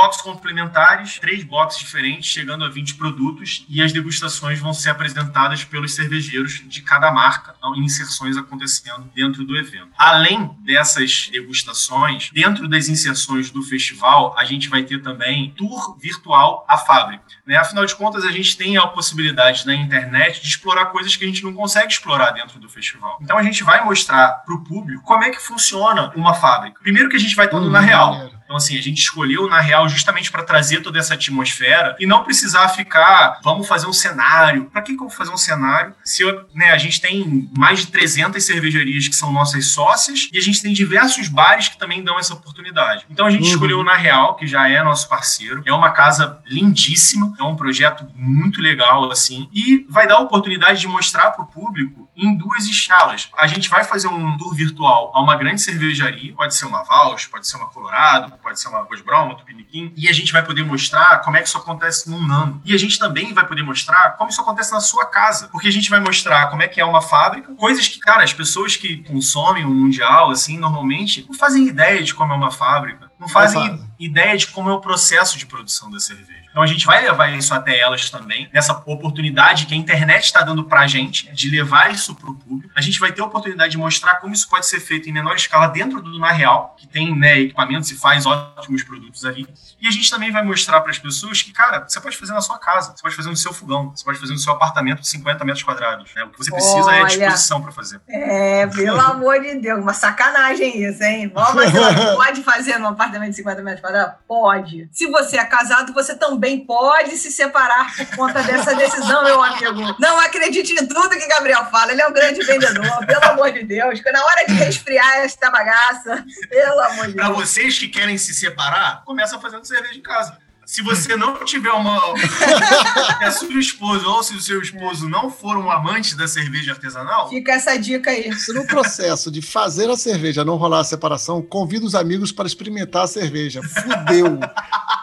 boxes 0.00 0.22
complementares, 0.22 1.18
três 1.18 1.44
boxes 1.44 1.80
diferentes, 1.80 2.30
chegando 2.30 2.64
a 2.64 2.70
20 2.70 2.94
produtos, 2.94 3.66
e 3.68 3.82
as 3.82 3.92
degustações 3.92 4.58
vão 4.58 4.72
ser 4.72 4.88
apresentadas 4.88 5.62
pelos 5.62 5.94
cervejeiros 5.94 6.62
de 6.66 6.80
cada 6.80 7.12
marca, 7.12 7.54
inserções 7.76 8.34
acontecendo 8.38 9.10
dentro 9.14 9.44
do 9.44 9.54
evento. 9.58 9.88
Além 9.98 10.56
dessas 10.64 11.28
degustações, 11.30 12.30
dentro 12.32 12.66
das 12.66 12.88
inserções 12.88 13.50
do 13.50 13.62
festival, 13.62 14.34
a 14.38 14.44
gente 14.46 14.70
vai 14.70 14.84
ter 14.84 15.02
também 15.02 15.50
tour 15.50 15.98
virtual 15.98 16.64
à 16.66 16.78
fábrica. 16.78 17.22
Né? 17.46 17.56
Afinal 17.56 17.84
de 17.84 17.94
contas, 17.94 18.24
a 18.24 18.32
gente 18.32 18.56
tem 18.56 18.78
a 18.78 18.86
possibilidade 18.86 19.66
na 19.66 19.74
internet 19.74 20.40
de 20.40 20.48
explorar 20.48 20.86
coisas 20.86 21.14
que 21.14 21.24
a 21.24 21.28
gente 21.28 21.44
não 21.44 21.52
consegue 21.52 21.92
explorar 21.92 22.30
dentro 22.30 22.58
do 22.58 22.70
festival. 22.70 23.18
Então 23.20 23.36
a 23.36 23.42
gente 23.42 23.62
vai 23.62 23.84
mostrar 23.84 24.42
para 24.46 24.54
o 24.54 24.64
público 24.64 25.02
como 25.02 25.24
é 25.24 25.30
que 25.30 25.42
funciona 25.42 26.10
uma 26.16 26.32
fábrica. 26.32 26.80
Primeiro 26.80 27.10
que 27.10 27.16
a 27.16 27.20
gente 27.20 27.36
vai 27.36 27.50
hum, 27.52 27.68
na 27.68 27.80
real. 27.80 28.29
Então, 28.50 28.56
assim, 28.56 28.76
a 28.76 28.82
gente 28.82 28.98
escolheu, 28.98 29.48
na 29.48 29.60
real, 29.60 29.88
justamente 29.88 30.28
para 30.28 30.42
trazer 30.42 30.82
toda 30.82 30.98
essa 30.98 31.14
atmosfera 31.14 31.94
e 32.00 32.04
não 32.06 32.24
precisar 32.24 32.68
ficar, 32.70 33.38
vamos 33.44 33.68
fazer 33.68 33.86
um 33.86 33.92
cenário. 33.92 34.64
Para 34.64 34.82
que, 34.82 34.96
que 34.96 35.00
eu 35.00 35.06
vou 35.06 35.16
fazer 35.16 35.30
um 35.30 35.36
cenário 35.36 35.94
se 36.04 36.24
eu, 36.24 36.48
né, 36.52 36.72
a 36.72 36.76
gente 36.76 37.00
tem 37.00 37.48
mais 37.56 37.78
de 37.78 37.86
300 37.86 38.44
cervejarias 38.44 39.06
que 39.06 39.14
são 39.14 39.32
nossas 39.32 39.66
sócias 39.66 40.28
e 40.32 40.36
a 40.36 40.40
gente 40.40 40.60
tem 40.60 40.72
diversos 40.72 41.28
bares 41.28 41.68
que 41.68 41.78
também 41.78 42.02
dão 42.02 42.18
essa 42.18 42.34
oportunidade. 42.34 43.06
Então, 43.08 43.24
a 43.24 43.30
gente 43.30 43.44
uhum. 43.44 43.50
escolheu 43.50 43.84
na 43.84 43.94
real, 43.94 44.34
que 44.34 44.48
já 44.48 44.68
é 44.68 44.82
nosso 44.82 45.08
parceiro. 45.08 45.62
É 45.64 45.72
uma 45.72 45.92
casa 45.92 46.42
lindíssima, 46.44 47.32
é 47.38 47.44
um 47.44 47.54
projeto 47.54 48.04
muito 48.16 48.60
legal, 48.60 49.12
assim, 49.12 49.48
e 49.52 49.86
vai 49.88 50.08
dar 50.08 50.16
a 50.16 50.20
oportunidade 50.20 50.80
de 50.80 50.88
mostrar 50.88 51.30
para 51.30 51.44
o 51.44 51.46
público 51.46 52.10
em 52.16 52.36
duas 52.36 52.66
escalas. 52.66 53.30
A 53.38 53.46
gente 53.46 53.68
vai 53.68 53.84
fazer 53.84 54.08
um 54.08 54.36
tour 54.36 54.54
virtual 54.54 55.12
a 55.14 55.22
uma 55.22 55.36
grande 55.36 55.60
cervejaria, 55.60 56.34
pode 56.34 56.54
ser 56.54 56.66
uma 56.66 56.82
Vals, 56.82 57.26
pode 57.26 57.46
ser 57.46 57.56
uma 57.56 57.70
Colorado, 57.70 58.39
pode 58.40 58.60
ser 58.60 58.68
uma 58.68 58.86
Brown, 59.04 59.26
uma 59.26 59.36
Tupiniquim, 59.36 59.92
e 59.96 60.08
a 60.08 60.12
gente 60.12 60.32
vai 60.32 60.44
poder 60.44 60.64
mostrar 60.64 61.18
como 61.18 61.36
é 61.36 61.42
que 61.42 61.48
isso 61.48 61.58
acontece 61.58 62.10
num 62.10 62.26
nano. 62.26 62.60
E 62.64 62.74
a 62.74 62.78
gente 62.78 62.98
também 62.98 63.32
vai 63.32 63.46
poder 63.46 63.62
mostrar 63.62 64.16
como 64.16 64.30
isso 64.30 64.40
acontece 64.40 64.72
na 64.72 64.80
sua 64.80 65.06
casa, 65.06 65.48
porque 65.48 65.68
a 65.68 65.72
gente 65.72 65.90
vai 65.90 66.00
mostrar 66.00 66.48
como 66.48 66.62
é 66.62 66.68
que 66.68 66.80
é 66.80 66.84
uma 66.84 67.00
fábrica, 67.00 67.54
coisas 67.54 67.86
que, 67.88 67.98
cara, 67.98 68.22
as 68.22 68.32
pessoas 68.32 68.76
que 68.76 68.98
consomem 69.04 69.64
o 69.64 69.70
mundial, 69.70 70.30
assim, 70.30 70.58
normalmente, 70.58 71.24
não 71.28 71.34
fazem 71.34 71.66
ideia 71.66 72.02
de 72.02 72.14
como 72.14 72.32
é 72.32 72.36
uma 72.36 72.50
fábrica, 72.50 73.10
não 73.18 73.28
fazem 73.28 73.80
ideia 73.98 74.36
de 74.36 74.46
como 74.48 74.70
é 74.70 74.72
o 74.72 74.80
processo 74.80 75.38
de 75.38 75.46
produção 75.46 75.90
da 75.90 76.00
cerveja. 76.00 76.39
Então 76.50 76.62
a 76.62 76.66
gente 76.66 76.84
vai 76.84 77.02
levar 77.02 77.28
isso 77.28 77.54
até 77.54 77.78
elas 77.78 78.10
também, 78.10 78.48
nessa 78.52 78.72
oportunidade 78.72 79.66
que 79.66 79.74
a 79.74 79.76
internet 79.76 80.24
está 80.24 80.42
dando 80.42 80.64
para 80.64 80.80
a 80.80 80.86
gente 80.86 81.32
de 81.32 81.48
levar 81.48 81.92
isso 81.92 82.14
para 82.14 82.30
o 82.30 82.34
público. 82.34 82.72
A 82.74 82.80
gente 82.80 82.98
vai 82.98 83.12
ter 83.12 83.22
a 83.22 83.24
oportunidade 83.24 83.72
de 83.72 83.78
mostrar 83.78 84.16
como 84.16 84.34
isso 84.34 84.48
pode 84.48 84.66
ser 84.66 84.80
feito 84.80 85.08
em 85.08 85.12
menor 85.12 85.36
escala 85.36 85.68
dentro 85.68 86.02
do 86.02 86.18
Na 86.18 86.32
Real, 86.32 86.74
que 86.76 86.88
tem 86.88 87.16
né, 87.16 87.38
equipamentos 87.38 87.90
e 87.90 87.96
faz 87.96 88.26
ótimos 88.26 88.82
produtos 88.82 89.24
ali. 89.24 89.46
E 89.80 89.86
a 89.86 89.90
gente 89.90 90.10
também 90.10 90.30
vai 90.30 90.42
mostrar 90.42 90.80
para 90.80 90.90
as 90.90 90.98
pessoas 90.98 91.40
que, 91.40 91.52
cara, 91.52 91.86
você 91.86 92.00
pode 92.00 92.16
fazer 92.16 92.32
na 92.32 92.40
sua 92.40 92.58
casa, 92.58 92.94
você 92.96 93.02
pode 93.02 93.14
fazer 93.14 93.28
no 93.28 93.36
seu 93.36 93.52
fogão, 93.52 93.90
você 93.94 94.04
pode 94.04 94.18
fazer 94.18 94.32
no 94.32 94.38
seu 94.38 94.52
apartamento 94.52 95.00
de 95.00 95.08
50 95.08 95.44
metros 95.44 95.62
quadrados. 95.62 96.12
Né? 96.14 96.24
O 96.24 96.30
que 96.30 96.38
você 96.38 96.50
precisa 96.50 96.86
Olha, 96.86 96.96
é 96.96 97.02
a 97.02 97.06
disposição 97.06 97.62
para 97.62 97.72
fazer. 97.72 98.00
É, 98.08 98.66
pelo 98.66 98.98
amor 99.00 99.40
de 99.40 99.54
Deus, 99.56 99.80
uma 99.80 99.94
sacanagem 99.94 100.82
isso, 100.82 101.02
hein? 101.02 101.30
Vamos, 101.32 101.64
pode 102.16 102.42
fazer 102.42 102.78
num 102.78 102.88
apartamento 102.88 103.30
de 103.30 103.36
50 103.36 103.62
metros 103.62 103.80
quadrados? 103.80 104.14
Pode. 104.26 104.88
Se 104.90 105.06
você 105.06 105.36
é 105.36 105.44
casado, 105.44 105.92
você 105.92 106.16
também 106.16 106.39
pode 106.64 107.16
se 107.16 107.30
separar 107.30 107.94
por 107.96 108.16
conta 108.16 108.42
dessa 108.42 108.74
decisão, 108.74 109.24
meu 109.24 109.42
amigo. 109.42 109.96
Não 109.98 110.18
acredite 110.20 110.72
em 110.72 110.86
tudo 110.86 111.10
que 111.10 111.26
Gabriel 111.26 111.66
fala, 111.66 111.92
ele 111.92 112.02
é 112.02 112.06
um 112.06 112.12
grande 112.12 112.42
vendedor, 112.44 113.06
pelo 113.06 113.24
amor 113.26 113.52
de 113.52 113.64
Deus. 113.64 114.00
Na 114.12 114.24
hora 114.24 114.46
de 114.46 114.54
resfriar 114.54 115.18
esta 115.18 115.50
bagaça, 115.50 116.24
pelo 116.48 116.80
amor 116.80 117.06
de 117.06 117.14
Deus. 117.14 117.26
Para 117.26 117.34
vocês 117.34 117.78
que 117.78 117.88
querem 117.88 118.16
se 118.18 118.34
separar, 118.34 119.02
começa 119.04 119.38
fazendo 119.38 119.64
cerveja 119.64 119.98
em 119.98 120.02
casa. 120.02 120.38
Se 120.70 120.82
você 120.82 121.16
não 121.16 121.44
tiver 121.44 121.72
uma. 121.72 121.98
se 123.18 123.24
a 123.24 123.30
sua 123.32 123.58
esposa 123.58 124.06
ou 124.06 124.22
se 124.22 124.36
o 124.36 124.40
seu 124.40 124.62
esposo 124.62 125.08
não 125.08 125.28
for 125.28 125.56
um 125.56 125.68
amante 125.68 126.14
da 126.14 126.28
cerveja 126.28 126.70
artesanal. 126.70 127.28
Fica 127.28 127.54
essa 127.54 127.76
dica 127.76 128.12
aí. 128.12 128.32
Se 128.32 128.52
no 128.52 128.64
processo 128.64 129.32
de 129.32 129.42
fazer 129.42 129.90
a 129.90 129.96
cerveja 129.96 130.44
não 130.44 130.54
rolar 130.54 130.78
a 130.78 130.84
separação, 130.84 131.42
convida 131.42 131.84
os 131.84 131.96
amigos 131.96 132.30
para 132.30 132.46
experimentar 132.46 133.02
a 133.02 133.08
cerveja. 133.08 133.60
Fudeu. 133.64 134.38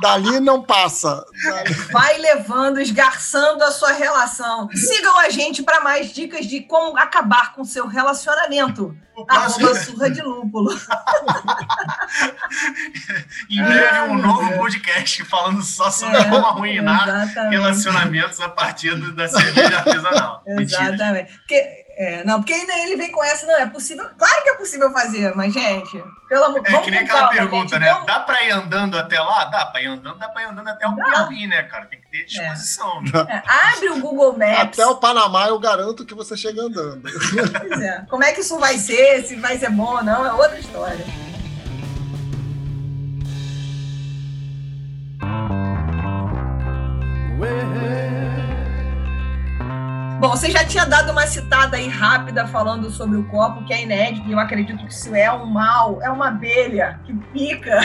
Dali 0.01 0.39
não 0.39 0.63
passa. 0.63 1.25
Dali... 1.43 1.73
Vai 1.91 2.17
levando, 2.17 2.79
esgarçando 2.79 3.61
a 3.61 3.71
sua 3.71 3.91
relação. 3.91 4.69
Sigam 4.73 5.19
a 5.19 5.29
gente 5.29 5.63
para 5.63 5.81
mais 5.81 6.13
dicas 6.13 6.45
de 6.45 6.61
como 6.61 6.97
acabar 6.97 7.53
com 7.53 7.65
seu 7.65 7.87
relacionamento. 7.87 8.95
Arroba 9.27 9.75
surra 9.75 10.09
de 10.09 10.21
lúpulo. 10.21 10.71
em 13.49 13.63
breve, 13.63 13.99
um 14.09 14.17
novo 14.17 14.57
podcast 14.57 15.23
falando 15.23 15.63
só 15.63 15.89
sobre 15.89 16.17
é, 16.17 16.23
como 16.25 16.45
arruinar 16.45 17.07
exatamente. 17.07 17.51
relacionamentos 17.51 18.39
a 18.41 18.49
partir 18.49 18.95
da 19.13 19.27
cerveja 19.27 19.77
artesanal. 19.77 20.43
Exatamente. 20.45 21.35
Porque 21.37 21.86
é, 21.99 22.23
não, 22.23 22.39
porque 22.39 22.53
ainda 22.53 22.77
ele 22.77 22.95
vem 22.95 23.11
com 23.11 23.23
essa, 23.23 23.47
não, 23.47 23.57
é 23.57 23.65
possível. 23.65 24.07
Claro 24.15 24.43
que 24.43 24.49
é 24.49 24.53
possível 24.53 24.91
fazer, 24.91 25.35
mas, 25.35 25.51
gente, 25.51 26.03
pelo 26.29 26.43
amor 26.43 26.61
É 26.63 26.77
que 26.81 26.91
nem 26.91 26.99
aquela 26.99 27.21
calma, 27.21 27.33
pergunta, 27.33 27.75
gente, 27.75 27.79
né? 27.79 27.91
Vamos... 27.91 28.05
Dá 28.05 28.19
pra 28.19 28.43
ir 28.43 28.51
andando 28.51 28.99
até 28.99 29.19
lá? 29.19 29.45
Dá 29.45 29.65
pra 29.65 29.81
ir 29.81 29.87
andando, 29.87 30.19
dá 30.19 30.29
pra 30.29 30.43
ir 30.43 30.45
andando 30.45 30.67
até 30.67 30.87
o 30.87 30.93
Piauí, 30.93 31.47
né, 31.47 31.63
cara? 31.63 31.87
Tem 31.87 31.99
que 31.99 32.07
ter 32.11 32.25
disposição. 32.25 32.99
É. 32.99 33.01
Né? 33.01 33.43
É, 33.43 33.73
abre 33.73 33.89
o 33.89 33.99
Google 33.99 34.37
Maps. 34.37 34.79
Até 34.79 34.85
o 34.85 34.97
Panamá 34.97 35.47
eu 35.47 35.59
garanto 35.59 36.05
que 36.05 36.13
você 36.13 36.37
chega 36.37 36.61
andando. 36.61 37.01
Pois 37.01 37.81
é. 37.81 38.05
Como 38.07 38.23
é 38.23 38.31
que 38.31 38.41
isso 38.41 38.59
vai 38.59 38.77
ser? 38.77 39.23
Se 39.23 39.35
vai 39.35 39.57
ser 39.57 39.71
bom 39.71 39.95
ou 39.95 40.03
não, 40.03 40.23
é 40.23 40.31
outra 40.33 40.59
história. 40.59 41.03
Bom, 50.19 50.29
você 50.29 50.49
já 50.49 50.65
tinha 50.65 50.83
dado 50.83 51.11
uma 51.11 51.27
citada 51.27 51.77
aí 51.77 51.87
rápida 51.87 52.47
falando 52.47 52.89
sobre 52.89 53.17
o 53.17 53.23
copo, 53.25 53.63
que 53.65 53.71
é 53.71 53.83
inédito, 53.83 54.27
e 54.27 54.31
eu 54.31 54.39
acredito 54.39 54.83
que 54.83 54.91
isso 54.91 55.13
é 55.15 55.31
um 55.31 55.45
mal, 55.45 56.01
é 56.01 56.09
uma 56.09 56.29
abelha 56.29 56.99
que 57.05 57.13
pica 57.13 57.79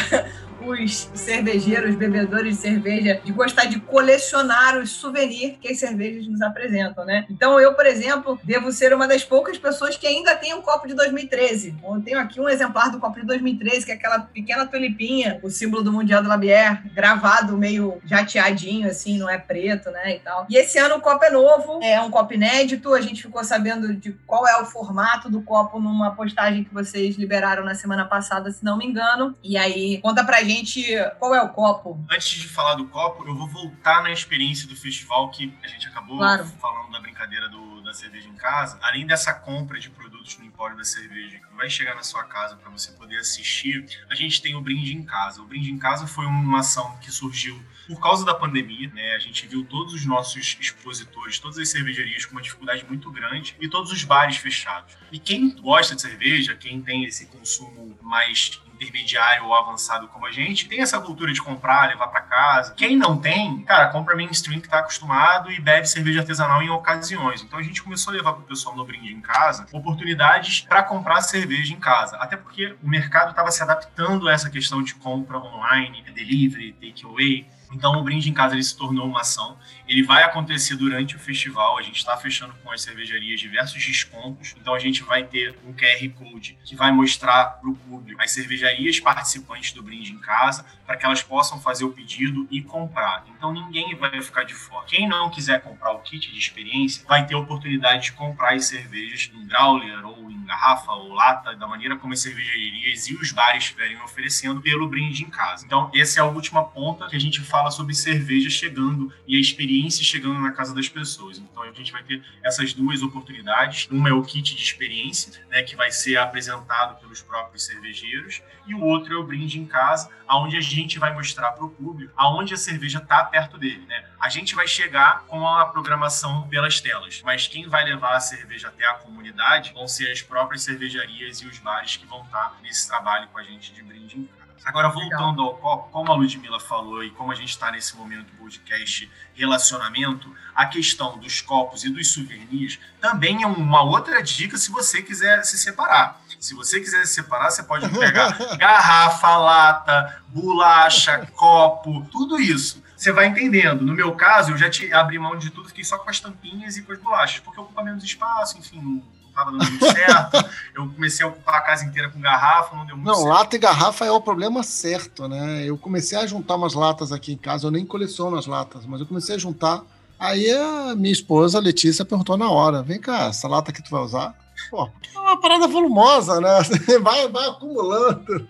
os 0.67 1.11
cervejeiros, 1.15 1.95
bebedores 1.95 2.57
de 2.57 2.63
cerveja, 2.63 3.21
de 3.25 3.33
gostar 3.33 3.67
de 3.67 3.81
colecionar 3.81 4.79
os 4.79 4.91
souvenirs 4.91 5.57
que 5.61 5.69
as 5.69 5.79
cervejas 5.79 6.27
nos 6.27 6.41
apresentam, 6.43 7.05
né? 7.05 7.27
Então, 7.31 7.61
eu, 7.61 7.75
por 7.75 7.87
exemplo, 7.87 8.39
devo 8.43 8.73
ser 8.73 8.95
uma 8.95 9.07
das 9.07 9.25
poucas 9.25 9.59
pessoas 9.59 9.97
que 9.97 10.07
ainda 10.07 10.35
tem 10.37 10.55
um 10.55 10.63
copo 10.63 10.87
de 10.87 10.95
2013. 10.95 11.77
Eu 11.83 12.01
tenho 12.01 12.19
aqui 12.19 12.41
um 12.41 12.49
exemplar 12.49 12.91
do 12.91 12.99
copo 12.99 13.21
de 13.21 13.27
2013, 13.27 13.87
que 13.87 13.93
é 13.93 13.95
aquela 13.95 14.21
pequena 14.21 14.67
tulipinha, 14.67 15.41
o 15.43 15.51
símbolo 15.51 15.83
do 15.83 15.93
Mundial 15.93 16.23
do 16.23 16.29
Labier, 16.29 16.83
gravado 16.95 17.57
meio 17.57 18.01
jateadinho, 18.05 18.89
assim, 18.89 19.19
não 19.19 19.29
é 19.29 19.39
preto, 19.39 19.91
né, 19.91 20.17
e 20.17 20.21
tal. 20.21 20.47
E 20.49 20.57
esse 20.57 20.79
ano 20.79 20.97
o 20.97 21.01
copo 21.01 21.25
é 21.25 21.31
novo, 21.31 21.81
é 21.83 22.01
um 22.01 22.11
copo 22.11 22.35
inédito, 22.35 22.95
a 22.95 23.01
gente 23.01 23.23
ficou 23.23 23.43
sabendo 23.45 23.95
de 23.95 24.13
qual 24.27 24.47
é 24.47 24.61
o 24.61 24.65
formato 24.65 25.31
do 25.31 25.43
copo 25.43 25.81
numa 25.81 26.15
postagem 26.15 26.65
que 26.65 26.73
vocês 26.73 27.17
liberaram 27.17 27.65
na 27.65 27.75
semana 27.75 28.05
passada, 28.05 28.51
se 28.51 28.65
não 28.65 28.77
me 28.77 28.87
engano. 28.87 29.37
E 29.43 29.57
aí, 29.57 29.99
conta 30.03 30.25
pra 30.25 30.43
gente 30.43 30.52
gente 30.53 30.95
qual 31.19 31.35
é 31.35 31.43
o 31.43 31.49
copo. 31.49 31.99
Antes 32.11 32.29
de 32.29 32.49
falar 32.49 32.75
do 32.75 32.87
copo, 32.87 33.27
eu 33.27 33.35
vou 33.35 33.49
voltar 33.49 34.03
na 34.03 34.11
experiência 34.11 34.69
do 34.69 34.77
festival 34.77 35.31
que 35.31 35.53
a 35.63 35.69
gente 35.69 35.89
acabou 35.89 36.19
claro. 36.19 36.45
falando 36.61 36.93
da 36.93 37.01
brincadeira 37.01 37.49
do, 37.49 37.81
da 37.83 37.93
cerveja 37.93 38.29
em 38.29 38.35
casa. 38.35 38.79
Além 38.83 39.07
dessa 39.07 39.33
compra 39.35 39.79
de 39.79 39.91
produtos 39.91 40.39
no 40.39 40.45
Empório 40.45 40.77
da 40.77 40.85
Cerveja 40.85 41.39
que 41.39 41.57
vai 41.57 41.69
chegar 41.69 41.95
na 41.95 42.03
sua 42.03 42.25
casa 42.25 42.57
para 42.57 42.71
você 42.71 42.93
poder 42.93 43.19
assistir, 43.19 43.87
a 44.11 44.15
gente 44.15 44.41
tem 44.41 44.55
o 44.55 44.61
Brinde 44.61 44.95
em 44.95 45.05
Casa. 45.05 45.41
O 45.43 45.47
Brinde 45.47 45.71
em 45.71 45.79
Casa 45.79 46.07
foi 46.07 46.27
uma 46.27 46.61
ação 46.61 46.97
que 46.99 47.11
surgiu 47.11 47.61
por 47.93 48.01
causa 48.01 48.25
da 48.25 48.35
pandemia, 48.35 48.91
né? 48.95 49.15
A 49.15 49.19
gente 49.19 49.47
viu 49.47 49.65
todos 49.65 49.93
os 49.93 50.07
nossos 50.07 50.57
expositores, 50.59 51.39
todas 51.39 51.59
as 51.59 51.69
cervejarias 51.69 52.25
com 52.25 52.33
uma 52.33 52.41
dificuldade 52.41 52.87
muito 52.89 53.11
grande 53.11 53.55
e 53.61 53.69
todos 53.69 53.93
os 53.93 54.03
bares 54.03 54.39
fechados. 54.39 54.97
E 55.13 55.19
quem 55.19 55.55
gosta 55.61 55.95
de 55.95 56.01
cerveja, 56.01 56.57
quem 56.57 56.81
tem 56.81 57.05
esse 57.05 57.27
consumo 57.27 57.95
mais 58.01 58.63
intermediário 58.83 59.45
ou 59.45 59.55
avançado 59.55 60.09
como 60.09 60.27
a 60.27 60.33
gente, 60.33 60.67
tem 60.67 60.81
essa 60.81 60.99
cultura 61.01 61.33
de 61.33 61.41
comprar, 61.41 61.89
levar 61.89 62.09
para 62.09 62.23
casa. 62.23 62.75
Quem 62.75 62.97
não 62.97 63.19
tem, 63.19 63.63
cara, 63.63 63.89
compra 63.89 64.17
mainstream 64.17 64.61
que 64.61 64.69
tá 64.69 64.79
acostumado 64.79 65.53
e 65.53 65.61
bebe 65.61 65.87
cerveja 65.87 66.21
artesanal 66.21 66.63
em 66.63 66.71
ocasiões. 66.71 67.43
Então 67.43 67.59
a 67.59 67.63
gente 67.63 67.83
começou 67.83 68.13
a 68.13 68.17
levar 68.17 68.33
pro 68.33 68.43
pessoal 68.43 68.75
no 68.75 68.85
brinde 68.85 69.13
em 69.13 69.21
casa 69.21 69.67
oportunidades 69.73 70.63
para 70.63 70.83
comprar 70.83 71.21
cerveja 71.21 71.73
em 71.73 71.79
casa. 71.79 72.17
Até 72.17 72.37
porque 72.37 72.75
o 72.83 72.89
mercado 72.89 73.31
estava 73.31 73.51
se 73.51 73.63
adaptando 73.63 74.29
a 74.29 74.33
essa 74.33 74.51
questão 74.51 74.83
de 74.83 74.95
compra 74.95 75.39
online, 75.39 76.03
delivery, 76.13 76.73
takeaway. 76.73 77.47
Então 77.73 77.99
o 77.99 78.03
Brinde 78.03 78.29
em 78.29 78.35
Casa 78.35 78.55
ele 78.55 78.63
se 78.63 78.77
tornou 78.77 79.07
uma 79.07 79.21
ação. 79.21 79.57
Ele 79.93 80.03
vai 80.03 80.23
acontecer 80.23 80.75
durante 80.75 81.17
o 81.17 81.19
festival. 81.19 81.77
A 81.77 81.83
gente 81.83 81.99
está 81.99 82.17
fechando 82.17 82.55
com 82.63 82.71
as 82.73 82.81
cervejarias 82.81 83.39
diversos 83.39 83.85
descontos. 83.85 84.55
Então 84.59 84.73
a 84.73 84.79
gente 84.79 85.03
vai 85.03 85.23
ter 85.23 85.55
um 85.67 85.75
QR 85.75 86.09
Code 86.17 86.59
que 86.65 86.75
vai 86.75 86.91
mostrar 86.91 87.45
para 87.61 87.69
o 87.69 87.77
público 87.77 88.19
as 88.23 88.31
cervejarias 88.31 88.99
participantes 88.99 89.73
do 89.73 89.83
Brinde 89.83 90.13
em 90.13 90.19
Casa 90.19 90.65
para 90.87 90.97
que 90.97 91.05
elas 91.05 91.23
possam 91.23 91.61
fazer 91.61 91.85
o 91.85 91.93
pedido 91.93 92.49
e 92.51 92.63
comprar. 92.63 93.27
Então 93.37 93.53
ninguém 93.53 93.95
vai 93.95 94.23
ficar 94.23 94.45
de 94.45 94.55
fora. 94.55 94.87
Quem 94.87 95.07
não 95.07 95.29
quiser 95.29 95.61
comprar 95.61 95.93
o 95.93 95.99
kit 95.99 96.33
de 96.33 96.39
experiência 96.39 97.05
vai 97.07 97.27
ter 97.27 97.35
a 97.35 97.39
oportunidade 97.39 98.05
de 98.05 98.13
comprar 98.13 98.55
as 98.55 98.65
cervejas 98.65 99.31
em 99.35 99.47
growler 99.47 100.07
ou 100.07 100.31
em 100.31 100.43
garrafa 100.47 100.93
ou 100.93 101.13
lata, 101.13 101.55
da 101.55 101.67
maneira 101.67 101.97
como 101.97 102.15
as 102.15 102.21
cervejarias 102.21 103.09
e 103.09 103.15
os 103.15 103.31
bares 103.31 103.65
estiverem 103.65 104.01
oferecendo 104.03 104.63
pelo 104.63 104.89
Brinde 104.89 105.23
em 105.23 105.31
Casa. 105.31 105.67
Então 105.67 105.91
essa 105.95 106.21
é 106.21 106.23
a 106.23 106.27
última 106.27 106.65
ponta 106.65 107.09
que 107.09 107.17
a 107.17 107.21
gente 107.21 107.41
fala 107.41 107.71
sobre 107.71 107.95
cerveja 107.95 108.49
chegando 108.49 109.13
e 109.27 109.37
a 109.37 109.41
experiência 109.41 109.82
chegando 109.91 110.41
na 110.41 110.53
casa 110.53 110.75
das 110.75 110.89
pessoas. 110.89 111.39
Então 111.39 111.63
a 111.63 111.73
gente 111.73 111.93
vai 111.93 112.03
ter 112.03 112.23
essas 112.43 112.73
duas 112.73 113.03
oportunidades. 113.03 113.89
Uma 113.91 114.09
é 114.09 114.13
o 114.13 114.23
kit 114.23 114.55
de 114.55 114.63
experiência, 114.63 115.43
né, 115.49 115.63
que 115.63 115.77
vai 115.77 115.91
ser 115.91 116.17
apresentado 116.17 117.01
pelos 117.01 117.23
próprios 117.23 117.65
cervejeiros, 117.65 118.43
e 118.67 118.75
o 118.75 118.81
outro 118.81 119.15
é 119.15 119.17
o 119.17 119.25
brinde 119.25 119.59
em 119.59 119.67
casa, 119.67 120.11
aonde 120.27 120.57
a 120.57 120.61
gente 120.61 120.99
vai 120.99 121.13
mostrar 121.13 121.53
para 121.53 121.65
o 121.65 121.71
público 121.71 122.13
aonde 122.17 122.55
a 122.55 122.57
cerveja 122.57 122.99
está 122.99 123.25
perto 123.25 123.59
dele. 123.59 123.85
Né? 123.87 124.05
A 124.21 124.29
gente 124.29 124.55
vai 124.55 124.67
chegar 124.67 125.25
com 125.27 125.47
a 125.47 125.67
programação 125.67 126.49
pelas 126.49 126.81
telas, 126.81 127.21
mas 127.25 127.47
quem 127.47 127.69
vai 127.69 127.85
levar 127.85 128.17
a 128.17 128.21
cerveja 128.21 128.69
até 128.69 128.87
a 128.87 128.95
comunidade 128.95 129.73
vão 129.73 129.89
ser 129.89 130.11
as 130.11 130.23
próprias 130.23 130.63
cervejarias 130.63 131.41
e 131.41 131.47
os 131.47 131.59
bares 131.59 131.97
que 131.97 132.07
vão 132.07 132.23
estar 132.23 132.59
nesse 132.63 132.87
trabalho 132.87 133.29
com 133.29 133.39
a 133.39 133.43
gente 133.43 133.73
de 133.73 133.83
brinde 133.83 134.19
em 134.19 134.25
casa. 134.25 134.52
Agora, 134.65 134.89
voltando 134.89 135.43
ao 135.43 135.55
copo, 135.55 135.89
como 135.91 136.13
a 136.13 136.15
Ludmilla 136.15 136.61
falou 136.61 137.03
e 137.03 137.11
como 137.11 137.33
a 137.33 137.35
gente 137.35 137.51
está 137.51 137.71
nesse 137.71 137.97
momento 137.97 138.33
podcast 138.39 139.11
relacionamento, 139.35 140.33
a 140.55 140.67
questão 140.67 141.19
dos 141.19 141.41
copos 141.41 141.85
e 141.85 141.91
dos 141.91 142.13
souvenirs 142.13 142.79
também 143.01 143.43
é 143.43 143.47
uma 143.47 143.83
outra 143.83 144.23
dica 144.23 144.57
se 144.57 144.71
você 144.71 145.03
quiser 145.03 145.45
se 145.45 145.59
separar. 145.59 146.21
Se 146.39 146.55
você 146.55 146.81
quiser 146.81 147.07
se 147.07 147.15
separar, 147.15 147.51
você 147.51 147.63
pode 147.63 147.89
pegar 147.89 148.37
garrafa, 148.59 149.37
lata, 149.37 150.23
bolacha, 150.29 151.27
copo, 151.35 152.07
tudo 152.11 152.41
isso. 152.41 152.83
Você 152.97 153.13
vai 153.13 153.27
entendendo. 153.27 153.85
No 153.85 153.95
meu 153.95 154.15
caso, 154.15 154.53
eu 154.53 154.57
já 154.57 154.71
te 154.71 154.93
abri 154.93 155.19
mão 155.19 155.37
de 155.37 155.51
tudo, 155.51 155.69
fiquei 155.69 155.85
só 155.85 155.99
com 155.99 156.09
as 156.09 156.21
tampinhas 156.21 156.77
e 156.77 156.83
com 156.83 156.93
as 156.93 156.99
bolachas, 156.99 157.41
porque 157.41 157.61
ocupa 157.61 157.83
menos 157.83 158.05
espaço, 158.05 158.59
enfim, 158.59 159.03
estava 159.43 159.53
dando 159.53 159.71
muito 159.71 159.85
certo. 159.85 160.51
eu 160.75 160.89
comecei 160.89 161.25
a 161.27 161.29
ocupar 161.29 161.57
a 161.57 161.61
casa 161.61 161.85
inteira 161.85 162.09
com 162.11 162.21
garrafa, 162.21 162.77
não 162.77 162.87
deu 162.87 162.97
muito 162.97 163.07
Não, 163.07 163.15
certo. 163.17 163.29
lata 163.29 163.57
e 163.57 163.59
garrafa 163.59 164.05
é 164.05 164.11
o 164.11 164.21
problema 164.21 164.63
certo, 164.63 165.29
né? 165.29 165.65
Eu 165.65 165.77
comecei 165.77 166.17
a 166.19 166.27
juntar 166.27 166.57
umas 166.57 166.75
latas 166.75 167.13
aqui 167.13 167.33
em 167.33 167.37
casa, 167.37 167.67
eu 167.67 167.71
nem 167.71 167.85
coleciono 167.85 168.37
as 168.37 168.47
latas, 168.47 168.87
mas 168.87 169.01
eu 169.01 169.07
comecei 169.07 169.35
a 169.35 169.39
juntar. 169.39 169.83
Aí 170.19 170.51
a 170.51 170.95
minha 170.95 171.13
esposa, 171.13 171.59
a 171.59 171.61
Letícia, 171.61 172.05
perguntou 172.05 172.37
na 172.37 172.49
hora: 172.49 172.83
vem 172.83 173.01
cá, 173.01 173.27
essa 173.27 173.49
lata 173.49 173.73
que 173.73 173.83
tu 173.83 173.91
vai 173.91 174.03
usar? 174.03 174.35
Pô, 174.71 174.89
é 175.15 175.19
uma 175.19 175.41
parada 175.41 175.67
volumosa, 175.67 176.41
né? 176.41 176.61
Vai, 177.03 177.29
vai 177.29 177.49
acumulando. 177.49 178.49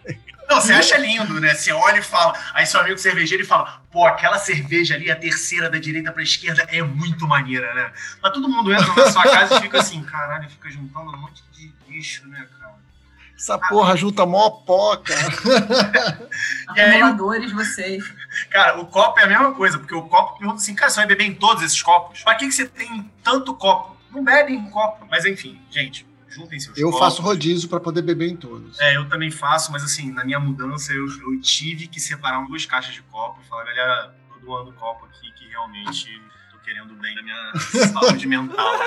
Não, 0.52 0.60
você 0.60 0.74
acha 0.74 0.98
lindo, 0.98 1.40
né? 1.40 1.54
Você 1.54 1.72
olha 1.72 1.98
e 1.98 2.02
fala, 2.02 2.38
aí 2.52 2.66
seu 2.66 2.78
amigo 2.78 2.98
cervejeiro 2.98 3.42
e 3.42 3.46
fala, 3.46 3.82
pô, 3.90 4.06
aquela 4.06 4.38
cerveja 4.38 4.94
ali, 4.94 5.10
a 5.10 5.16
terceira 5.16 5.70
da 5.70 5.78
direita 5.78 6.12
pra 6.12 6.22
esquerda, 6.22 6.62
é 6.68 6.82
muito 6.82 7.26
maneira, 7.26 7.72
né? 7.72 7.90
Mas 8.22 8.32
todo 8.32 8.50
mundo 8.50 8.70
entra 8.70 8.94
na 8.94 9.10
sua 9.10 9.22
casa 9.22 9.56
e 9.56 9.60
fica 9.62 9.80
assim, 9.80 10.04
caralho, 10.04 10.50
fica 10.50 10.70
juntando 10.70 11.10
um 11.10 11.16
monte 11.16 11.42
de 11.52 11.72
lixo, 11.88 12.28
né, 12.28 12.46
cara? 12.60 12.74
Essa 13.34 13.58
porra 13.58 13.96
junta 13.96 14.26
mó 14.26 14.50
pó, 14.50 14.94
cara. 14.98 16.28
Aí, 16.68 16.80
Acumuladores, 16.82 17.50
vocês. 17.50 18.04
cara, 18.50 18.78
o 18.78 18.86
copo 18.86 19.18
é 19.20 19.24
a 19.24 19.26
mesma 19.26 19.52
coisa, 19.54 19.78
porque 19.78 19.94
o 19.94 20.02
copo 20.02 20.38
pergunta 20.38 20.60
assim, 20.60 20.74
cara, 20.74 20.90
você 20.90 20.96
vai 20.96 21.06
beber 21.06 21.24
em 21.24 21.34
todos 21.34 21.62
esses 21.62 21.82
copos? 21.82 22.22
Pra 22.22 22.34
que, 22.34 22.46
que 22.46 22.52
você 22.52 22.66
tem 22.66 23.10
tanto 23.24 23.54
copo? 23.54 23.96
Não 24.12 24.22
bebe 24.22 24.52
em 24.52 24.68
copo. 24.68 25.06
Mas 25.10 25.24
enfim, 25.24 25.58
gente, 25.70 26.06
juntem 26.34 26.58
seus 26.60 26.76
Eu 26.78 26.90
copos. 26.90 27.06
faço 27.06 27.22
rodízio 27.22 27.68
para 27.68 27.78
poder 27.80 28.02
beber 28.02 28.28
em 28.30 28.36
todos. 28.36 28.78
É, 28.80 28.96
eu 28.96 29.08
também 29.08 29.30
faço, 29.30 29.70
mas 29.72 29.82
assim, 29.84 30.10
na 30.12 30.24
minha 30.24 30.40
mudança 30.40 30.92
eu, 30.92 31.06
eu 31.06 31.40
tive 31.40 31.86
que 31.86 32.00
separar 32.00 32.44
duas 32.46 32.64
caixas 32.66 32.94
de 32.94 33.02
copo 33.02 33.40
e 33.42 33.48
falar, 33.48 33.64
galera, 33.64 34.14
tô 34.32 34.38
doando 34.40 34.72
copo 34.72 35.06
aqui 35.06 35.30
que 35.32 35.46
realmente 35.48 36.20
tô 36.50 36.58
querendo 36.58 36.94
bem 36.94 37.14
da 37.14 37.22
minha 37.22 37.52
saúde 37.92 38.26
mental. 38.26 38.78
né? 38.78 38.84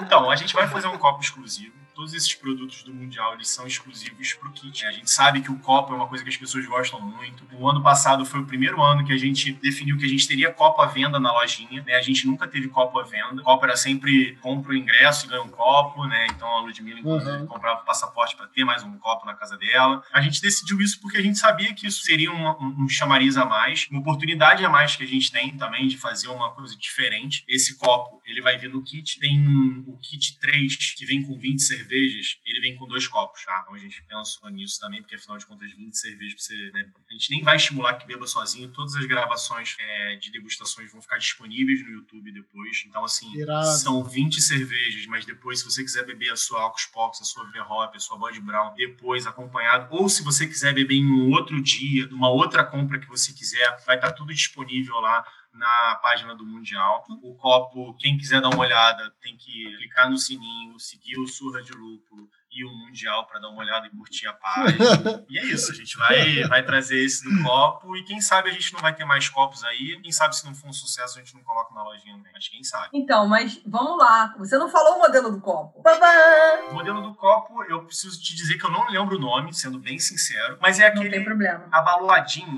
Então, 0.00 0.30
a 0.30 0.36
gente 0.36 0.54
vai 0.54 0.68
fazer 0.68 0.88
um 0.88 0.98
copo 0.98 1.20
exclusivo. 1.22 1.72
Todos 1.94 2.12
esses 2.12 2.34
produtos 2.34 2.82
do 2.82 2.92
Mundial, 2.92 3.34
eles 3.34 3.48
são 3.48 3.66
exclusivos 3.68 4.32
pro 4.34 4.50
kit. 4.50 4.84
A 4.84 4.90
gente 4.90 5.08
sabe 5.08 5.40
que 5.40 5.50
o 5.50 5.58
copo 5.60 5.92
é 5.92 5.96
uma 5.96 6.08
coisa 6.08 6.24
que 6.24 6.30
as 6.30 6.36
pessoas 6.36 6.66
gostam 6.66 7.00
muito. 7.00 7.44
O 7.52 7.68
ano 7.68 7.80
passado 7.82 8.26
foi 8.26 8.40
o 8.40 8.44
primeiro 8.46 8.82
ano 8.82 9.04
que 9.06 9.12
a 9.12 9.16
gente 9.16 9.52
definiu 9.52 9.96
que 9.96 10.04
a 10.04 10.08
gente 10.08 10.26
teria 10.26 10.52
copo 10.52 10.82
à 10.82 10.86
venda 10.86 11.20
na 11.20 11.32
lojinha, 11.32 11.82
né? 11.84 11.94
A 11.94 12.02
gente 12.02 12.26
nunca 12.26 12.48
teve 12.48 12.66
copo 12.68 12.98
à 12.98 13.04
venda. 13.04 13.40
O 13.40 13.44
copo 13.44 13.64
era 13.64 13.76
sempre 13.76 14.36
compra 14.40 14.72
o 14.72 14.76
ingresso 14.76 15.26
e 15.26 15.28
ganha 15.28 15.42
um 15.42 15.48
copo, 15.48 16.04
né? 16.06 16.26
Então 16.30 16.48
a 16.48 16.60
Ludmilla, 16.62 17.00
Uhum. 17.04 17.46
comprava 17.46 17.82
o 17.82 17.84
passaporte 17.84 18.36
para 18.36 18.48
ter 18.48 18.64
mais 18.64 18.82
um 18.82 18.98
copo 18.98 19.24
na 19.24 19.34
casa 19.34 19.56
dela. 19.56 20.02
A 20.12 20.20
gente 20.20 20.42
decidiu 20.42 20.80
isso 20.80 21.00
porque 21.00 21.18
a 21.18 21.22
gente 21.22 21.38
sabia 21.38 21.72
que 21.74 21.86
isso 21.86 22.02
seria 22.02 22.32
uma- 22.32 22.60
um, 22.60 22.84
um 22.84 22.88
chamariz 22.88 23.36
a 23.36 23.44
mais, 23.44 23.86
uma 23.88 24.00
oportunidade 24.00 24.64
a 24.64 24.68
mais 24.68 24.96
que 24.96 25.04
a 25.04 25.06
gente 25.06 25.30
tem 25.30 25.56
também 25.56 25.86
de 25.86 25.96
fazer 25.96 26.26
uma 26.26 26.50
coisa 26.50 26.76
diferente. 26.76 27.44
Esse 27.48 27.76
copo, 27.78 28.20
ele 28.26 28.40
vai 28.42 28.58
vir 28.58 28.70
no 28.70 28.82
kit. 28.82 29.20
Tem 29.20 29.46
o 29.86 29.96
kit 29.98 30.38
3, 30.40 30.76
que 30.96 31.06
vem 31.06 31.22
com 31.22 31.38
20 31.38 31.60
cervejas, 31.84 32.38
ele 32.44 32.60
vem 32.60 32.76
com 32.76 32.86
dois 32.86 33.06
copos, 33.06 33.44
tá? 33.44 33.60
Então 33.62 33.74
a 33.74 33.78
gente 33.78 34.02
pensou 34.02 34.48
nisso 34.50 34.80
também, 34.80 35.00
porque 35.00 35.14
afinal 35.14 35.38
de 35.38 35.46
contas, 35.46 35.70
20 35.72 35.96
cervejas 35.96 36.34
pra 36.34 36.42
você. 36.42 36.70
Né? 36.72 36.90
A 37.08 37.12
gente 37.12 37.30
nem 37.30 37.42
vai 37.42 37.56
estimular 37.56 37.94
que 37.94 38.06
beba 38.06 38.26
sozinho. 38.26 38.70
Todas 38.70 38.94
as 38.96 39.04
gravações 39.06 39.76
é, 39.78 40.16
de 40.16 40.30
degustações 40.30 40.90
vão 40.90 41.00
ficar 41.00 41.18
disponíveis 41.18 41.82
no 41.84 41.90
YouTube 41.90 42.32
depois. 42.32 42.84
Então, 42.86 43.04
assim, 43.04 43.32
Irado. 43.36 43.66
são 43.78 44.02
20 44.02 44.40
cervejas, 44.40 45.06
mas 45.06 45.24
depois, 45.24 45.60
se 45.60 45.64
você 45.64 45.82
quiser 45.82 46.04
beber 46.04 46.30
a 46.30 46.36
sua 46.36 46.62
Alcos 46.62 46.86
Pox, 46.86 47.20
a 47.20 47.24
sua 47.24 47.44
Verhop, 47.50 47.96
a 47.96 48.00
sua 48.00 48.18
Bud 48.18 48.40
Brown, 48.40 48.74
depois 48.74 49.26
acompanhado, 49.26 49.88
ou 49.90 50.08
se 50.08 50.22
você 50.22 50.46
quiser 50.46 50.74
beber 50.74 50.96
em 50.96 51.06
um 51.06 51.30
outro 51.30 51.60
dia, 51.62 52.06
numa 52.06 52.30
outra 52.30 52.64
compra 52.64 52.98
que 52.98 53.08
você 53.08 53.32
quiser, 53.32 53.76
vai 53.86 53.96
estar 53.96 54.12
tudo 54.12 54.32
disponível 54.32 54.96
lá 55.00 55.24
na 55.54 55.94
página 55.96 56.34
do 56.34 56.44
Mundial. 56.44 57.04
O 57.22 57.34
copo, 57.34 57.94
quem 57.94 58.18
quiser 58.18 58.40
dar 58.40 58.48
uma 58.48 58.60
olhada, 58.60 59.12
tem 59.20 59.36
que 59.36 59.76
clicar 59.76 60.10
no 60.10 60.18
sininho, 60.18 60.78
seguir 60.78 61.18
o 61.18 61.26
Surra 61.26 61.62
de 61.62 61.72
Lúpulo 61.72 62.28
e 62.54 62.64
o 62.64 62.70
Mundial 62.70 63.26
para 63.26 63.40
dar 63.40 63.48
uma 63.48 63.60
olhada 63.60 63.86
e 63.86 63.90
curtir 63.90 64.28
a 64.28 64.32
página. 64.32 65.24
e 65.28 65.38
é 65.38 65.44
isso, 65.44 65.72
a 65.72 65.74
gente 65.74 65.96
vai, 65.96 66.44
vai 66.44 66.62
trazer 66.64 67.04
esse 67.04 67.24
do 67.24 67.42
copo 67.42 67.96
e 67.96 68.04
quem 68.04 68.20
sabe 68.20 68.48
a 68.50 68.52
gente 68.52 68.72
não 68.72 68.80
vai 68.80 68.94
ter 68.94 69.04
mais 69.04 69.28
copos 69.28 69.64
aí. 69.64 70.00
Quem 70.00 70.12
sabe 70.12 70.36
se 70.36 70.46
não 70.46 70.54
for 70.54 70.68
um 70.68 70.72
sucesso 70.72 71.18
a 71.18 71.22
gente 71.22 71.34
não 71.34 71.42
coloca 71.42 71.74
na 71.74 71.82
lojinha, 71.82 72.16
né? 72.16 72.30
mas 72.32 72.48
quem 72.48 72.62
sabe. 72.62 72.90
Então, 72.92 73.26
mas 73.26 73.60
vamos 73.66 73.98
lá. 73.98 74.34
Você 74.38 74.56
não 74.56 74.68
falou 74.68 74.96
o 74.96 74.98
modelo 75.00 75.32
do 75.32 75.40
copo. 75.40 75.82
Babá! 75.82 76.68
O 76.70 76.74
modelo 76.74 77.02
do 77.02 77.14
copo, 77.14 77.64
eu 77.64 77.84
preciso 77.84 78.20
te 78.20 78.34
dizer 78.36 78.56
que 78.56 78.64
eu 78.64 78.70
não 78.70 78.88
lembro 78.88 79.16
o 79.16 79.20
nome, 79.20 79.52
sendo 79.52 79.78
bem 79.78 79.98
sincero, 79.98 80.56
mas 80.60 80.78
é 80.78 80.88
Não 80.88 81.00
tem 81.00 81.08
aquele 81.08 81.24
problema. 81.24 81.68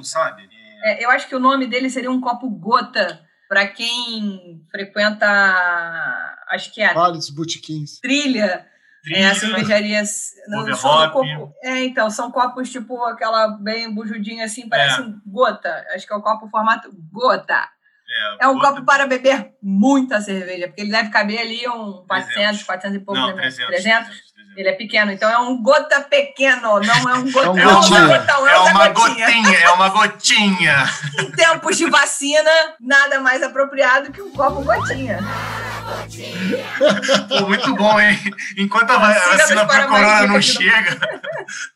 sabe? 0.04 0.48
É, 0.52 0.65
É, 0.84 1.04
eu 1.04 1.10
acho 1.10 1.28
que 1.28 1.34
o 1.34 1.40
nome 1.40 1.66
dele 1.66 1.88
seria 1.90 2.10
um 2.10 2.20
copo 2.20 2.48
gota 2.50 3.20
para 3.48 3.66
quem 3.66 4.64
frequenta, 4.70 5.26
acho 6.50 6.72
que 6.72 6.80
é 6.82 6.90
a 6.90 6.94
Vários 6.94 7.30
botiquins. 7.30 8.00
trilha, 8.00 8.66
trilha, 9.02 9.18
é, 9.18 9.30
a 9.30 9.34
cervejaria. 9.34 10.02
copo. 11.12 11.54
É, 11.62 11.84
então, 11.84 12.10
são 12.10 12.30
copos 12.30 12.70
tipo 12.70 13.02
aquela 13.04 13.48
bem 13.48 13.92
bujudinha 13.94 14.44
assim, 14.44 14.68
parece 14.68 15.00
É. 15.00 15.04
um 15.04 15.20
gota. 15.26 15.84
Acho 15.94 16.06
que 16.06 16.12
é 16.12 16.16
o 16.16 16.22
copo 16.22 16.48
formato 16.48 16.90
gota. 17.12 17.68
É, 18.08 18.44
É 18.44 18.48
um 18.48 18.52
outra- 18.54 18.70
copo 18.70 18.84
para 18.84 19.06
beber 19.06 19.50
muita 19.62 20.20
cerveja, 20.20 20.66
porque 20.68 20.80
ele 20.82 20.90
deve 20.90 21.10
caber 21.10 21.40
ali 21.40 21.68
um 21.68 22.04
400, 22.06 22.34
300. 22.34 22.62
400 22.64 22.96
e 22.96 23.00
pouco. 23.04 23.20
Não, 23.20 23.28
né? 23.28 23.42
300. 23.42 23.66
300? 23.66 24.06
300. 24.06 24.26
Ele 24.56 24.68
é 24.70 24.72
pequeno, 24.72 25.12
então 25.12 25.28
é 25.30 25.38
um 25.38 25.62
gota 25.62 26.00
pequeno, 26.00 26.80
não 26.80 27.10
é 27.10 27.14
um 27.14 27.30
gotão. 27.30 27.52
um 27.52 27.56
não 27.56 27.70
é 27.70 27.74
gotinha. 27.74 28.00
um 28.00 28.06
gotão, 28.08 28.48
É 28.48 28.52
é 28.54 28.58
uma 28.58 28.88
gotinha. 28.88 29.26
gotinha, 29.26 29.58
é 29.58 29.70
uma 29.70 29.88
gotinha. 29.90 30.84
Em 31.20 31.30
tempos 31.32 31.76
de 31.76 31.90
vacina, 31.90 32.50
nada 32.80 33.20
mais 33.20 33.42
apropriado 33.42 34.10
que 34.10 34.22
um 34.22 34.30
copo 34.32 34.62
gotinha. 34.62 35.18
Pô, 37.28 37.46
muito 37.46 37.74
bom, 37.76 38.00
hein? 38.00 38.18
Enquanto 38.56 38.90
a 38.90 38.98
vacina 38.98 39.66
pra 39.66 39.86
corona 39.86 40.26
não 40.26 40.42
chega, 40.42 40.98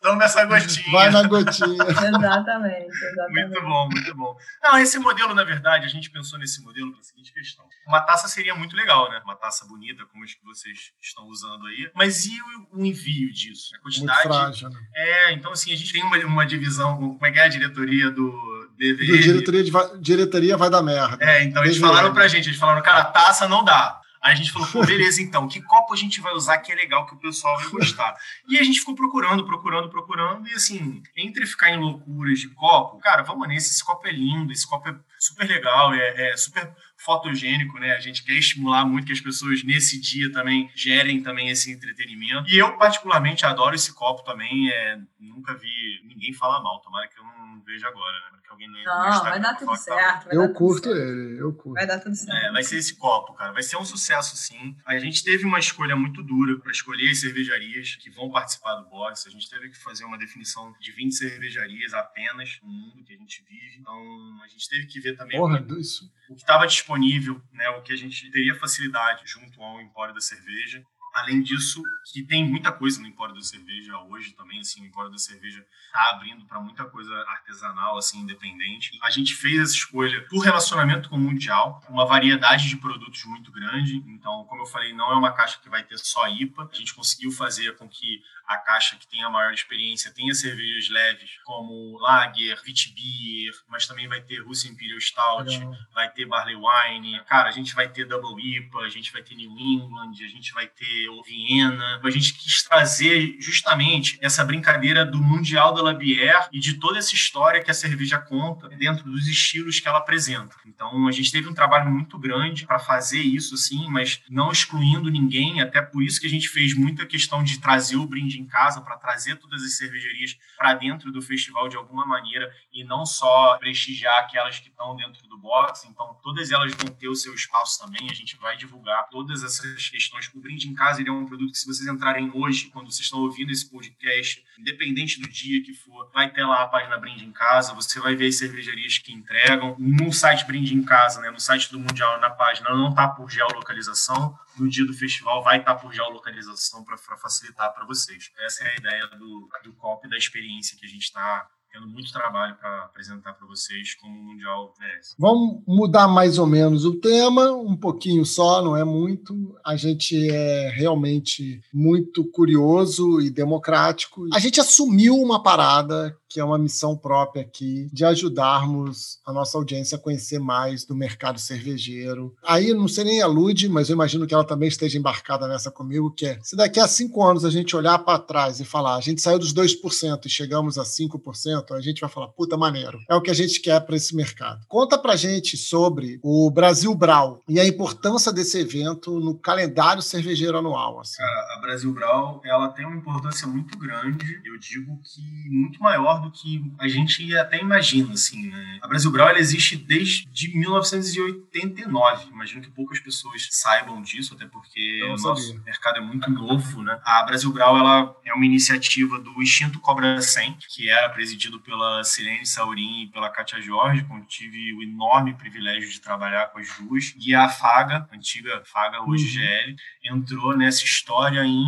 toma 0.01 0.25
essa 0.25 0.45
gotinha. 0.45 0.93
Vai 0.93 1.11
na 1.11 1.23
gotinha. 1.23 1.85
Exatamente, 1.85 3.05
exatamente. 3.05 3.49
Muito 3.49 3.63
bom, 3.63 3.89
muito 3.89 4.15
bom. 4.15 4.37
Não, 4.63 4.79
esse 4.79 4.99
modelo, 4.99 5.35
na 5.35 5.45
verdade, 5.45 5.87
a 5.87 5.89
gente 5.89 6.11
pensou 6.11 6.39
nesse 6.39 6.63
modelo 6.63 6.91
para 6.93 7.01
a 7.01 7.05
seguinte 7.05 7.33
questão. 7.33 7.65
Uma 7.87 8.01
taça 8.01 8.29
seria 8.29 8.55
muito 8.55 8.77
legal, 8.77 9.11
né? 9.11 9.21
Uma 9.25 9.37
taça 9.37 9.67
bonita, 9.67 10.05
como 10.07 10.25
as 10.25 10.35
que 10.35 10.45
vocês 10.45 10.93
estão 11.01 11.27
usando 11.27 11.67
aí. 11.67 11.91
Mas 11.95 12.27
e 12.27 12.39
o, 12.73 12.85
envio 12.85 13.33
disso? 13.33 13.75
A 13.75 13.83
Muito 13.83 14.01
quantidade. 14.01 14.23
frágil, 14.23 14.71
né? 14.71 14.81
É, 14.95 15.33
então 15.33 15.53
assim, 15.53 15.73
a 15.73 15.77
gente 15.77 15.93
tem 15.93 16.03
uma, 16.03 16.17
uma 16.19 16.47
divisão, 16.47 16.97
como 16.97 17.27
é 17.27 17.31
que 17.31 17.39
é 17.39 17.45
a 17.45 17.49
diretoria 17.49 18.11
do 18.11 18.60
Do 18.81 19.19
diretoria, 19.19 19.63
de 19.63 19.71
diretoria 20.01 20.57
vai 20.57 20.71
dar 20.71 20.83
merda. 20.83 21.19
É, 21.21 21.43
então 21.43 21.63
eles 21.63 21.77
falaram 21.77 22.15
pra 22.15 22.27
gente, 22.29 22.49
eles 22.49 22.59
falaram, 22.59 22.83
cara, 22.83 23.05
taça 23.05 23.47
não 23.47 23.63
dá. 23.63 24.01
Aí 24.23 24.33
a 24.33 24.37
gente 24.37 24.53
falou, 24.53 24.69
pô, 24.69 24.85
beleza, 24.87 25.21
então, 25.23 25.47
que 25.47 25.61
copo 25.61 25.93
a 25.93 25.97
gente 25.97 26.21
vai 26.21 26.33
usar 26.33 26.59
que 26.59 26.73
é 26.73 26.75
legal, 26.75 27.07
que 27.07 27.15
o 27.15 27.19
pessoal 27.19 27.59
vai 27.59 27.69
gostar? 27.69 28.15
E 28.49 28.59
a 28.59 28.63
gente 28.63 28.81
ficou 28.81 28.95
procurando, 28.95 29.45
procurando, 29.45 29.89
procurando, 29.89 30.49
e 30.49 30.55
assim, 30.55 31.03
entre 31.17 31.47
ficar 31.47 31.71
em 31.71 31.79
loucuras 31.79 32.39
de 32.39 32.49
copo, 32.49 32.99
cara, 32.99 33.23
vamos 33.23 33.49
nesse, 33.49 33.71
esse 33.71 33.85
copo 33.85 34.07
é 34.07 34.13
lindo, 34.13 34.53
esse 34.53 34.67
copo 34.67 34.89
é 34.89 34.95
super 35.19 35.47
legal, 35.47 35.93
é, 35.95 36.33
é 36.33 36.37
super 36.37 36.71
fotogênico, 37.05 37.79
né? 37.79 37.93
A 37.93 38.01
gente 38.01 38.23
quer 38.23 38.35
estimular 38.35 38.85
muito 38.85 39.07
que 39.07 39.13
as 39.13 39.21
pessoas 39.21 39.65
nesse 39.65 39.99
dia 40.01 40.31
também 40.31 40.71
gerem 40.75 41.23
também 41.23 41.49
esse 41.49 41.73
entretenimento. 41.73 42.49
E 42.49 42.59
eu 42.59 42.77
particularmente 42.77 43.47
adoro 43.47 43.75
esse 43.75 43.93
copo 43.95 44.23
também, 44.23 44.71
é, 44.71 44.99
nunca 45.19 45.55
vi 45.55 46.01
ninguém 46.05 46.33
falar 46.33 46.63
mal, 46.63 46.81
tomara 46.81 47.09
que 47.09 47.19
eu 47.19 47.25
não 47.25 47.63
veja 47.71 47.87
agora, 47.89 48.17
né? 48.33 48.39
Que 48.43 48.51
alguém 48.51 48.69
não, 48.69 48.83
não 48.85 49.23
vai 49.23 49.41
dar 49.41 49.55
tudo 49.55 49.71
tá 49.71 49.77
certo. 49.77 50.27
Vai 50.27 50.37
eu 50.37 50.53
curto 50.53 50.89
certo. 50.89 50.99
ele, 50.99 51.41
eu 51.41 51.53
curto. 51.53 51.75
Vai 51.75 51.87
dar 51.87 52.01
tudo 52.01 52.17
certo. 52.17 52.47
É, 52.47 52.53
vai 52.53 52.63
ser 52.63 52.77
esse 52.79 52.97
copo, 52.97 53.33
cara. 53.35 53.53
Vai 53.53 53.63
ser 53.63 53.77
um 53.77 53.85
sucesso, 53.85 54.37
sim. 54.37 54.77
A 54.85 54.99
gente 54.99 55.23
teve 55.23 55.45
uma 55.45 55.59
escolha 55.59 55.95
muito 55.95 56.23
dura 56.23 56.59
para 56.59 56.73
escolher 56.73 57.11
as 57.11 57.21
cervejarias 57.21 57.97
que 57.97 58.11
vão 58.11 58.31
participar 58.31 58.75
do 58.77 58.89
box. 58.89 59.27
A 59.27 59.31
gente 59.31 59.49
teve 59.49 59.71
que 59.71 59.79
fazer 59.79 60.05
uma 60.05 60.19
definição 60.19 60.75
de 60.81 60.93
20 60.93 61.13
cervejarias 61.15 61.95
apenas 61.95 62.59
no 62.63 62.73
mundo 62.73 63.05
que 63.05 63.15
a 63.15 63.17
gente 63.17 63.45
vive. 63.49 63.79
Então, 63.79 64.41
a 64.43 64.49
gente 64.49 64.69
teve 64.69 64.87
que 64.87 65.01
ver 65.01 65.17
também 65.17 65.39
Porra, 65.39 65.65
o, 65.69 65.79
isso. 65.79 66.11
o 66.29 66.35
que 66.35 66.41
estava 66.41 66.67
disponível, 66.91 67.41
né? 67.53 67.69
O 67.71 67.83
que 67.83 67.93
a 67.93 67.97
gente 67.97 68.31
teria 68.31 68.55
facilidade 68.55 69.23
junto 69.27 69.63
ao 69.63 69.81
Empório 69.81 70.13
da 70.13 70.21
Cerveja. 70.21 70.83
Além 71.13 71.43
disso, 71.43 71.83
que 72.13 72.23
tem 72.23 72.49
muita 72.49 72.71
coisa 72.71 73.01
no 73.01 73.07
Empório 73.07 73.35
da 73.35 73.43
Cerveja 73.43 73.99
hoje 73.99 74.33
também, 74.33 74.61
assim, 74.61 74.83
o 74.83 74.87
Empório 74.87 75.11
da 75.11 75.19
Cerveja 75.19 75.65
está 75.87 76.11
abrindo 76.11 76.47
para 76.47 76.61
muita 76.61 76.85
coisa 76.85 77.13
artesanal, 77.29 77.99
assim, 77.99 78.21
independente. 78.21 78.97
A 79.03 79.11
gente 79.11 79.35
fez 79.35 79.61
essa 79.61 79.73
escolha 79.73 80.25
por 80.29 80.39
relacionamento 80.39 81.09
com 81.09 81.17
o 81.17 81.21
Mundial, 81.21 81.83
uma 81.89 82.07
variedade 82.07 82.69
de 82.69 82.77
produtos 82.77 83.25
muito 83.25 83.51
grande. 83.51 83.97
Então, 84.07 84.45
como 84.45 84.63
eu 84.63 84.67
falei, 84.67 84.93
não 84.93 85.11
é 85.11 85.17
uma 85.17 85.33
caixa 85.33 85.59
que 85.61 85.69
vai 85.69 85.83
ter 85.83 85.99
só 85.99 86.29
IPA. 86.29 86.71
A 86.73 86.77
gente 86.77 86.95
conseguiu 86.95 87.33
fazer 87.33 87.77
com 87.77 87.89
que 87.89 88.23
a 88.51 88.59
caixa 88.59 88.97
que 88.97 89.07
tem 89.07 89.23
a 89.23 89.31
maior 89.31 89.53
experiência 89.53 90.11
tenha 90.11 90.35
cervejas 90.35 90.91
leves, 90.91 91.31
como 91.45 91.97
Lager, 92.01 92.61
Witbier, 92.67 93.55
mas 93.69 93.87
também 93.87 94.09
vai 94.09 94.21
ter 94.21 94.43
Russian 94.43 94.73
Imperial 94.73 95.01
Stout, 95.01 95.49
Legal. 95.49 95.73
vai 95.95 96.11
ter 96.11 96.27
Barley 96.27 96.57
Wine. 96.57 97.21
Cara, 97.29 97.49
a 97.49 97.53
gente 97.53 97.73
vai 97.77 97.89
ter 97.89 98.05
Double 98.07 98.45
IPA, 98.45 98.81
a 98.81 98.89
gente 98.89 99.13
vai 99.13 99.23
ter 99.23 99.37
New 99.37 99.57
England, 99.57 100.15
a 100.21 100.29
gente 100.29 100.53
vai 100.53 100.67
ter 100.67 101.07
Viena. 101.25 102.01
A 102.03 102.11
gente 102.11 102.35
quis 102.35 102.65
trazer 102.65 103.37
justamente 103.39 104.19
essa 104.21 104.45
brincadeira 104.45 105.07
do 105.07 105.19
Mundial 105.19 105.73
da 105.73 105.81
Labière 105.81 106.49
e 106.53 106.59
de 106.59 106.75
toda 106.75 106.99
essa 106.99 107.15
história 107.15 107.63
que 107.63 107.71
a 107.71 107.75
cerveja 107.75 108.19
conta 108.19 108.69
dentro 108.71 109.05
dos 109.05 109.29
estilos 109.29 109.79
que 109.79 109.87
ela 109.87 109.99
apresenta. 109.99 110.57
Então, 110.67 111.07
a 111.07 111.13
gente 111.13 111.31
teve 111.31 111.49
um 111.49 111.55
trabalho 111.55 111.89
muito 111.89 112.19
grande 112.19 112.67
para 112.67 112.81
fazer 112.81 113.23
isso, 113.23 113.57
sim, 113.57 113.87
mas 113.89 114.21
não 114.29 114.51
excluindo 114.51 115.09
ninguém, 115.09 115.61
até 115.61 115.81
por 115.81 116.03
isso 116.03 116.21
que 116.21 116.27
a 116.27 116.31
gente 116.31 116.49
fez 116.49 116.75
muita 116.75 117.07
questão 117.07 117.45
de 117.45 117.61
trazer 117.61 117.97
o 117.97 118.07
brinde 118.07 118.40
em 118.41 118.47
casa 118.47 118.81
para 118.81 118.97
trazer 118.97 119.37
todas 119.37 119.63
as 119.63 119.77
cervejarias 119.77 120.37
para 120.57 120.75
dentro 120.75 121.13
do 121.13 121.21
festival 121.21 121.69
de 121.69 121.77
alguma 121.77 122.05
maneira 122.05 122.51
e 122.73 122.83
não 122.85 123.05
só 123.05 123.57
prestigiar 123.59 124.21
aquelas 124.21 124.59
que 124.59 124.69
estão 124.69 124.97
dentro 124.97 125.27
do 125.29 125.39
box. 125.39 125.87
Então, 125.87 126.19
todas 126.23 126.51
elas 126.51 126.73
vão 126.75 126.95
ter 126.95 127.09
o 127.09 127.15
seu 127.15 127.35
espaço 127.35 127.79
também. 127.81 128.09
A 128.11 128.15
gente 128.15 128.37
vai 128.37 128.57
divulgar 128.57 129.09
todas 129.09 129.43
essas 129.43 129.89
questões. 129.89 130.31
O 130.35 130.41
brinde 130.41 130.69
em 130.69 130.75
casa 130.75 131.03
é 131.07 131.11
um 131.11 131.27
produto 131.27 131.53
que, 131.53 131.59
se 131.59 131.67
vocês 131.67 131.89
entrarem 131.89 132.31
hoje, 132.35 132.67
quando 132.67 132.91
vocês 132.91 133.07
estão 133.07 133.21
ouvindo 133.21 133.51
esse 133.51 133.69
podcast, 133.71 134.45
independente 134.59 135.21
do 135.21 135.29
dia 135.29 135.63
que 135.63 135.73
for, 135.73 136.11
vai 136.13 136.31
ter 136.31 136.45
lá 136.45 136.63
a 136.63 136.69
página 136.69 136.99
Brinde 136.99 137.25
em 137.25 137.33
Casa. 137.33 137.75
Você 137.75 138.01
vai 138.01 138.15
ver 138.15 138.29
as 138.29 138.37
cervejarias 138.37 138.99
que 138.99 139.13
entregam. 139.13 139.77
No 139.79 140.13
site 140.13 140.45
Brinde 140.45 140.75
em 140.75 140.83
Casa, 140.83 141.21
né, 141.21 141.31
no 141.31 141.41
site 141.41 141.71
do 141.71 141.79
Mundial, 141.79 142.21
na 142.21 142.31
página, 142.31 142.71
não 142.71 142.91
está 142.91 143.09
por 143.09 143.31
geolocalização 143.31 144.39
no 144.59 144.69
dia 144.69 144.87
do 144.87 144.93
festival 144.93 145.43
vai 145.43 145.59
estar 145.59 145.75
por 145.77 145.93
geolocalização 145.93 146.85
para 146.85 146.97
facilitar 146.97 147.73
para 147.73 147.87
vocês. 147.87 148.31
Essa 148.39 148.65
é 148.65 148.71
a 148.71 148.77
ideia 148.77 149.07
do, 149.09 149.49
do 149.65 149.73
COP 149.75 150.09
da 150.09 150.17
experiência 150.17 150.77
que 150.79 150.87
a 150.87 150.89
gente 150.89 151.03
está 151.03 151.49
tendo 151.73 151.87
muito 151.87 152.13
trabalho 152.13 152.57
para 152.57 152.85
apresentar 152.85 153.33
para 153.35 153.47
vocês 153.47 153.95
como 153.95 154.19
o 154.19 154.25
Mundial 154.25 154.75
merece. 154.79 155.15
Vamos 155.19 155.63
mudar 155.67 156.09
mais 156.09 156.39
ou 156.39 156.47
menos 156.47 156.85
o 156.85 156.99
tema, 156.99 157.53
um 157.53 157.77
pouquinho 157.77 158.25
só, 158.25 158.63
não 158.63 158.77
é 158.77 158.85
muito. 158.85 159.57
A 159.65 159.77
gente 159.77 160.17
é 160.31 160.71
realmente 160.71 161.61
muito 161.73 162.29
curioso 162.31 163.21
e 163.21 163.31
democrático. 163.31 164.27
A 164.35 164.39
gente 164.39 164.61
assumiu 164.61 165.15
uma 165.17 165.43
parada 165.43 166.17
que 166.31 166.39
é 166.39 166.45
uma 166.45 166.57
missão 166.57 166.97
própria 166.97 167.43
aqui 167.43 167.91
de 167.93 168.05
ajudarmos 168.05 169.19
a 169.27 169.33
nossa 169.33 169.59
audiência 169.59 169.97
a 169.97 170.01
conhecer 170.01 170.39
mais 170.39 170.85
do 170.85 170.95
mercado 170.95 171.41
cervejeiro. 171.41 172.33
Aí 172.45 172.73
não 172.73 172.87
sei 172.87 173.03
nem 173.03 173.21
a 173.21 173.27
Lud, 173.27 173.69
mas 173.69 173.89
eu 173.89 173.95
imagino 173.95 174.27
que 174.27 174.33
ela 174.33 174.45
também 174.45 174.69
esteja 174.69 174.97
embarcada 174.97 175.49
nessa 175.49 175.71
comigo, 175.71 176.13
que 176.13 176.27
é 176.27 176.39
se 176.43 176.55
daqui 176.55 176.79
a 176.79 176.87
cinco 176.87 177.25
anos 177.25 177.45
a 177.45 177.51
gente 177.51 177.75
olhar 177.75 177.99
para 177.99 178.19
trás 178.19 178.61
e 178.61 178.65
falar, 178.65 178.97
a 178.97 179.01
gente 179.01 179.21
saiu 179.21 179.39
dos 179.39 179.53
2% 179.53 180.27
e 180.27 180.31
chegamos 180.31 180.79
a 180.79 180.85
5%, 180.85 181.73
a 181.73 181.81
gente 181.81 182.01
vai 182.01 182.09
falar, 182.09 182.29
puta 182.29 182.57
maneiro. 182.57 183.01
É 183.09 183.15
o 183.15 183.21
que 183.21 183.31
a 183.31 183.35
gente 183.35 183.61
quer 183.61 183.81
para 183.81 183.97
esse 183.97 184.15
mercado. 184.15 184.65
Conta 184.69 184.97
pra 184.97 185.17
gente 185.17 185.57
sobre 185.57 186.21
o 186.23 186.51
Brasil 186.51 186.95
Brau 186.95 187.41
e 187.49 187.59
a 187.59 187.67
importância 187.67 188.33
desse 188.33 188.59
evento 188.59 189.19
no 189.19 189.37
calendário 189.37 190.03
cervejeiro 190.03 190.59
anual. 190.59 191.01
Assim. 191.01 191.17
Cara, 191.17 191.57
a 191.57 191.61
Brasil 191.61 191.93
Brau, 191.93 192.41
ela 192.45 192.69
tem 192.69 192.87
uma 192.87 192.97
importância 192.97 193.49
muito 193.49 193.77
grande, 193.77 194.41
eu 194.45 194.59
digo 194.59 195.01
que 195.03 195.51
muito 195.51 195.83
maior 195.83 196.20
do 196.21 196.31
que 196.31 196.63
a 196.79 196.89
gente 196.89 197.37
até 197.37 197.61
imagina, 197.61 198.13
assim, 198.13 198.49
né? 198.49 198.79
A 198.83 198.89
Brasil 198.89 199.11
Brau, 199.11 199.29
existe 199.37 199.77
desde 199.77 200.57
1989. 200.57 202.31
Imagino 202.31 202.63
que 202.63 202.71
poucas 202.71 203.01
pessoas 203.01 203.49
saibam 203.51 204.01
disso, 204.03 204.35
até 204.35 204.47
porque 204.47 205.03
o 205.05 205.17
nosso 205.17 205.61
mercado 205.65 205.99
é 205.99 206.01
muito 206.01 206.31
novo, 206.31 206.83
né? 206.83 206.99
A 207.05 207.23
Brasil 207.25 207.53
Brau, 207.53 207.77
ela 207.77 208.17
é 208.25 208.33
uma 208.33 208.47
iniciativa 208.47 209.19
do 209.19 209.43
Instinto 209.43 209.81
Cobra 209.81 210.21
100, 210.21 210.59
que 210.69 210.89
era 210.89 211.09
presidido 211.11 211.61
pela 211.61 212.03
Sirene 212.05 212.47
Saurim 212.47 213.03
e 213.05 213.09
pela 213.09 213.31
Kátia 213.31 213.61
Jorge, 213.61 214.05
com 214.05 214.21
tive 214.31 214.73
o 214.75 214.83
enorme 214.83 215.35
privilégio 215.35 215.91
de 215.91 216.01
trabalhar 216.01 216.47
com 216.49 216.59
as 216.59 216.69
duas. 216.79 217.15
E 217.19 217.35
a 217.35 217.49
Faga, 217.49 218.09
antiga 218.13 218.63
Faga, 218.65 219.03
hoje 219.03 219.25
uhum. 219.25 219.45
GL, 219.45 219.77
entrou 220.05 220.57
nessa 220.57 220.85
história 220.85 221.45
em 221.45 221.67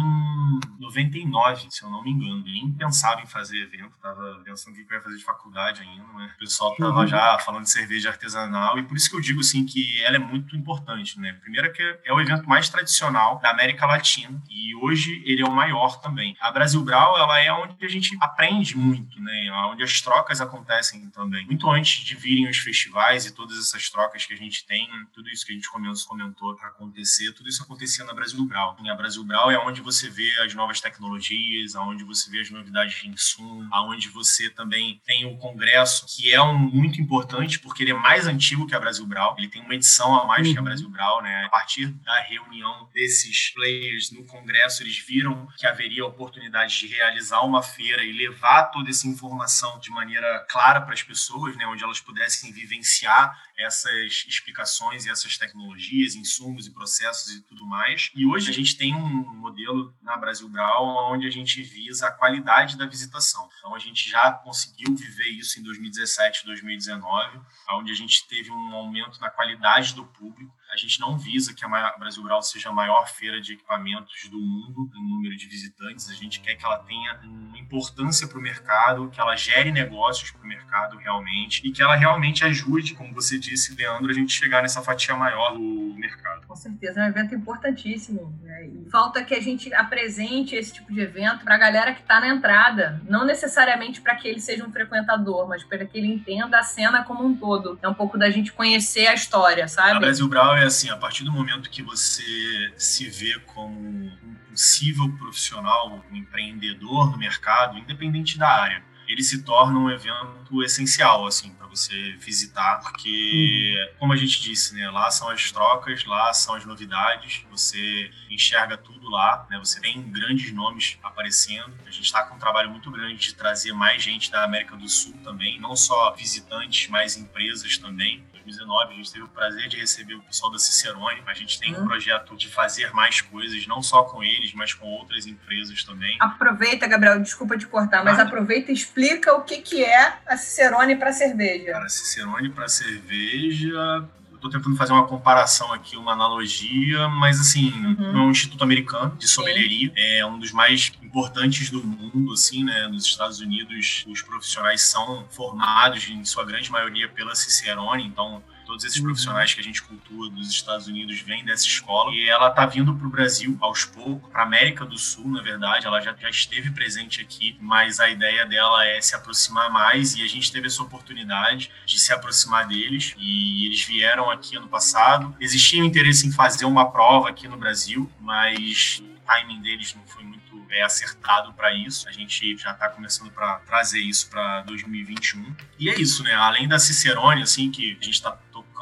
99, 0.79 1.67
se 1.71 1.83
eu 1.83 1.91
não 1.91 2.03
me 2.03 2.11
engano. 2.11 2.43
Nem 2.45 2.73
pensava 2.73 3.21
em 3.21 3.27
fazer 3.27 3.63
evento, 3.63 3.93
tava 4.01 4.42
pensando 4.43 4.75
o 4.75 4.77
que 4.77 4.93
ia 4.93 5.01
fazer 5.01 5.17
de 5.17 5.25
faculdade 5.25 5.83
ainda, 5.83 6.05
né? 6.15 6.33
O 6.37 6.39
pessoal 6.39 6.75
tava 6.77 7.01
uhum. 7.01 7.07
já 7.07 7.39
falando 7.39 7.65
de 7.65 7.71
cerveja 7.71 8.11
artesanal 8.11 8.79
e 8.79 8.83
por 8.83 8.97
isso 8.97 9.09
que 9.09 9.17
eu 9.17 9.21
digo 9.21 9.41
assim 9.41 9.65
que 9.65 10.03
ela 10.03 10.17
é 10.17 10.19
muito 10.19 10.57
importante, 10.57 11.19
né? 11.19 11.33
Primeiro 11.35 11.73
que 11.73 11.83
é 12.05 12.13
o 12.13 12.21
evento 12.21 12.49
mais 12.49 12.69
tradicional 12.69 13.39
da 13.41 13.51
América 13.51 13.87
Latina 13.87 14.43
e 14.51 14.75
hoje 14.77 15.23
ele 15.25 15.43
é 15.43 15.45
o 15.45 15.53
maior 15.53 16.01
também. 16.01 16.37
A 16.41 16.51
Brasil 16.51 16.83
Brau, 16.83 17.19
ela 17.19 17.39
é 17.41 17.53
onde 17.53 17.85
a 17.85 17.89
gente 17.89 18.17
aprende 18.21 18.77
muito, 18.77 19.21
né? 19.21 19.53
Onde 19.71 19.83
as 19.83 20.01
trocas 20.01 20.41
acontecem 20.41 21.09
também. 21.11 21.47
Muito 21.47 21.71
antes 21.71 22.05
de 22.05 22.15
virem 22.15 22.49
os 22.49 22.59
festivais 22.59 23.27
e 23.27 23.35
todas 23.35 23.59
essas 23.59 23.89
trocas 23.91 24.27
que 24.27 24.35
a 24.35 24.37
gente 24.37 24.67
tem, 24.67 24.89
tudo 25.13 25.29
isso 25.29 25.47
que 25.47 25.53
a 25.53 25.55
gente 25.55 25.69
comentou 25.71 26.55
para 26.57 26.69
acontecer, 26.69 27.33
tudo 27.33 27.49
isso 27.49 27.63
acontecia 27.63 28.05
na 28.05 28.15
Brasil 28.15 28.45
Brau. 28.45 28.77
E 28.83 28.91
a 28.91 28.95
Brasil 28.95 29.25
Brau 29.25 29.51
é 29.51 29.59
onde 29.59 29.81
você 29.81 30.09
vê 30.09 30.31
as 30.41 30.55
novas 30.55 30.81
tecnologias, 30.81 31.75
aonde 31.77 32.05
você 32.05 32.31
vê 32.31 32.41
as 32.41 32.51
novidades 32.51 33.01
de 33.01 33.09
insumo, 33.09 33.69
aonde 33.73 34.09
você 34.09 34.32
você 34.33 34.51
também 34.51 35.01
tem 35.05 35.27
o 35.27 35.37
Congresso, 35.37 36.07
que 36.09 36.33
é 36.33 36.41
um 36.41 36.57
muito 36.57 37.01
importante, 37.01 37.59
porque 37.59 37.83
ele 37.83 37.91
é 37.91 37.95
mais 37.95 38.27
antigo 38.27 38.67
que 38.67 38.75
a 38.75 38.81
Brasil 38.81 39.07
Brau, 39.07 39.35
ele 39.39 39.49
tem 39.49 39.63
uma 39.63 39.75
edição 39.75 40.15
a 40.15 40.27
mais 40.27 40.47
uhum. 40.47 40.53
que 40.53 40.59
a 40.59 40.61
uhum. 40.61 40.65
Brasil 40.65 40.91
Brau, 40.91 41.23
né? 41.23 41.45
A 41.45 41.49
partir 41.49 41.87
da 41.87 42.21
reunião 42.21 42.89
desses 42.93 43.51
players 43.51 44.11
no 44.11 44.25
Congresso, 44.25 44.83
eles 44.83 44.99
viram 44.99 45.47
que 45.57 45.67
haveria 45.67 46.05
oportunidade 46.05 46.79
de 46.79 46.87
realizar 46.87 47.43
uma 47.43 47.63
feira 47.63 48.03
e 48.03 48.13
levar 48.13 48.65
toda 48.65 48.91
essa 48.91 49.07
informação 49.07 49.79
de 49.79 49.91
maneira 49.91 50.47
clara 50.49 50.81
para 50.81 50.95
as 50.95 51.03
pessoas, 51.03 51.57
né? 51.57 51.67
Onde 51.67 51.85
elas 51.85 52.01
pudessem 52.01 52.53
vivenciar 52.53 53.37
essas 53.63 54.25
explicações 54.27 55.05
e 55.05 55.11
essas 55.11 55.37
tecnologias, 55.37 56.15
insumos 56.15 56.67
e 56.67 56.71
processos 56.71 57.33
e 57.33 57.43
tudo 57.43 57.67
mais. 57.67 58.11
E 58.15 58.27
hoje 58.27 58.51
a 58.51 58.53
gente 58.53 58.77
tem 58.77 58.95
um 58.95 59.35
modelo 59.35 59.95
na 60.03 60.17
Brasil 60.17 60.49
Brau 60.49 61.13
onde 61.13 61.27
a 61.27 61.31
gente 61.31 61.63
visa 61.63 62.09
a 62.09 62.13
qualidade 62.13 62.77
da 62.77 62.87
visitação. 62.87 63.49
Então 63.59 63.75
a 63.75 63.79
gente 63.79 64.09
já 64.09 64.33
conseguiu 64.33 64.95
viver 64.95 65.29
isso 65.31 65.59
em 65.59 65.63
2017, 65.63 66.45
2019, 66.45 67.41
onde 67.71 67.93
a 67.93 67.95
gente 67.95 68.27
teve 68.29 68.51
um 68.51 68.75
aumento 68.75 69.21
na 69.21 69.31
qualidade 69.31 69.95
do 69.95 70.05
público 70.05 70.53
a 70.73 70.77
gente 70.77 70.99
não 71.01 71.19
visa 71.19 71.53
que 71.55 71.65
a 71.65 71.69
Brasil 71.99 72.23
Rural 72.23 72.41
seja 72.43 72.71
a 72.71 72.73
maior 72.73 73.07
feira 73.07 73.41
de 73.41 73.53
equipamentos 73.53 74.27
do 74.31 74.39
mundo 74.39 74.91
em 74.97 75.07
número 75.07 75.37
de 75.37 75.47
visitantes. 75.47 76.09
A 76.09 76.15
gente 76.15 76.41
quer 76.41 76.55
que 76.55 76.65
ela 76.65 76.79
tenha 76.79 77.21
uma 77.25 77.59
importância 77.59 78.27
para 78.27 78.39
o 78.39 78.41
mercado, 78.41 79.11
que 79.11 79.21
ela 79.21 79.37
gere 79.37 79.71
negócios 79.71 80.31
para 80.31 80.43
o 80.43 80.47
mercado 80.47 80.97
realmente 80.97 81.61
e 81.67 81.71
que 81.71 81.83
ela 81.83 81.95
realmente 81.95 82.43
ajude, 82.45 82.95
como 82.95 83.13
você 83.13 83.39
disse, 83.39 83.75
Leandro, 83.75 84.11
a 84.11 84.15
gente 84.15 84.33
chegar 84.33 84.63
nessa 84.63 84.81
fatia 84.81 85.15
maior 85.15 85.53
do 85.53 85.95
mercado. 85.99 86.47
Com 86.47 86.57
certeza, 86.57 87.01
é 87.01 87.05
um 87.05 87.09
evento 87.09 87.35
importantíssimo. 87.35 88.35
Né? 88.43 88.71
Falta 88.91 89.23
que 89.23 89.35
a 89.35 89.41
gente 89.41 89.73
apresente 89.75 90.57
esse 90.57 90.73
tipo 90.73 90.91
de 90.91 91.01
evento 91.01 91.45
para 91.45 91.57
a 91.57 91.59
galera 91.59 91.93
que 91.93 92.01
está 92.01 92.19
na 92.19 92.29
entrada, 92.29 93.01
não 93.07 93.27
necessariamente 93.27 94.01
para 94.01 94.17
que 94.17 94.27
ele 94.27 94.41
seja 94.41 94.65
um 94.67 94.73
frequentador, 94.73 95.47
mas 95.47 95.63
para 95.65 95.85
que 95.85 95.99
ele 95.99 96.09
entenda 96.09 96.59
a 96.59 96.63
cena 96.63 97.05
como 97.05 97.25
um 97.27 97.37
todo. 97.37 97.79
É 97.83 97.89
um 97.89 97.95
pouco 97.95 98.17
da 98.17 98.31
gente 98.31 98.53
conhecer 98.53 99.07
a 99.07 99.15
história, 99.15 99.69
sabe? 99.69 99.91
A 99.91 100.01
Brasil 100.01 100.27
Brau 100.29 100.57
é 100.57 100.62
assim, 100.63 100.91
a 100.91 100.97
partir 100.97 101.25
do 101.25 101.33
momento 101.33 101.71
que 101.71 101.83
você 101.83 102.73
se 102.77 103.09
vê 103.09 103.39
como 103.41 103.79
um 103.81 104.37
possível 104.51 105.11
profissional, 105.19 106.05
um 106.11 106.17
empreendedor 106.17 107.11
no 107.11 107.19
mercado, 107.19 107.79
independente 107.79 108.39
da 108.39 108.49
área, 108.49 108.85
ele 109.09 109.23
se 109.23 109.43
torna 109.43 109.79
um 109.79 109.91
evento 109.91 110.63
essencial, 110.63 111.27
assim, 111.27 111.51
para 111.51 111.67
você 111.67 112.13
visitar, 112.19 112.81
porque, 112.81 113.75
uhum. 113.93 113.99
como 113.99 114.13
a 114.13 114.17
gente 114.17 114.41
disse, 114.41 114.75
né, 114.75 114.91
lá 114.91 115.11
são 115.11 115.29
as 115.29 115.51
trocas, 115.51 116.05
lá 116.05 116.33
são 116.33 116.55
as 116.55 116.65
novidades, 116.65 117.45
você 117.51 118.11
enxerga 118.31 118.77
tudo 118.77 119.09
lá, 119.09 119.47
né, 119.51 119.59
você 119.59 119.81
tem 119.81 120.03
grandes 120.11 120.53
nomes 120.53 120.99
aparecendo, 121.03 121.73
a 121.87 121.91
gente 121.91 122.05
está 122.05 122.25
com 122.25 122.37
um 122.37 122.39
trabalho 122.39 122.71
muito 122.71 122.91
grande 122.91 123.17
de 123.17 123.35
trazer 123.35 123.73
mais 123.73 124.03
gente 124.03 124.31
da 124.31 124.45
América 124.45 124.77
do 124.77 124.89
Sul 124.89 125.15
também, 125.25 125.61
não 125.61 125.75
só 125.77 126.13
visitantes, 126.15 126.89
mas 126.89 127.17
empresas 127.17 127.79
também, 127.79 128.25
2019, 128.43 128.93
a 128.93 128.97
gente 128.97 129.13
teve 129.13 129.25
o 129.25 129.29
prazer 129.29 129.69
de 129.69 129.77
receber 129.77 130.15
o 130.15 130.23
pessoal 130.23 130.51
da 130.51 130.59
Cicerone. 130.59 131.23
A 131.27 131.35
gente 131.35 131.59
tem 131.59 131.75
um 131.75 131.83
hum. 131.83 131.87
projeto 131.87 132.37
de 132.37 132.49
fazer 132.49 132.93
mais 132.93 133.21
coisas, 133.21 133.67
não 133.67 133.83
só 133.83 134.03
com 134.03 134.23
eles, 134.23 134.53
mas 134.55 134.75
com 134.75 134.87
outras 134.87 135.27
empresas 135.27 135.85
também. 135.85 136.17
Aproveita, 136.21 136.87
Gabriel, 136.87 137.21
desculpa 137.21 137.57
te 137.57 137.67
cortar, 137.67 138.05
mas 138.05 138.19
aproveita 138.19 138.71
e 138.71 138.75
explica 138.93 139.35
o 139.35 139.43
que, 139.43 139.63
que 139.63 139.83
é 139.83 140.19
a 140.27 140.37
Cicerone 140.37 140.97
para 140.97 141.13
cerveja. 141.13 141.73
Cara, 141.73 141.89
Cicerone 141.89 142.51
para 142.51 142.69
cerveja 142.69 144.07
Estou 144.35 144.51
tentando 144.51 144.75
fazer 144.75 144.93
uma 144.93 145.07
comparação 145.07 145.73
aqui, 145.73 145.97
uma 145.97 146.15
analogia, 146.15 147.09
mas 147.09 147.39
assim, 147.39 147.71
uhum. 147.71 148.17
é 148.17 148.21
um 148.23 148.31
instituto 148.33 148.65
americano 148.65 149.15
de 149.17 149.29
sommelieria, 149.29 149.91
Sim. 149.91 149.95
é 149.95 150.27
um 150.27 150.37
dos 150.37 150.51
mais 150.51 150.91
importantes 151.01 151.71
do 151.71 151.81
mundo, 151.85 152.33
assim, 152.33 152.65
né? 152.65 152.89
Nos 152.89 153.05
Estados 153.05 153.39
Unidos, 153.39 154.05
os 154.09 154.21
profissionais 154.21 154.83
são 154.83 155.25
formados, 155.31 156.09
em 156.11 156.25
sua 156.25 156.45
grande 156.45 156.73
maioria, 156.73 157.09
pela 157.09 157.37
Cicerone, 157.37 158.05
então 158.05 158.43
Todos 158.67 158.85
esses 158.85 158.99
uhum. 158.99 159.05
profissionais 159.05 159.55
que 159.55 159.61
a 159.61 159.65
gente 159.65 159.83
cultua 159.83 160.31
dos 160.31 160.49
Estados 160.51 160.87
Unidos 160.87 161.21
vêm 161.21 161.45
dessa 161.45 161.67
escola 161.67 162.13
e 162.13 162.29
ela 162.29 162.49
está 162.49 162.67
vindo 162.67 162.95
para 162.95 163.07
o 163.07 163.11
Brasil 163.11 163.57
aos 163.61 163.85
poucos, 163.85 164.31
para 164.31 164.43
América 164.43 164.85
do 164.85 164.99
Sul, 164.99 165.29
na 165.29 165.43
verdade. 165.43 165.87
Ela 165.87 166.01
já, 166.01 166.15
já 166.15 166.31
esteve 166.31 166.71
presente 166.71 167.21
aqui, 167.21 167.57
mas 167.61 168.01
a 168.01 168.09
ideia 168.09 168.47
dela 168.47 168.85
é 168.87 169.01
se 169.01 169.15
aproximar 169.15 169.71
mais 169.71 170.15
e 170.17 170.23
a 170.23 170.29
gente 170.29 170.51
teve 170.51 170.67
essa 170.67 170.83
oportunidade 170.83 171.71
de 171.87 171.99
se 171.99 172.13
aproximar 172.13 172.67
deles 172.67 173.15
e 173.19 173.67
eles 173.67 173.85
vieram 173.85 174.31
aqui 174.31 174.57
ano 174.57 174.69
passado. 174.69 175.35
Existia 175.41 175.83
um 175.83 175.87
interesse 175.87 176.27
em 176.27 176.33
fazer 176.33 176.65
uma 176.65 176.91
prova 176.91 177.29
aqui 177.29 177.49
no 177.49 177.57
Brasil, 177.57 178.11
mas 178.21 179.03
o 179.03 179.21
timing 179.27 179.61
deles 179.61 179.95
não 179.95 180.07
foi 180.07 180.25
muito 180.25 180.43
é 180.73 180.83
acertado 180.83 181.53
para 181.53 181.73
isso. 181.75 182.09
A 182.09 182.13
gente 182.13 182.57
já 182.57 182.73
está 182.73 182.89
começando 182.89 183.31
para 183.31 183.57
trazer 183.61 184.01
isso 184.01 184.29
para 184.29 184.63
2021. 184.63 185.55
E 185.79 185.89
é 185.89 186.01
isso, 186.01 186.23
né? 186.23 186.35
Além 186.35 186.67
da 186.67 186.79
Cicerone, 186.79 187.43
assim, 187.43 187.71
que 187.71 187.99
a 188.01 188.05
gente 188.05 188.15
está 188.15 188.33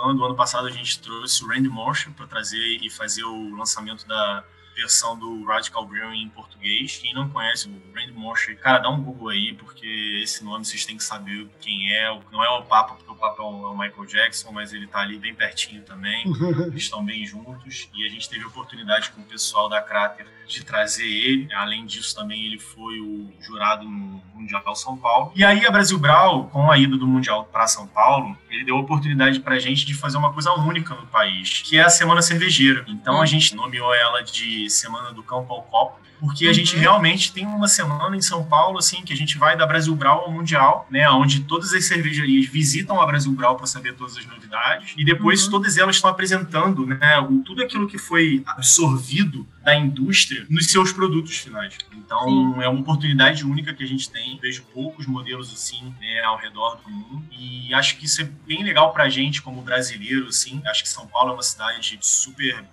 tocando, 0.01 0.25
ano 0.25 0.35
passado 0.35 0.67
a 0.67 0.71
gente 0.71 0.99
trouxe 1.01 1.45
o 1.45 1.49
Randy 1.49 1.69
Motion 1.69 2.13
para 2.13 2.27
trazer 2.27 2.79
e 2.83 2.89
fazer 2.89 3.23
o 3.25 3.55
lançamento 3.55 4.07
da 4.07 4.43
versão 4.75 5.19
do 5.19 5.45
Radical 5.45 5.85
Brewing 5.85 6.23
em 6.23 6.29
português. 6.31 6.97
Quem 6.97 7.13
não 7.13 7.29
conhece 7.29 7.69
o 7.69 7.95
Randy 7.95 8.13
Mosher, 8.13 8.59
cara, 8.59 8.79
dá 8.79 8.89
um 8.89 9.03
Google 9.03 9.29
aí, 9.29 9.53
porque 9.55 10.21
esse 10.23 10.43
nome 10.43 10.65
vocês 10.65 10.87
têm 10.87 10.97
que 10.97 11.05
saber 11.05 11.47
quem 11.61 11.93
é. 11.93 12.19
Não 12.33 12.43
é 12.43 12.49
o 12.49 12.63
Papa, 12.63 12.95
porque 12.95 13.11
o 13.11 13.15
Papa 13.15 13.43
é 13.43 13.45
o 13.45 13.77
Michael 13.77 14.07
Jackson, 14.07 14.51
mas 14.53 14.73
ele 14.73 14.87
tá 14.87 15.01
ali 15.01 15.19
bem 15.19 15.35
pertinho 15.35 15.83
também. 15.83 16.25
Eles 16.27 16.85
estão 16.85 17.05
bem 17.05 17.27
juntos. 17.27 17.91
E 17.95 18.07
a 18.07 18.09
gente 18.09 18.29
teve 18.29 18.45
a 18.45 18.49
oportunidade 18.49 19.11
com 19.11 19.21
o 19.21 19.25
pessoal 19.25 19.69
da 19.69 19.83
Cráter 19.83 20.27
de 20.51 20.65
trazer 20.65 21.07
ele. 21.07 21.49
Além 21.55 21.87
disso, 21.87 22.15
também 22.15 22.45
ele 22.45 22.59
foi 22.59 23.01
o 23.01 23.31
jurado 23.41 23.85
no 23.85 24.21
Mundial 24.35 24.75
São 24.75 24.97
Paulo. 24.97 25.33
E 25.35 25.45
aí 25.45 25.65
a 25.65 25.71
Brasil 25.71 25.99
Brau, 25.99 26.47
com 26.47 26.71
a 26.71 26.79
ida 26.79 26.97
do 26.97 27.07
Mundial 27.07 27.45
para 27.45 27.67
São 27.67 27.87
Paulo, 27.87 28.37
ele 28.51 28.65
deu 28.65 28.77
a 28.77 28.81
oportunidade 28.81 29.41
pra 29.41 29.59
gente 29.59 29.87
de 29.87 29.95
fazer 29.95 30.19
uma 30.19 30.33
coisa 30.33 30.53
única 30.53 30.95
no 30.95 31.07
país, 31.07 31.63
que 31.63 31.79
é 31.79 31.83
a 31.83 31.91
Semana 31.91 32.23
Cervejeira. 32.23 32.85
Então 32.89 33.21
a 33.21 33.27
gente 33.27 33.55
nomeou 33.55 33.95
ela 33.95 34.23
de 34.23 34.69
Semana 34.69 35.13
do 35.13 35.23
Campo 35.23 35.53
ao 35.53 35.63
Copo, 35.63 36.01
porque 36.21 36.47
a 36.47 36.53
gente 36.53 36.75
uhum. 36.75 36.83
realmente 36.83 37.33
tem 37.33 37.47
uma 37.47 37.67
semana 37.67 38.15
em 38.15 38.21
São 38.21 38.45
Paulo, 38.45 38.79
assim, 38.79 39.03
que 39.03 39.13
a 39.13 39.17
gente 39.17 39.39
vai 39.39 39.57
da 39.57 39.67
Brasil 39.67 39.95
Brau 39.97 40.27
ao 40.27 40.31
Mundial, 40.31 40.87
né, 40.91 41.09
onde 41.09 41.41
todas 41.41 41.73
as 41.73 41.87
cervejarias 41.87 42.47
visitam 42.47 43.01
a 43.01 43.07
Brasil 43.07 43.33
Brau 43.33 43.57
para 43.57 43.67
saber 43.67 43.95
todas 43.95 44.19
as 44.19 44.27
novidades, 44.27 44.95
e 44.97 45.05
depois 45.05 45.45
uhum. 45.45 45.51
todas 45.51 45.79
elas 45.79 45.97
estão 45.97 46.11
apresentando, 46.11 46.87
né, 46.87 47.19
o, 47.21 47.39
tudo 47.39 47.63
aquilo 47.63 47.89
que 47.89 47.97
foi 47.97 48.43
absorvido 48.47 49.49
da 49.65 49.75
indústria 49.75 50.40
nos 50.49 50.67
seus 50.67 50.93
produtos 50.93 51.37
finais. 51.39 51.77
Então, 51.93 52.55
Sim. 52.55 52.63
é 52.63 52.69
uma 52.69 52.81
oportunidade 52.81 53.45
única 53.45 53.75
que 53.75 53.83
a 53.83 53.87
gente 53.87 54.11
tem. 54.11 54.39
Vejo 54.39 54.63
poucos 54.73 55.07
modelos 55.07 55.53
assim 55.53 55.95
né, 56.01 56.21
ao 56.21 56.37
redor 56.37 56.77
do 56.77 56.91
mundo 56.91 57.25
e 57.31 57.73
acho 57.75 57.97
que 57.99 58.07
isso 58.07 58.23
é 58.23 58.25
bem 58.47 58.63
legal 58.63 58.93
para 58.93 59.05
a 59.05 59.09
gente 59.09 59.43
como 59.43 59.63
brasileiro, 59.63 60.29
assim. 60.29 60.61
Acho 60.67 60.83
que 60.83 60.89
São 60.89 61.07
Paulo 61.07 61.31
é 61.31 61.35
uma 61.35 61.43
cidade 61.43 61.99
super 62.01 62.65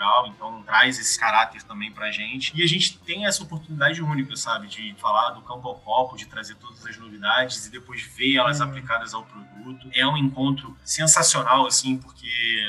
cultural, 0.00 0.26
então 0.26 0.62
traz 0.62 0.98
esse 0.98 1.18
caráter 1.18 1.62
também 1.62 1.92
pra 1.92 2.10
gente. 2.10 2.52
E 2.54 2.62
a 2.62 2.66
gente 2.66 2.98
tem 2.98 3.26
essa 3.26 3.42
oportunidade 3.42 4.02
única, 4.02 4.34
sabe, 4.36 4.66
de 4.66 4.94
falar 4.98 5.30
do 5.30 5.42
campo 5.42 5.68
ao 5.68 5.76
copo, 5.76 6.16
de 6.16 6.26
trazer 6.26 6.54
todas 6.56 6.84
as 6.86 6.96
novidades 6.96 7.66
e 7.66 7.70
depois 7.70 8.02
ver 8.02 8.36
elas 8.36 8.60
uhum. 8.60 8.66
aplicadas 8.66 9.12
ao 9.12 9.24
produto. 9.24 9.90
É 9.92 10.06
um 10.06 10.16
encontro 10.16 10.76
sensacional, 10.84 11.66
assim, 11.66 11.98
porque 11.98 12.28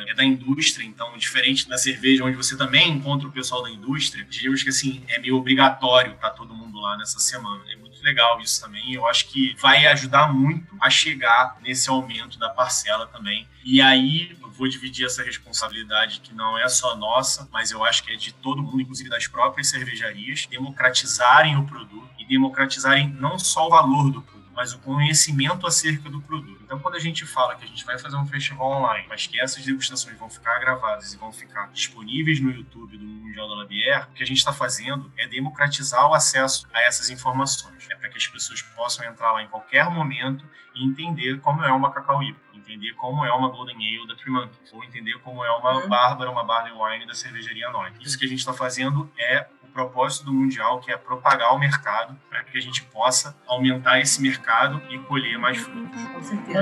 é 0.10 0.14
da 0.14 0.24
indústria, 0.24 0.86
então, 0.86 1.18
diferente 1.18 1.68
da 1.70 1.78
cerveja, 1.78 2.24
onde 2.26 2.36
você 2.36 2.58
também 2.58 2.90
encontra 2.90 3.28
o 3.28 3.32
pessoal 3.32 3.64
da 3.64 3.70
indústria, 3.70 4.26
diríamos 4.26 4.62
que, 4.62 4.70
assim, 4.70 5.04
é 5.08 5.20
meio 5.20 5.38
obrigatório 5.38 6.14
estar 6.14 6.32
tá 6.32 6.36
todo 6.36 6.54
mundo 6.54 6.80
lá 6.80 6.98
nessa 6.98 7.20
semana. 7.20 7.64
É 7.72 7.76
muito 7.76 8.02
legal 8.04 8.40
isso 8.42 8.62
também. 8.62 8.94
Eu 8.94 9.08
acho 9.08 9.28
que 9.28 9.56
vai 9.60 9.86
ajudar 9.88 10.34
muito 10.34 10.76
a 10.82 10.90
chegar 10.90 11.58
nesse 11.62 11.90
aumento 11.90 12.38
da 12.38 12.50
parcela 12.50 13.08
também. 13.08 13.48
E 13.64 13.82
aí 13.82 14.36
vou 14.62 14.70
dividir 14.70 15.08
essa 15.08 15.24
responsabilidade 15.24 16.20
que 16.20 16.36
não 16.36 16.56
é 16.56 16.70
só 16.70 16.96
nossa, 16.96 17.50
mas 17.52 17.72
eu 17.72 17.84
acho 17.84 18.04
que 18.04 18.14
é 18.14 18.16
de 18.16 18.32
todo 18.32 18.62
mundo, 18.62 18.80
inclusive 18.80 19.10
das 19.10 19.26
próprias 19.26 19.70
cervejarias, 19.70 20.46
democratizarem 20.46 21.58
o 21.58 21.66
produto 21.66 22.08
e 22.20 22.26
democratizarem 22.28 23.10
não 23.10 23.40
só 23.40 23.66
o 23.66 23.72
valor 23.72 24.12
do 24.12 24.22
produto, 24.22 24.52
mas 24.54 24.72
o 24.72 24.78
conhecimento 24.78 25.66
acerca 25.66 26.12
do 26.12 26.22
produto. 26.22 26.62
Então, 26.64 26.78
quando 26.78 26.94
a 26.94 27.00
gente 27.00 27.26
fala 27.26 27.56
que 27.56 27.64
a 27.64 27.68
gente 27.68 27.84
vai 27.84 27.98
fazer 27.98 28.16
um 28.18 28.28
festival 28.28 28.74
online, 28.74 29.08
mas 29.10 29.26
que 29.26 29.42
essas 29.42 29.66
degustações 29.66 30.16
vão 30.20 30.30
ficar 30.30 30.60
gravadas 30.60 31.12
e 31.12 31.18
vão 31.18 31.34
ficar 31.34 31.72
disponíveis 31.74 32.40
no 32.40 32.52
YouTube 32.52 33.00
do 33.00 33.04
Mundial 33.04 33.50
da 33.50 33.56
Labier, 33.56 34.10
o 34.12 34.14
que 34.14 34.22
a 34.22 34.28
gente 34.28 34.38
está 34.38 34.54
fazendo 34.54 35.12
é 35.18 35.26
democratizar 35.26 36.08
o 36.08 36.14
acesso 36.14 36.68
a 36.72 36.84
essas 36.84 37.10
informações. 37.10 37.88
É 37.90 37.96
para 37.96 38.10
que 38.10 38.18
as 38.18 38.28
pessoas 38.28 38.62
possam 38.62 39.04
entrar 39.08 39.32
lá 39.32 39.42
em 39.42 39.48
qualquer 39.48 39.90
momento 39.90 40.46
e 40.76 40.86
entender 40.86 41.40
como 41.40 41.64
é 41.64 41.72
uma 41.72 41.92
cacau 41.92 42.22
IPA 42.22 42.51
entender 42.72 42.94
como 42.94 43.26
é 43.26 43.32
uma 43.34 43.50
Golden 43.50 43.76
Ale 43.76 44.08
da 44.08 44.16
Three 44.16 44.32
Monkeys, 44.32 44.72
ou 44.72 44.84
entender 44.84 45.20
como 45.20 45.44
é 45.44 45.52
uma 45.52 45.78
uhum. 45.78 45.90
Bárbara, 45.90 46.32
uma 46.32 46.44
Barley 46.44 46.74
Wine 46.74 47.06
da 47.06 47.14
cervejaria 47.14 47.70
Noite. 47.70 47.98
Isso 48.02 48.18
que 48.18 48.26
a 48.26 48.28
gente 48.28 48.40
está 48.40 48.54
fazendo 48.54 49.12
é 49.20 49.46
o 49.64 49.68
propósito 49.68 50.26
do 50.26 50.34
Mundial, 50.34 50.80
que 50.80 50.92
é 50.92 50.98
propagar 50.98 51.54
o 51.54 51.60
mercado, 51.60 52.18
para 52.30 52.44
que 52.44 52.58
a 52.58 52.62
gente 52.62 52.84
possa 52.84 53.38
aumentar 53.46 54.00
esse 54.00 54.22
mercado 54.22 54.82
e 54.90 54.98
colher 55.00 55.38
mais 55.38 55.58
frutos. 55.58 56.02
Com 56.08 56.24
certeza. 56.24 56.62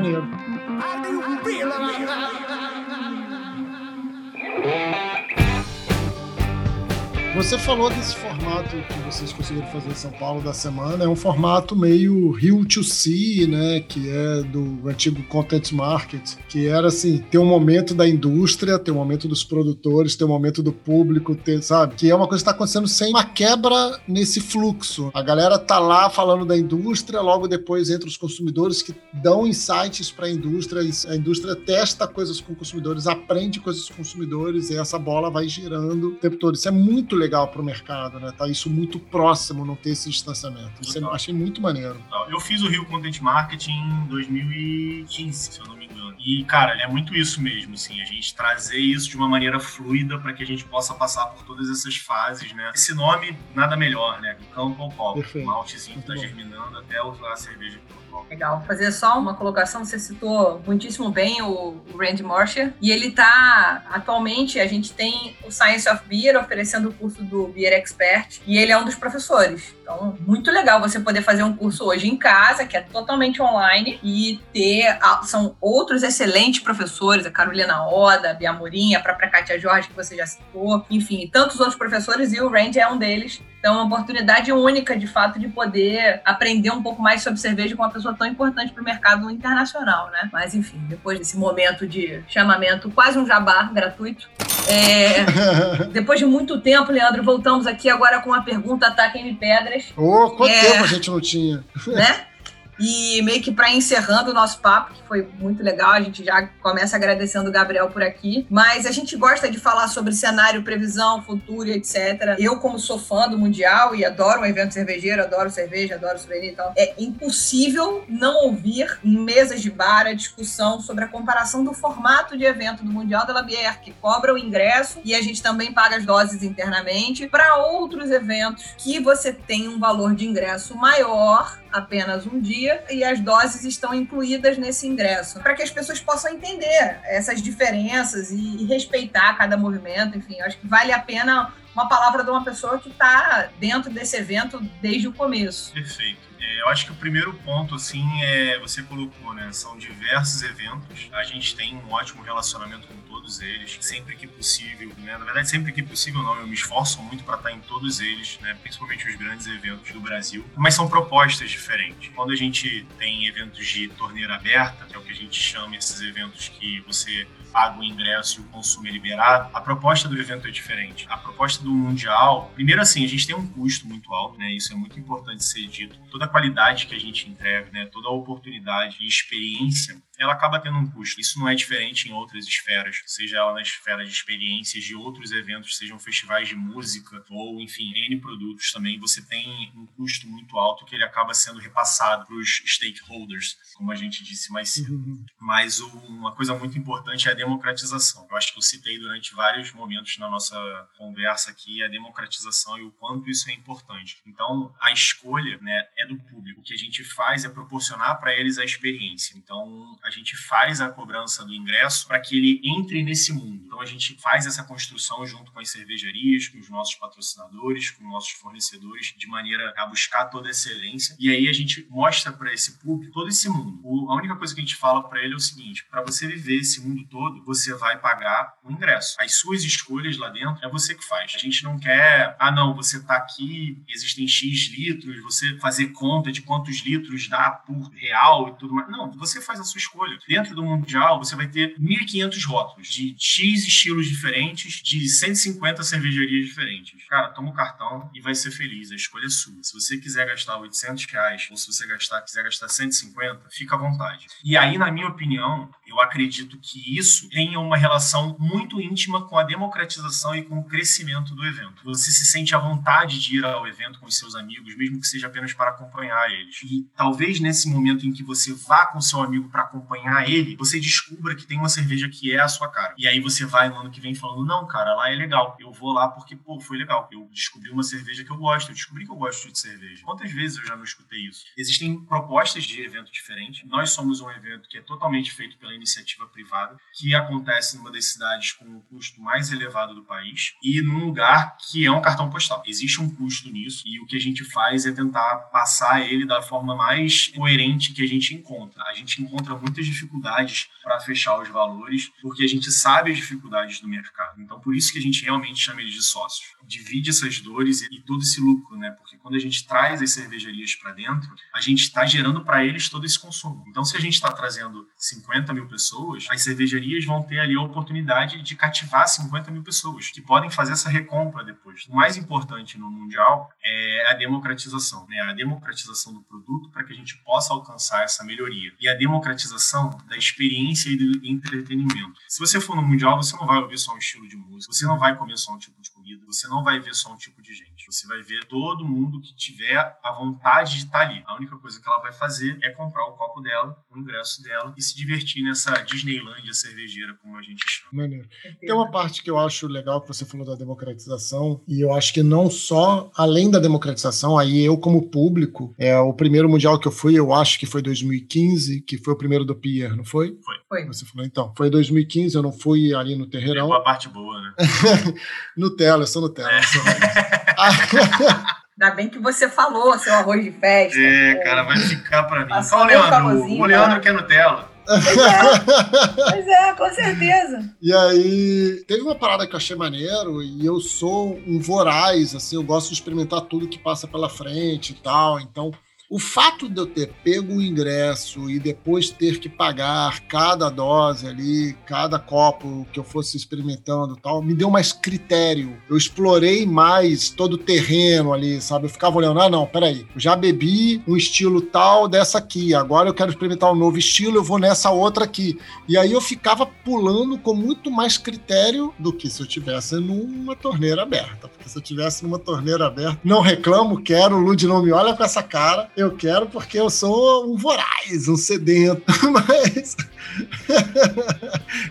Você 7.35 7.59
falou 7.59 7.89
desse 7.91 8.15
formato 8.15 8.75
que 8.75 8.99
vocês 9.05 9.31
conseguiram 9.31 9.67
fazer 9.67 9.89
em 9.89 9.95
São 9.95 10.11
Paulo 10.11 10.41
da 10.41 10.51
semana, 10.51 11.05
é 11.05 11.07
um 11.07 11.15
formato 11.15 11.75
meio 11.75 12.31
Rio 12.31 12.65
to 12.65 12.83
See, 12.83 13.45
né? 13.45 13.79
Que 13.81 14.09
é 14.09 14.41
do 14.41 14.89
antigo 14.89 15.21
Content 15.23 15.71
Market, 15.71 16.35
que 16.49 16.67
era 16.67 16.87
assim, 16.87 17.19
ter 17.29 17.37
um 17.37 17.45
momento 17.45 17.93
da 17.93 18.07
indústria, 18.07 18.79
ter 18.79 18.91
um 18.91 18.95
momento 18.95 19.27
dos 19.27 19.43
produtores, 19.43 20.15
ter 20.15 20.25
um 20.25 20.29
momento 20.29 20.63
do 20.63 20.73
público, 20.73 21.35
ter, 21.35 21.61
sabe? 21.61 21.95
Que 21.95 22.09
é 22.09 22.15
uma 22.15 22.27
coisa 22.27 22.43
que 22.43 22.49
está 22.49 22.51
acontecendo 22.51 22.87
sem 22.87 23.11
uma 23.11 23.23
quebra 23.23 23.99
nesse 24.07 24.41
fluxo. 24.41 25.11
A 25.13 25.21
galera 25.21 25.59
tá 25.59 25.77
lá 25.77 26.09
falando 26.09 26.45
da 26.45 26.57
indústria, 26.57 27.21
logo 27.21 27.47
depois 27.47 27.91
entra 27.91 28.07
os 28.07 28.17
consumidores 28.17 28.81
que 28.81 28.93
dão 29.13 29.45
insights 29.45 30.11
para 30.11 30.25
a 30.25 30.31
indústria, 30.31 30.81
a 31.07 31.15
indústria 31.15 31.55
testa 31.55 32.07
coisas 32.07 32.41
com 32.41 32.55
consumidores, 32.55 33.05
aprende 33.05 33.59
coisas 33.59 33.87
com 33.87 33.97
consumidores 33.97 34.71
e 34.71 34.77
essa 34.77 34.97
bola 34.97 35.29
vai 35.29 35.47
girando 35.47 36.09
o 36.09 36.15
tempo 36.15 36.35
todo. 36.35 36.55
Isso 36.55 36.67
é 36.67 36.71
muito 36.71 37.18
legal 37.19 37.47
para 37.47 37.61
o 37.61 37.63
mercado, 37.63 38.19
né? 38.19 38.31
Tá 38.35 38.47
isso 38.47 38.69
muito 38.69 38.99
próximo, 38.99 39.65
não 39.65 39.75
ter 39.75 39.91
esse 39.91 40.09
distanciamento. 40.09 40.81
Isso 40.81 40.97
eu 40.97 41.11
achei 41.11 41.33
muito 41.33 41.61
maneiro. 41.61 42.01
Eu 42.29 42.39
fiz 42.39 42.61
o 42.61 42.67
Rio 42.67 42.85
Content 42.85 43.19
Marketing 43.19 43.71
em 43.71 44.07
2015, 44.07 45.51
se 45.51 45.59
eu 45.59 45.67
não. 45.67 45.78
Falando. 46.09 46.15
E, 46.19 46.43
cara, 46.45 46.73
é 46.81 46.87
muito 46.87 47.15
isso 47.15 47.41
mesmo, 47.41 47.75
assim, 47.75 48.01
a 48.01 48.05
gente 48.05 48.35
trazer 48.35 48.79
isso 48.79 49.09
de 49.09 49.17
uma 49.17 49.27
maneira 49.27 49.59
fluida 49.59 50.17
para 50.17 50.33
que 50.33 50.43
a 50.43 50.45
gente 50.45 50.65
possa 50.65 50.93
passar 50.93 51.27
por 51.27 51.43
todas 51.43 51.69
essas 51.69 51.97
fases, 51.97 52.51
né? 52.53 52.71
Esse 52.73 52.93
nome, 52.93 53.37
nada 53.53 53.75
melhor, 53.77 54.19
né? 54.21 54.35
Do 54.39 54.45
campo 54.47 54.81
ao 54.81 54.91
copo. 54.91 55.19
Perfeito. 55.21 55.47
O 55.47 55.51
maltezinho 55.51 56.01
tá 56.01 56.13
bom. 56.13 56.19
germinando 56.19 56.77
até 56.77 57.01
usar 57.01 57.31
a 57.31 57.35
cerveja 57.35 57.79
pelo 57.87 57.99
copo. 58.09 58.29
Legal. 58.29 58.57
Vou 58.57 58.67
fazer 58.67 58.91
só 58.91 59.17
uma 59.17 59.33
colocação. 59.33 59.85
Você 59.85 59.99
citou 59.99 60.61
muitíssimo 60.65 61.09
bem 61.09 61.41
o, 61.41 61.81
Randy 61.97 62.23
Morsher. 62.23 62.73
E 62.81 62.91
ele 62.91 63.11
tá, 63.11 63.83
atualmente, 63.89 64.59
a 64.59 64.67
gente 64.67 64.93
tem 64.93 65.35
o 65.45 65.51
Science 65.51 65.89
of 65.89 66.03
Beer 66.05 66.37
oferecendo 66.37 66.89
o 66.89 66.93
curso 66.93 67.23
do 67.23 67.47
Beer 67.47 67.73
Expert. 67.73 68.41
E 68.45 68.57
ele 68.57 68.71
é 68.71 68.77
um 68.77 68.85
dos 68.85 68.95
professores. 68.95 69.73
Então, 69.81 70.17
muito 70.21 70.51
legal 70.51 70.79
você 70.79 70.99
poder 70.99 71.21
fazer 71.21 71.43
um 71.43 71.55
curso 71.55 71.83
hoje 71.85 72.07
em 72.07 72.15
casa, 72.15 72.65
que 72.65 72.77
é 72.77 72.81
totalmente 72.81 73.41
online, 73.41 73.99
e 74.03 74.39
ter. 74.53 74.97
São 75.23 75.55
outros 75.59 75.98
excelentes 76.03 76.59
professores, 76.61 77.25
a 77.25 77.31
Carolina 77.31 77.83
Oda, 77.87 78.31
a 78.31 78.33
Bia 78.33 78.49
Amorim, 78.49 78.95
a 78.95 78.99
própria 78.99 79.29
Kátia 79.29 79.59
Jorge, 79.59 79.87
que 79.89 79.95
você 79.95 80.15
já 80.15 80.25
citou. 80.25 80.85
Enfim, 80.89 81.29
tantos 81.31 81.59
outros 81.59 81.77
professores, 81.77 82.33
e 82.33 82.41
o 82.41 82.49
Randy 82.49 82.79
é 82.79 82.87
um 82.87 82.97
deles. 82.97 83.41
Então, 83.59 83.73
é 83.73 83.81
uma 83.83 83.85
oportunidade 83.93 84.51
única, 84.53 84.97
de 84.97 85.05
fato, 85.05 85.37
de 85.37 85.49
poder 85.49 86.21
aprender 86.23 86.71
um 86.71 86.81
pouco 86.81 87.01
mais 87.01 87.21
sobre 87.21 87.39
cerveja 87.39 87.75
com 87.75 87.83
uma 87.83 87.91
pessoa 87.91 88.15
tão 88.17 88.25
importante 88.25 88.71
para 88.71 88.81
o 88.81 88.85
mercado 88.85 89.29
internacional, 89.29 90.09
né? 90.11 90.29
Mas, 90.31 90.55
enfim, 90.55 90.79
depois 90.87 91.19
desse 91.19 91.37
momento 91.37 91.85
de 91.85 92.23
chamamento, 92.27 92.89
quase 92.89 93.19
um 93.19 93.25
jabá 93.27 93.63
gratuito. 93.63 94.29
é, 94.69 95.25
depois 95.91 96.19
de 96.19 96.25
muito 96.25 96.61
tempo, 96.61 96.91
Leandro, 96.91 97.21
voltamos 97.21 97.67
aqui 97.67 97.89
agora 97.89 98.21
com 98.21 98.29
uma 98.29 98.43
pergunta 98.43 98.87
Ataquem-me 98.87 99.33
Pedras, 99.33 99.91
Ô, 99.97 100.29
quanto 100.31 100.51
É. 100.51 100.61
tempo 100.71 100.83
a 100.83 100.87
gente 100.87 101.09
não 101.09 101.19
tinha? 101.19 101.63
né? 101.87 102.25
E 102.79 103.21
meio 103.21 103.41
que 103.41 103.51
para 103.51 103.69
encerrando 103.71 104.31
o 104.31 104.33
nosso 104.33 104.59
papo, 104.59 104.93
que 104.93 105.03
foi 105.03 105.27
muito 105.39 105.61
legal, 105.61 105.91
a 105.91 106.01
gente 106.01 106.23
já 106.23 106.47
começa 106.61 106.95
agradecendo 106.95 107.49
o 107.49 107.51
Gabriel 107.51 107.89
por 107.89 108.01
aqui, 108.01 108.47
mas 108.49 108.85
a 108.85 108.91
gente 108.91 109.15
gosta 109.17 109.49
de 109.51 109.59
falar 109.59 109.87
sobre 109.87 110.13
cenário, 110.13 110.63
previsão, 110.63 111.21
futuro 111.21 111.69
etc. 111.69 112.35
Eu, 112.37 112.57
como 112.59 112.79
sou 112.79 112.97
fã 112.97 113.27
do 113.27 113.37
Mundial 113.37 113.95
e 113.95 114.05
adoro 114.05 114.41
um 114.41 114.45
evento 114.45 114.73
cervejeiro, 114.73 115.21
adoro 115.21 115.49
cerveja, 115.49 115.95
adoro 115.95 116.17
souvenir 116.17 116.53
e 116.53 116.55
tal, 116.55 116.73
é 116.77 116.93
impossível 116.97 118.05
não 118.07 118.45
ouvir 118.45 118.99
em 119.03 119.17
mesas 119.17 119.61
de 119.61 119.69
bar 119.69 120.07
a 120.07 120.13
discussão 120.13 120.79
sobre 120.79 121.03
a 121.03 121.07
comparação 121.07 121.63
do 121.63 121.73
formato 121.73 122.37
de 122.37 122.45
evento 122.45 122.83
do 122.83 122.91
Mundial 122.91 123.25
da 123.25 123.33
Labier, 123.33 123.81
que 123.81 123.91
cobra 123.93 124.33
o 124.33 124.37
ingresso 124.37 124.99
e 125.03 125.13
a 125.13 125.21
gente 125.21 125.41
também 125.41 125.73
paga 125.73 125.97
as 125.97 126.05
doses 126.05 126.43
internamente, 126.43 127.27
para 127.27 127.57
outros 127.57 128.09
eventos 128.09 128.73
que 128.77 128.99
você 128.99 129.33
tem 129.33 129.67
um 129.67 129.79
valor 129.79 130.15
de 130.15 130.25
ingresso 130.25 130.75
maior 130.77 131.59
apenas 131.71 132.25
um 132.25 132.39
dia 132.39 132.83
e 132.89 133.03
as 133.03 133.19
doses 133.19 133.63
estão 133.63 133.93
incluídas 133.93 134.57
nesse 134.57 134.87
ingresso, 134.87 135.39
para 135.39 135.53
que 135.53 135.63
as 135.63 135.71
pessoas 135.71 135.99
possam 135.99 136.31
entender 136.31 136.99
essas 137.03 137.41
diferenças 137.41 138.31
e, 138.31 138.63
e 138.63 138.65
respeitar 138.65 139.33
cada 139.37 139.57
movimento. 139.57 140.17
Enfim, 140.17 140.39
acho 140.41 140.57
que 140.57 140.67
vale 140.67 140.91
a 140.91 140.99
pena 140.99 141.53
uma 141.73 141.87
palavra 141.87 142.23
de 142.23 142.29
uma 142.29 142.43
pessoa 142.43 142.79
que 142.79 142.89
está 142.89 143.49
dentro 143.59 143.89
desse 143.89 144.17
evento 144.17 144.59
desde 144.81 145.07
o 145.07 145.13
começo. 145.13 145.73
Perfeito. 145.73 146.29
É, 146.39 146.61
eu 146.61 146.69
acho 146.69 146.85
que 146.85 146.91
o 146.91 146.95
primeiro 146.95 147.33
ponto, 147.33 147.75
assim, 147.75 148.05
é 148.21 148.57
você 148.59 148.81
colocou, 148.83 149.33
né? 149.33 149.51
São 149.51 149.77
diversos 149.77 150.41
eventos. 150.43 151.09
A 151.11 151.23
gente 151.23 151.55
tem 151.55 151.75
um 151.75 151.91
ótimo 151.91 152.23
relacionamento 152.23 152.87
com 152.87 152.95
todos 153.07 153.41
eles, 153.41 153.77
sempre 153.81 154.15
que 154.15 154.27
possível, 154.27 154.91
né? 154.99 155.17
Na 155.17 155.25
verdade, 155.25 155.49
sempre 155.49 155.71
que 155.71 155.83
possível, 155.83 156.21
não. 156.23 156.35
Eu 156.37 156.47
me 156.47 156.53
esforço 156.53 157.01
muito 157.03 157.23
para 157.23 157.37
estar 157.37 157.51
em 157.51 157.59
todos 157.59 157.99
eles, 157.99 158.39
né? 158.41 158.57
Principalmente 158.61 159.07
os 159.07 159.15
grandes 159.15 159.47
eventos 159.47 159.91
do 159.91 159.99
Brasil. 159.99 160.45
Mas 160.55 160.73
são 160.73 160.87
propostas 160.87 161.49
diferentes. 161.49 162.11
Quando 162.15 162.31
a 162.31 162.35
gente 162.35 162.85
tem 162.97 163.25
eventos 163.25 163.65
de 163.67 163.87
torneira 163.89 164.35
aberta, 164.35 164.85
que 164.85 164.95
é 164.95 164.99
o 164.99 165.01
que 165.01 165.11
a 165.11 165.15
gente 165.15 165.39
chama 165.39 165.75
esses 165.75 166.01
eventos 166.01 166.49
que 166.49 166.81
você 166.81 167.27
paga 167.51 167.79
o 167.79 167.83
ingresso 167.83 168.39
e 168.39 168.43
o 168.43 168.47
consumo 168.47 168.87
é 168.87 168.91
liberado, 168.91 169.49
a 169.53 169.61
proposta 169.61 170.07
do 170.07 170.17
evento 170.17 170.47
é 170.47 170.51
diferente. 170.51 171.05
A 171.09 171.17
proposta 171.17 171.63
do 171.63 171.71
Mundial, 171.71 172.51
primeiro 172.53 172.81
assim, 172.81 173.03
a 173.03 173.07
gente 173.07 173.25
tem 173.25 173.35
um 173.35 173.47
custo 173.47 173.87
muito 173.87 174.13
alto, 174.13 174.37
né? 174.37 174.51
Isso 174.51 174.71
é 174.71 174.75
muito 174.75 174.99
importante 174.99 175.43
ser 175.43 175.67
dito. 175.67 175.97
Toda 176.11 176.27
qualidade 176.29 176.87
que 176.87 176.95
a 176.95 176.99
gente 176.99 177.29
entrega, 177.29 177.69
né? 177.71 177.87
Toda 177.91 178.07
a 178.07 178.11
oportunidade 178.11 178.97
e 179.01 179.07
experiência, 179.07 180.01
ela 180.19 180.33
acaba 180.33 180.59
tendo 180.59 180.77
um 180.77 180.89
custo. 180.91 181.21
Isso 181.21 181.39
não 181.39 181.47
é 181.47 181.55
diferente 181.55 182.09
em 182.09 182.11
outras 182.11 182.45
esferas, 182.45 183.01
seja 183.05 183.37
ela 183.37 183.53
na 183.53 183.61
esfera 183.61 184.05
de 184.05 184.11
experiências 184.11 184.83
de 184.83 184.93
outros 184.93 185.31
eventos, 185.31 185.77
sejam 185.77 185.97
festivais 185.97 186.49
de 186.49 186.55
música 186.55 187.23
ou, 187.29 187.61
enfim, 187.61 187.93
N 187.95 188.19
produtos 188.19 188.71
também. 188.71 188.99
Você 188.99 189.21
tem 189.21 189.71
um 189.75 189.85
custo 189.85 190.27
muito 190.27 190.57
alto 190.57 190.85
que 190.85 190.93
ele 190.93 191.05
acaba 191.05 191.33
sendo 191.33 191.59
repassado 191.59 192.25
para 192.25 192.35
os 192.35 192.61
stakeholders, 192.65 193.57
como 193.75 193.91
a 193.91 193.95
gente 193.95 194.23
disse 194.23 194.51
mais 194.51 194.69
cedo. 194.69 194.93
Uhum. 194.93 195.25
Mas 195.39 195.79
uma 195.79 196.35
coisa 196.35 196.53
muito 196.53 196.77
importante 196.77 197.29
é 197.29 197.31
a 197.31 197.35
democratização. 197.35 198.27
Eu 198.29 198.35
acho 198.35 198.51
que 198.51 198.59
eu 198.59 198.63
citei 198.63 198.99
durante 198.99 199.33
vários 199.33 199.71
momentos 199.71 200.17
na 200.17 200.29
nossa 200.29 200.57
conversa 200.97 201.51
aqui 201.51 201.81
a 201.81 201.87
democratização 201.87 202.77
e 202.77 202.83
o 202.83 202.91
quanto 202.91 203.29
isso 203.29 203.49
é 203.49 203.53
importante. 203.53 204.21
Então, 204.25 204.73
a 204.81 204.91
escolha 204.91 205.57
né, 205.61 205.87
é 205.97 206.05
do 206.05 206.17
público. 206.17 206.59
O 206.59 206.63
que 206.63 206.73
a 206.73 206.77
gente 206.77 207.03
faz 207.03 207.45
é 207.45 207.49
proporcionar 207.49 208.19
para 208.19 208.33
eles 208.33 208.57
a 208.57 208.65
experiência. 208.65 209.37
Então, 209.37 209.97
a 210.03 210.08
gente 210.11 210.35
faz 210.37 210.81
a 210.81 210.89
cobrança 210.89 211.43
do 211.45 211.53
ingresso 211.53 212.07
para 212.07 212.19
que 212.19 212.37
ele 212.37 212.61
entre 212.63 213.03
nesse 213.03 213.31
mundo. 213.33 213.61
Então, 213.65 213.81
a 213.81 213.85
gente 213.85 214.15
faz 214.21 214.45
essa 214.45 214.63
construção 214.63 215.25
junto 215.25 215.51
com 215.51 215.59
as 215.59 215.69
cervejarias, 215.69 216.47
com 216.47 216.59
os 216.59 216.69
nossos 216.69 216.95
patrocinadores, 216.95 217.91
com 217.91 218.03
os 218.05 218.09
nossos 218.11 218.31
fornecedores, 218.31 219.13
de 219.17 219.27
maneira 219.27 219.73
a 219.77 219.85
buscar 219.85 220.25
toda 220.25 220.47
a 220.47 220.51
excelência. 220.51 221.15
E 221.19 221.29
aí 221.29 221.47
a 221.47 221.53
gente 221.53 221.85
mostra 221.89 222.31
para 222.31 222.53
esse 222.53 222.79
público 222.79 223.13
todo 223.13 223.29
esse 223.29 223.47
mundo. 223.49 223.79
O- 223.83 224.11
a 224.11 224.15
única 224.15 224.35
coisa 224.35 224.53
que 224.53 224.61
a 224.61 224.63
gente 224.63 224.75
fala 224.75 225.07
para 225.07 225.23
ele 225.23 225.33
é 225.33 225.37
o 225.37 225.39
seguinte: 225.39 225.85
para 225.89 226.01
você 226.01 226.27
viver 226.27 226.57
esse 226.59 226.81
mundo 226.81 227.05
todo, 227.09 227.43
você 227.45 227.73
vai 227.75 227.97
pagar 227.99 228.53
o 228.63 228.71
ingresso. 228.71 229.15
As 229.19 229.35
suas 229.35 229.63
escolhas 229.63 230.17
lá 230.17 230.29
dentro 230.29 230.63
é 230.65 230.69
você 230.69 230.95
que 230.95 231.05
faz. 231.05 231.33
A 231.35 231.39
gente 231.39 231.63
não 231.63 231.79
quer, 231.79 232.35
ah, 232.39 232.51
não, 232.51 232.73
você 232.75 233.01
tá 233.03 233.15
aqui, 233.15 233.81
existem 233.87 234.27
X 234.27 234.69
litros, 234.69 235.21
você 235.23 235.57
fazer 235.59 235.87
conta 235.89 236.31
de 236.31 236.41
quantos 236.41 236.77
litros 236.79 237.27
dá 237.27 237.49
por 237.51 237.89
real 237.93 238.49
e 238.49 238.57
tudo 238.57 238.73
mais. 238.73 238.89
Não, 238.89 239.11
você 239.11 239.41
faz 239.41 239.59
a 239.59 239.63
sua 239.63 239.77
escolha. 239.79 239.98
Dentro 240.27 240.55
do 240.55 240.63
Mundial, 240.63 241.19
você 241.19 241.35
vai 241.35 241.47
ter 241.47 241.75
1.500 241.79 242.45
rótulos 242.47 242.87
de 242.87 243.15
X 243.17 243.67
estilos 243.67 244.07
diferentes, 244.07 244.81
de 244.83 245.07
150 245.07 245.83
cervejarias 245.83 246.45
diferentes. 246.45 247.05
Cara, 247.07 247.29
toma 247.29 247.49
o 247.49 247.53
cartão 247.53 248.09
e 248.13 248.21
vai 248.21 248.35
ser 248.35 248.51
feliz. 248.51 248.91
A 248.91 248.95
escolha 248.95 249.25
é 249.25 249.29
sua. 249.29 249.61
Se 249.61 249.73
você 249.73 249.97
quiser 249.97 250.27
gastar 250.27 250.57
800 250.57 251.05
reais 251.05 251.47
ou 251.51 251.57
se 251.57 251.67
você 251.67 251.87
gastar, 251.87 252.21
quiser 252.21 252.43
gastar 252.43 252.67
150, 252.67 253.49
fica 253.51 253.75
à 253.75 253.77
vontade. 253.77 254.27
E 254.43 254.57
aí, 254.57 254.77
na 254.77 254.91
minha 254.91 255.07
opinião, 255.07 255.69
eu 255.89 255.99
acredito 255.99 256.57
que 256.59 256.97
isso 256.97 257.29
tenha 257.29 257.59
uma 257.59 257.77
relação 257.77 258.35
muito 258.39 258.79
íntima 258.79 259.27
com 259.27 259.37
a 259.37 259.43
democratização 259.43 260.35
e 260.35 260.43
com 260.43 260.59
o 260.59 260.63
crescimento 260.63 261.35
do 261.35 261.45
evento. 261.45 261.83
Você 261.83 262.11
se 262.11 262.25
sente 262.25 262.55
à 262.55 262.59
vontade 262.59 263.19
de 263.19 263.37
ir 263.37 263.45
ao 263.45 263.67
evento 263.67 263.99
com 263.99 264.05
os 264.05 264.17
seus 264.17 264.35
amigos, 264.35 264.75
mesmo 264.77 264.99
que 264.99 265.07
seja 265.07 265.27
apenas 265.27 265.53
para 265.53 265.71
acompanhar 265.71 266.29
eles. 266.31 266.61
E 266.63 266.87
talvez 266.95 267.39
nesse 267.39 267.69
momento 267.69 268.05
em 268.05 268.13
que 268.13 268.23
você 268.23 268.53
vá 268.53 268.85
com 268.87 269.01
seu 269.01 269.21
amigo 269.21 269.49
para 269.49 269.63
acompanhar 269.63 270.29
ele, 270.29 270.55
você 270.55 270.79
descubra 270.79 271.35
que 271.35 271.45
tem 271.45 271.57
uma 271.57 271.69
cerveja 271.69 272.07
que 272.07 272.31
é 272.31 272.39
a 272.39 272.47
sua 272.47 272.69
cara. 272.69 272.93
E 272.97 273.07
aí 273.07 273.19
você 273.19 273.45
vai 273.45 273.69
no 273.69 273.77
ano 273.77 273.89
que 273.89 274.01
vem 274.01 274.13
falando: 274.13 274.45
não, 274.45 274.67
cara, 274.67 274.93
lá 274.93 275.11
é 275.11 275.15
legal. 275.15 275.57
Eu 275.59 275.71
vou 275.71 275.91
lá 275.91 276.07
porque, 276.07 276.35
pô, 276.35 276.59
foi 276.59 276.77
legal. 276.77 277.07
Eu 277.11 277.27
descobri 277.31 277.71
uma 277.71 277.83
cerveja 277.83 278.23
que 278.23 278.31
eu 278.31 278.37
gosto. 278.37 278.69
Eu 278.69 278.75
descobri 278.75 279.05
que 279.05 279.11
eu 279.11 279.15
gosto 279.15 279.51
de 279.51 279.59
cerveja. 279.59 280.03
Quantas 280.03 280.31
vezes 280.31 280.57
eu 280.57 280.65
já 280.65 280.75
não 280.75 280.83
escutei 280.83 281.19
isso? 281.19 281.45
Existem 281.57 281.99
propostas 282.05 282.63
de 282.63 282.81
evento 282.81 283.11
diferentes. 283.11 283.67
Nós 283.67 283.91
somos 283.91 284.21
um 284.21 284.29
evento 284.29 284.69
que 284.69 284.77
é 284.77 284.81
totalmente 284.81 285.31
feito 285.31 285.57
pela 285.57 285.73
iniciativa 285.79 286.27
privada, 286.27 286.77
que 286.93 287.15
acontece 287.15 287.77
numa 287.77 287.91
das 287.91 288.05
cidades 288.05 288.51
com 288.53 288.65
o 288.65 288.81
custo 288.81 289.21
mais 289.21 289.51
elevado 289.51 289.95
do 289.95 290.03
país 290.03 290.53
e 290.63 290.81
num 290.81 291.05
lugar 291.05 291.57
que 291.57 291.85
é 291.85 291.91
um 291.91 292.01
cartão 292.01 292.29
postal. 292.29 292.61
Existe 292.65 293.01
um 293.01 293.09
custo 293.09 293.49
nisso 293.51 293.83
e 293.85 293.99
o 293.99 294.05
que 294.05 294.15
a 294.15 294.19
gente 294.19 294.43
faz 294.43 294.85
é 294.85 294.91
tentar 294.91 295.35
passar 295.51 296.01
ele 296.01 296.25
da 296.25 296.41
forma 296.41 296.75
mais 296.75 297.27
coerente 297.29 297.93
que 297.93 298.03
a 298.03 298.07
gente 298.07 298.35
encontra. 298.35 298.83
A 298.83 298.93
gente 298.93 299.21
encontra 299.21 299.55
muitas 299.55 299.85
dificuldades 299.85 300.69
para 300.83 300.99
fechar 300.99 301.39
os 301.39 301.49
valores 301.49 302.11
porque 302.21 302.43
a 302.43 302.47
gente 302.47 302.71
sabe 302.71 303.11
as 303.11 303.17
dificuldades 303.17 303.79
do 303.79 303.87
mercado. 303.87 304.41
Então, 304.41 304.59
por 304.59 304.75
isso 304.75 304.91
que 304.91 304.99
a 304.99 305.01
gente 305.01 305.23
realmente 305.23 305.59
chama 305.59 305.81
eles 305.81 305.93
de 305.93 306.03
sócios. 306.03 306.49
Divide 306.65 307.09
essas 307.09 307.39
dores 307.39 307.81
e, 307.81 308.01
todo 308.01 308.21
esse 308.21 308.39
lucro, 308.39 308.77
né? 308.77 308.91
Porque 308.91 309.17
quando 309.17 309.35
a 309.35 309.39
gente 309.39 309.65
traz 309.65 310.01
as 310.01 310.11
cervejarias 310.11 310.75
para 310.75 310.91
dentro, 310.93 311.29
a 311.53 311.61
gente 311.61 311.83
está 311.83 312.05
gerando 312.05 312.43
para 312.43 312.63
eles 312.63 312.89
todo 312.89 313.05
esse 313.05 313.19
consumo. 313.19 313.63
Então, 313.67 313.83
se 313.83 313.95
a 313.97 313.99
gente 313.99 314.13
está 314.13 314.31
trazendo 314.31 314.87
50 314.97 315.53
mil 315.53 315.67
pessoas, 315.69 316.25
as 316.29 316.41
cervejarias 316.41 317.05
vão 317.05 317.23
ter 317.23 317.39
ali 317.39 317.55
a 317.55 317.61
oportunidade 317.61 318.41
de 318.41 318.55
cativar 318.55 319.07
50 319.07 319.51
mil 319.51 319.63
pessoas, 319.63 320.09
que 320.09 320.21
podem 320.21 320.49
fazer 320.49 320.73
essa 320.73 320.89
recompra 320.89 321.43
depois. 321.43 321.85
O 321.87 321.95
mais 321.95 322.17
importante 322.17 322.77
no 322.77 322.89
Mundial 322.89 323.49
é 323.63 324.11
a 324.11 324.13
democratização, 324.13 325.07
né? 325.07 325.19
A 325.21 325.33
democratização 325.33 326.13
do 326.13 326.21
produto 326.21 326.69
para 326.69 326.83
que 326.83 326.93
a 326.93 326.95
gente 326.95 327.17
possa 327.17 327.53
alcançar 327.53 328.03
essa 328.03 328.23
melhoria. 328.23 328.73
E 328.79 328.89
a 328.89 328.95
democratização 328.95 329.89
da 330.07 330.17
experiência 330.17 330.89
e 330.89 330.97
do 330.97 331.25
entretenimento. 331.25 332.19
Se 332.27 332.39
você 332.39 332.59
for 332.59 332.75
no 332.75 332.81
Mundial, 332.81 333.15
você 333.17 333.35
não 333.37 333.45
vai 333.45 333.59
ouvir 333.59 333.77
só 333.77 333.93
um 333.93 333.97
estilo 333.97 334.27
de 334.27 334.35
música, 334.35 334.73
você 334.73 334.85
não 334.85 334.97
vai 334.97 335.15
comer 335.15 335.37
só 335.37 335.53
um 335.53 335.57
tipo 335.57 335.81
de 335.81 335.91
comida, 336.09 336.25
você 336.25 336.47
não 336.47 336.63
vai 336.63 336.79
ver 336.79 336.93
só 336.95 337.11
um 337.11 337.17
tipo 337.17 337.41
de 337.41 337.53
gente. 337.53 337.85
Você 337.89 338.07
vai 338.07 338.21
ver 338.21 338.45
todo 338.45 338.85
mundo 338.85 339.21
que 339.21 339.35
tiver 339.35 339.77
a 340.03 340.11
vontade 340.13 340.77
de 340.77 340.85
estar 340.85 341.01
ali. 341.01 341.23
A 341.25 341.35
única 341.35 341.57
coisa 341.57 341.79
que 341.79 341.87
ela 341.87 342.01
vai 342.01 342.11
fazer 342.11 342.57
é 342.63 342.69
comprar 342.71 343.05
o 343.05 343.13
copo 343.13 343.41
dela, 343.41 343.77
o 343.91 343.99
ingresso 343.99 344.41
dela 344.41 344.73
e 344.77 344.81
se 344.81 344.95
divertir 344.95 345.43
nessa 345.43 345.71
Disneylândia 345.83 346.53
cervejeira, 346.53 347.13
como 347.21 347.37
a 347.37 347.41
gente 347.41 347.63
chama. 347.67 347.89
Maneiro. 348.03 348.27
Tem 348.59 348.73
uma 348.73 348.89
parte 348.89 349.21
que 349.21 349.29
eu 349.29 349.37
acho 349.37 349.67
legal 349.67 350.01
que 350.01 350.07
você 350.07 350.25
falou 350.25 350.45
da 350.45 350.55
democratização, 350.55 351.61
e 351.67 351.81
eu 351.81 351.93
acho 351.93 352.13
que 352.13 352.23
não 352.23 352.49
só, 352.49 353.11
além 353.15 353.51
da 353.51 353.59
democratização, 353.59 354.37
aí 354.37 354.63
eu 354.63 354.77
como 354.77 355.09
público, 355.09 355.73
é 355.77 355.97
o 355.97 356.13
primeiro 356.13 356.49
mundial 356.49 356.79
que 356.79 356.87
eu 356.87 356.91
fui, 356.91 357.17
eu 357.17 357.33
acho 357.33 357.59
que 357.59 357.65
foi 357.65 357.81
2015, 357.81 358.81
que 358.81 358.97
foi 358.97 359.13
o 359.13 359.17
primeiro 359.17 359.45
do 359.45 359.55
Pierre, 359.55 359.95
não 359.95 360.05
foi? 360.05 360.37
Foi. 360.43 360.55
Você 360.87 361.03
falou, 361.05 361.25
então. 361.25 361.51
Foi 361.57 361.69
2015, 361.69 362.35
eu 362.35 362.43
não 362.43 362.51
fui 362.51 362.93
ali 362.93 363.15
no 363.15 363.25
Terreirão. 363.25 363.65
Pegou 363.65 363.73
a 363.73 363.81
parte 363.81 364.07
boa, 364.07 364.39
né? 364.39 364.53
Nutella, 365.57 366.03
eu 366.03 366.07
sou 366.07 366.21
Nutella. 366.21 366.51
eu 366.51 366.63
sou. 366.63 366.81
Ainda 368.79 368.95
bem 368.95 369.09
que 369.09 369.19
você 369.19 369.49
falou, 369.49 369.97
seu 369.99 370.13
arroz 370.13 370.41
de 370.41 370.51
festa. 370.51 370.97
É, 370.97 371.35
cara, 371.43 371.63
vai 371.63 371.75
ficar 371.77 372.23
pra 372.23 372.45
mim. 372.45 372.67
Qual 372.69 372.81
o 372.81 372.85
Leandro? 372.85 373.61
O 373.61 373.65
Leandro 373.65 373.95
né? 373.95 373.99
quer 373.99 374.13
Nutella. 374.13 374.69
Pois 374.85 375.17
é, 375.17 376.31
pois 376.31 376.47
é, 376.47 376.73
com 376.73 376.89
certeza. 376.89 377.75
E 377.81 377.93
aí, 377.93 378.83
teve 378.87 379.01
uma 379.01 379.15
parada 379.15 379.45
que 379.45 379.53
eu 379.53 379.57
achei 379.57 379.75
maneiro, 379.75 380.41
e 380.41 380.65
eu 380.65 380.79
sou 380.79 381.37
um 381.45 381.59
voraz, 381.59 382.33
assim, 382.33 382.55
eu 382.55 382.63
gosto 382.63 382.87
de 382.87 382.93
experimentar 382.95 383.41
tudo 383.41 383.67
que 383.67 383.77
passa 383.77 384.07
pela 384.07 384.29
frente 384.29 384.93
e 384.93 384.95
tal. 384.95 385.39
Então, 385.39 385.71
o 386.09 386.17
fato 386.17 386.67
de 386.67 386.79
eu 386.79 386.87
ter 386.87 387.13
pego 387.23 387.55
o 387.55 387.61
ingresso 387.61 388.49
e 388.49 388.59
depois 388.59 389.11
ter 389.11 389.39
que 389.39 389.47
pagar 389.47 390.21
cada 390.21 390.67
dose 390.67 391.27
ali, 391.27 391.77
cada 391.85 392.17
copo 392.17 392.87
que 392.91 392.99
eu 392.99 393.03
fosse 393.03 393.37
experimentando 393.37 394.15
tal, 394.15 394.41
me 394.41 394.55
deu 394.55 394.71
mais 394.71 394.91
critério. 394.91 395.77
Eu 395.87 395.95
explorei 395.95 396.65
mais 396.65 397.29
todo 397.29 397.53
o 397.53 397.57
terreno 397.57 398.33
ali, 398.33 398.59
sabe? 398.59 398.85
Eu 398.85 398.89
ficava 398.89 399.17
olhando, 399.17 399.39
ah, 399.39 399.49
não, 399.49 399.67
peraí, 399.67 400.07
eu 400.15 400.19
já 400.19 400.35
bebi 400.35 401.03
um 401.07 401.15
estilo 401.15 401.61
tal 401.61 402.07
dessa 402.07 402.39
aqui, 402.39 402.73
agora 402.73 403.09
eu 403.09 403.13
quero 403.13 403.29
experimentar 403.29 403.71
um 403.71 403.75
novo 403.75 403.97
estilo, 403.97 404.37
eu 404.37 404.43
vou 404.43 404.57
nessa 404.57 404.89
outra 404.89 405.25
aqui. 405.25 405.59
E 405.87 405.95
aí 405.95 406.11
eu 406.11 406.21
ficava 406.21 406.65
pulando 406.65 407.37
com 407.37 407.53
muito 407.53 407.91
mais 407.91 408.17
critério 408.17 408.91
do 408.97 409.13
que 409.13 409.29
se 409.29 409.41
eu 409.41 409.47
tivesse 409.47 409.95
numa 409.95 410.55
torneira 410.55 411.03
aberta. 411.03 411.47
Porque 411.47 411.69
se 411.69 411.77
eu 411.77 411.81
tivesse 411.81 412.23
numa 412.23 412.39
torneira 412.39 412.87
aberta, 412.87 413.19
não 413.23 413.41
reclamo, 413.41 414.01
quero, 414.01 414.37
o 414.37 414.39
Lud 414.39 414.65
não 414.65 414.81
me 414.81 414.91
olha 414.91 415.15
com 415.15 415.23
essa 415.23 415.43
cara. 415.43 415.87
Eu 415.99 416.15
quero 416.15 416.45
porque 416.45 416.79
eu 416.79 416.89
sou 416.89 417.45
um 417.51 417.57
voraz, 417.57 418.29
um 418.29 418.37
sedento. 418.37 419.03
Mas. 419.29 419.97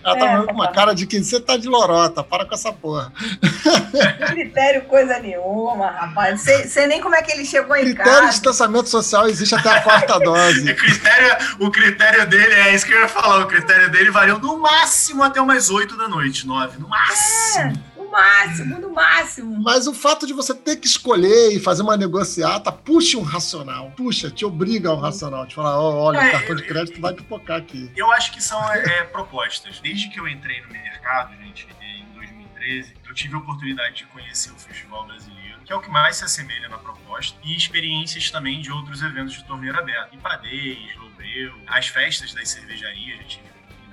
Ela 0.03 0.17
tá 0.17 0.25
É, 0.25 0.29
olhando 0.33 0.47
com 0.47 0.53
uma 0.53 0.71
cara 0.71 0.95
de 0.95 1.05
que 1.05 1.23
você 1.23 1.39
tá 1.39 1.55
de 1.57 1.67
lorota, 1.67 2.23
para 2.23 2.43
com 2.43 2.55
essa 2.55 2.73
porra. 2.73 3.13
Critério 4.27 4.85
coisa 4.85 5.19
nenhuma, 5.19 5.91
rapaz. 5.91 6.41
Sei, 6.41 6.63
sei 6.67 6.87
nem 6.87 6.99
como 7.01 7.13
é 7.13 7.21
que 7.21 7.31
ele 7.33 7.45
chegou 7.45 7.75
em 7.75 7.83
Critério 7.83 8.11
de 8.13 8.17
casa. 8.17 8.31
distanciamento 8.31 8.89
social 8.89 9.27
existe 9.29 9.53
até 9.53 9.69
a 9.69 9.81
quarta 9.81 10.17
dose. 10.25 10.73
critério, 10.73 11.37
o 11.59 11.69
critério 11.69 12.27
dele, 12.27 12.53
é 12.53 12.73
isso 12.73 12.87
que 12.87 12.93
eu 12.93 13.01
ia 13.01 13.07
falar, 13.07 13.41
o 13.43 13.47
critério 13.47 13.91
dele 13.91 14.09
valeu 14.09 14.39
no 14.39 14.57
máximo 14.57 15.21
até 15.21 15.39
umas 15.39 15.69
8 15.69 15.95
da 15.95 16.07
noite, 16.07 16.47
9, 16.47 16.79
no 16.79 16.87
máximo. 16.89 17.73
No 18.09 18.11
máximo, 18.11 18.79
no 18.79 18.89
máximo. 18.91 19.61
Mas 19.63 19.85
o 19.85 19.93
fato 19.93 20.25
de 20.25 20.33
você 20.33 20.53
ter 20.55 20.77
que 20.77 20.87
escolher 20.87 21.51
e 21.55 21.59
fazer 21.59 21.83
uma 21.83 21.95
negociata 21.95 22.71
puxa 22.71 23.17
um 23.19 23.21
racional. 23.21 23.91
Puxa, 23.95 24.31
te 24.31 24.43
obriga 24.43 24.89
ao 24.89 24.99
racional. 24.99 25.45
Te 25.45 25.53
falar, 25.53 25.79
ó, 25.79 25.93
olha, 26.05 26.17
É, 26.17 26.29
o 26.29 26.31
cartão 26.31 26.55
de 26.55 26.63
eu- 26.63 26.67
crédito 26.67 26.99
vai 26.99 27.13
pipocar 27.13 27.57
aqui. 27.57 27.91
Eu 27.95 28.11
acho 28.11 28.31
que 28.31 28.41
são 28.41 28.59
é, 28.73 29.03
propostas. 29.03 29.79
Desde 29.79 30.09
que 30.09 30.19
eu 30.19 30.27
entrei 30.27 30.59
no 30.61 30.69
mercado, 30.69 31.35
gente, 31.37 31.67
em 31.81 32.05
2013, 32.15 32.93
eu 33.07 33.13
tive 33.13 33.35
a 33.35 33.37
oportunidade 33.37 33.97
de 33.97 34.05
conhecer 34.05 34.51
o 34.51 34.55
Festival 34.59 35.05
Brasileiro, 35.05 35.59
que 35.63 35.71
é 35.71 35.75
o 35.75 35.79
que 35.81 35.89
mais 35.89 36.15
se 36.15 36.23
assemelha 36.25 36.67
na 36.67 36.77
proposta, 36.79 37.37
e 37.43 37.55
experiências 37.55 38.31
também 38.31 38.59
de 38.59 38.71
outros 38.71 39.03
eventos 39.03 39.33
de 39.33 39.43
torneira 39.45 39.79
aberta. 39.79 40.15
Ipadez, 40.15 40.95
Lobreu, 40.97 41.53
as 41.67 41.87
festas 41.87 42.33
das 42.33 42.49
cervejarias, 42.49 43.19
eu 43.19 43.27
tive 43.27 43.43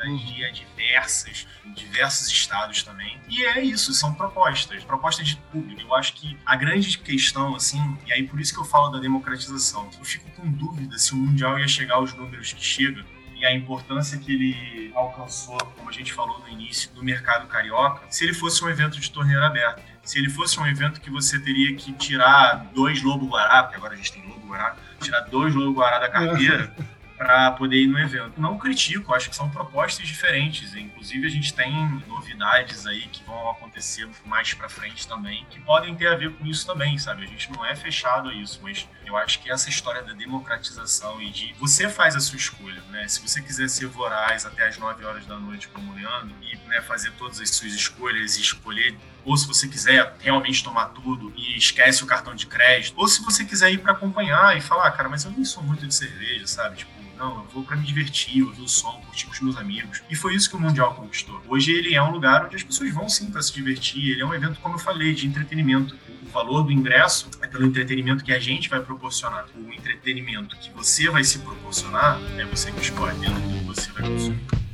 a 0.02 0.50
diversas, 0.50 1.46
diversos 1.74 2.28
estados 2.28 2.82
também. 2.82 3.20
E 3.28 3.44
é 3.44 3.62
isso, 3.62 3.92
são 3.92 4.14
propostas, 4.14 4.84
propostas 4.84 5.28
de 5.28 5.36
público. 5.52 5.80
Eu 5.80 5.94
acho 5.94 6.14
que 6.14 6.36
a 6.44 6.56
grande 6.56 6.98
questão, 6.98 7.54
assim, 7.54 7.96
e 8.06 8.12
aí 8.12 8.26
por 8.26 8.40
isso 8.40 8.52
que 8.52 8.60
eu 8.60 8.64
falo 8.64 8.90
da 8.90 8.98
democratização, 8.98 9.88
eu 9.98 10.04
fico 10.04 10.30
com 10.32 10.50
dúvida 10.50 10.98
se 10.98 11.12
o 11.12 11.16
Mundial 11.16 11.58
ia 11.58 11.68
chegar 11.68 11.96
aos 11.96 12.12
números 12.14 12.52
que 12.52 12.64
chega, 12.64 13.04
e 13.38 13.44
a 13.44 13.54
importância 13.54 14.18
que 14.18 14.32
ele 14.32 14.90
alcançou, 14.94 15.58
como 15.76 15.90
a 15.90 15.92
gente 15.92 16.12
falou 16.12 16.40
no 16.40 16.48
início, 16.48 16.90
no 16.94 17.02
mercado 17.02 17.46
carioca, 17.46 18.02
se 18.08 18.24
ele 18.24 18.32
fosse 18.32 18.64
um 18.64 18.68
evento 18.68 18.98
de 18.98 19.10
torneira 19.10 19.46
aberta. 19.46 19.82
Se 20.02 20.18
ele 20.18 20.30
fosse 20.30 20.58
um 20.58 20.66
evento 20.66 21.00
que 21.00 21.10
você 21.10 21.38
teria 21.38 21.74
que 21.74 21.92
tirar 21.92 22.64
dois 22.72 23.02
lobo 23.02 23.26
guará, 23.26 23.64
porque 23.64 23.76
agora 23.76 23.94
a 23.94 23.96
gente 23.96 24.12
tem 24.12 24.26
lobo 24.26 24.46
guará, 24.46 24.76
tirar 25.00 25.20
dois 25.22 25.54
lobo 25.54 25.72
guará 25.72 25.98
da 25.98 26.08
carteira 26.08 26.74
para 27.16 27.50
poder 27.52 27.76
ir 27.82 27.86
no 27.86 27.98
evento. 27.98 28.40
Não 28.40 28.58
critico, 28.58 29.14
acho 29.14 29.30
que 29.30 29.36
são 29.36 29.48
propostas 29.48 30.06
diferentes. 30.06 30.74
Inclusive 30.74 31.26
a 31.26 31.30
gente 31.30 31.52
tem 31.54 31.72
novidades 32.06 32.86
aí 32.86 33.06
que 33.08 33.24
vão 33.24 33.50
acontecer 33.50 34.08
mais 34.24 34.52
para 34.54 34.68
frente 34.68 35.06
também, 35.08 35.46
que 35.50 35.60
podem 35.60 35.94
ter 35.94 36.08
a 36.08 36.14
ver 36.14 36.32
com 36.34 36.46
isso 36.46 36.66
também, 36.66 36.98
sabe? 36.98 37.24
A 37.24 37.26
gente 37.26 37.50
não 37.52 37.64
é 37.64 37.74
fechado 37.74 38.28
a 38.28 38.34
isso, 38.34 38.60
mas 38.62 38.86
eu 39.04 39.16
acho 39.16 39.40
que 39.40 39.50
essa 39.50 39.68
história 39.70 40.02
da 40.02 40.12
democratização 40.12 41.20
e 41.20 41.30
de 41.30 41.54
você 41.58 41.88
faz 41.88 42.14
a 42.14 42.20
sua 42.20 42.36
escolha, 42.36 42.82
né? 42.90 43.08
Se 43.08 43.20
você 43.20 43.40
quiser 43.40 43.68
ser 43.68 43.86
voraz 43.86 44.44
até 44.44 44.68
as 44.68 44.76
9 44.78 45.04
horas 45.04 45.26
da 45.26 45.38
noite 45.38 45.68
como 45.68 45.94
Leandro 45.94 46.34
e 46.42 46.56
né, 46.68 46.82
fazer 46.82 47.12
todas 47.12 47.40
as 47.40 47.50
suas 47.50 47.72
escolhas 47.72 48.36
e 48.36 48.42
escolher 48.42 48.96
ou 49.24 49.36
se 49.36 49.46
você 49.46 49.66
quiser 49.66 50.14
realmente 50.20 50.62
tomar 50.62 50.86
tudo 50.90 51.32
e 51.36 51.56
esquece 51.56 52.04
o 52.04 52.06
cartão 52.06 52.32
de 52.32 52.46
crédito, 52.46 52.94
ou 52.96 53.08
se 53.08 53.20
você 53.24 53.44
quiser 53.44 53.72
ir 53.72 53.78
para 53.78 53.90
acompanhar 53.92 54.56
e 54.56 54.60
falar, 54.60 54.86
"Ah, 54.86 54.90
cara, 54.92 55.08
mas 55.08 55.24
eu 55.24 55.32
nem 55.32 55.44
sou 55.44 55.64
muito 55.64 55.84
de 55.84 55.92
cerveja, 55.92 56.46
sabe? 56.46 56.76
Tipo, 56.76 56.92
não, 57.16 57.38
eu 57.38 57.46
vou 57.52 57.64
para 57.64 57.76
me 57.76 57.84
divertir, 57.84 58.42
ouvir 58.42 58.62
o 58.62 58.68
som, 58.68 59.00
curtir 59.06 59.26
com 59.26 59.32
os 59.32 59.40
meus 59.40 59.56
amigos. 59.56 60.02
E 60.10 60.14
foi 60.14 60.34
isso 60.34 60.48
que 60.50 60.56
o 60.56 60.60
Mundial 60.60 60.94
conquistou. 60.94 61.40
Hoje 61.48 61.72
ele 61.72 61.94
é 61.94 62.02
um 62.02 62.10
lugar 62.10 62.46
onde 62.46 62.56
as 62.56 62.62
pessoas 62.62 62.92
vão 62.92 63.08
sim 63.08 63.30
para 63.30 63.42
se 63.42 63.52
divertir. 63.52 64.12
Ele 64.12 64.22
é 64.22 64.26
um 64.26 64.34
evento, 64.34 64.60
como 64.60 64.74
eu 64.74 64.78
falei, 64.78 65.14
de 65.14 65.26
entretenimento. 65.26 65.96
O 66.22 66.30
valor 66.30 66.62
do 66.62 66.72
ingresso 66.72 67.30
é 67.42 67.46
pelo 67.46 67.64
entretenimento 67.64 68.22
que 68.22 68.32
a 68.32 68.38
gente 68.38 68.68
vai 68.68 68.80
proporcionar. 68.80 69.46
O 69.54 69.72
entretenimento 69.72 70.56
que 70.56 70.70
você 70.70 71.08
vai 71.08 71.24
se 71.24 71.38
proporcionar 71.38 72.20
é 72.36 72.44
você 72.44 72.70
que 72.70 72.80
escolhe 72.80 73.16
que 73.18 73.64
você 73.64 73.90
vai 73.92 74.02
consumir. 74.02 74.65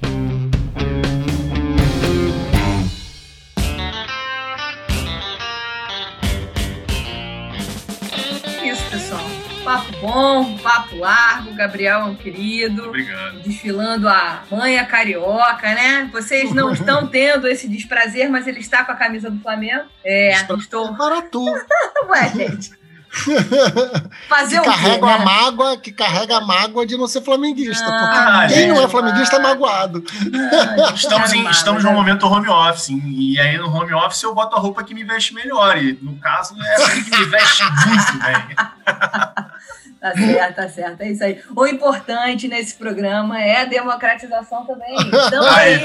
Papo 9.64 9.92
bom, 10.00 10.58
papo 10.58 10.96
largo. 10.96 11.54
Gabriel 11.54 12.00
é 12.00 12.04
um 12.04 12.14
querido. 12.16 12.88
Obrigado. 12.88 13.40
Desfilando 13.40 14.08
a 14.08 14.42
manha 14.50 14.84
carioca, 14.84 15.72
né? 15.72 16.08
Vocês 16.12 16.52
não 16.52 16.72
estão 16.74 17.06
tendo 17.06 17.46
esse 17.46 17.68
desprazer, 17.68 18.28
mas 18.28 18.48
ele 18.48 18.58
está 18.58 18.84
com 18.84 18.90
a 18.90 18.96
camisa 18.96 19.30
do 19.30 19.40
Flamengo. 19.40 19.84
É, 20.04 20.32
estou. 20.32 20.96
Para 20.96 21.22
tu. 21.22 21.44
Ué, 22.10 22.28
gente. 22.34 22.81
Fazer 24.28 24.60
que 24.60 24.66
carrega 24.66 25.06
né? 25.06 25.12
a 25.12 25.18
mágoa, 25.18 25.76
que 25.76 25.92
carrega 25.92 26.36
a 26.38 26.40
mágoa 26.40 26.86
de 26.86 26.96
não 26.96 27.06
ser 27.06 27.20
flamenguista. 27.22 27.84
Ah, 27.86 28.40
porque 28.40 28.54
quem 28.54 28.68
não 28.68 28.82
é 28.82 28.88
flamenguista 28.88 29.36
é 29.36 29.40
vai. 29.40 29.52
magoado. 29.52 30.02
Ah, 30.88 30.92
Estamos, 30.96 31.32
em, 31.32 31.36
caramba, 31.36 31.50
estamos 31.50 31.84
num 31.84 31.92
momento 31.92 32.26
home 32.26 32.48
office, 32.48 32.88
e 32.90 33.38
aí 33.38 33.58
no 33.58 33.68
home 33.70 33.92
office 33.92 34.22
eu 34.22 34.34
boto 34.34 34.56
a 34.56 34.58
roupa 34.58 34.82
que 34.82 34.94
me 34.94 35.04
veste 35.04 35.34
melhor, 35.34 35.76
e 35.76 35.98
no 36.00 36.16
caso 36.16 36.54
é 36.60 36.74
essa 36.74 36.90
que 36.90 37.10
me 37.10 37.24
veste 37.26 37.62
muito 37.86 38.18
bem. 38.18 38.56
Tá 40.03 40.12
certo, 40.16 40.57
tá 40.57 40.68
certo. 40.68 41.00
É 41.00 41.12
isso 41.12 41.22
aí. 41.22 41.40
O 41.55 41.64
importante 41.64 42.48
nesse 42.48 42.74
programa 42.74 43.40
é 43.40 43.61
a 43.61 43.64
democratização 43.64 44.66
também. 44.66 44.96
Então 44.98 45.46
Aí, 45.46 45.78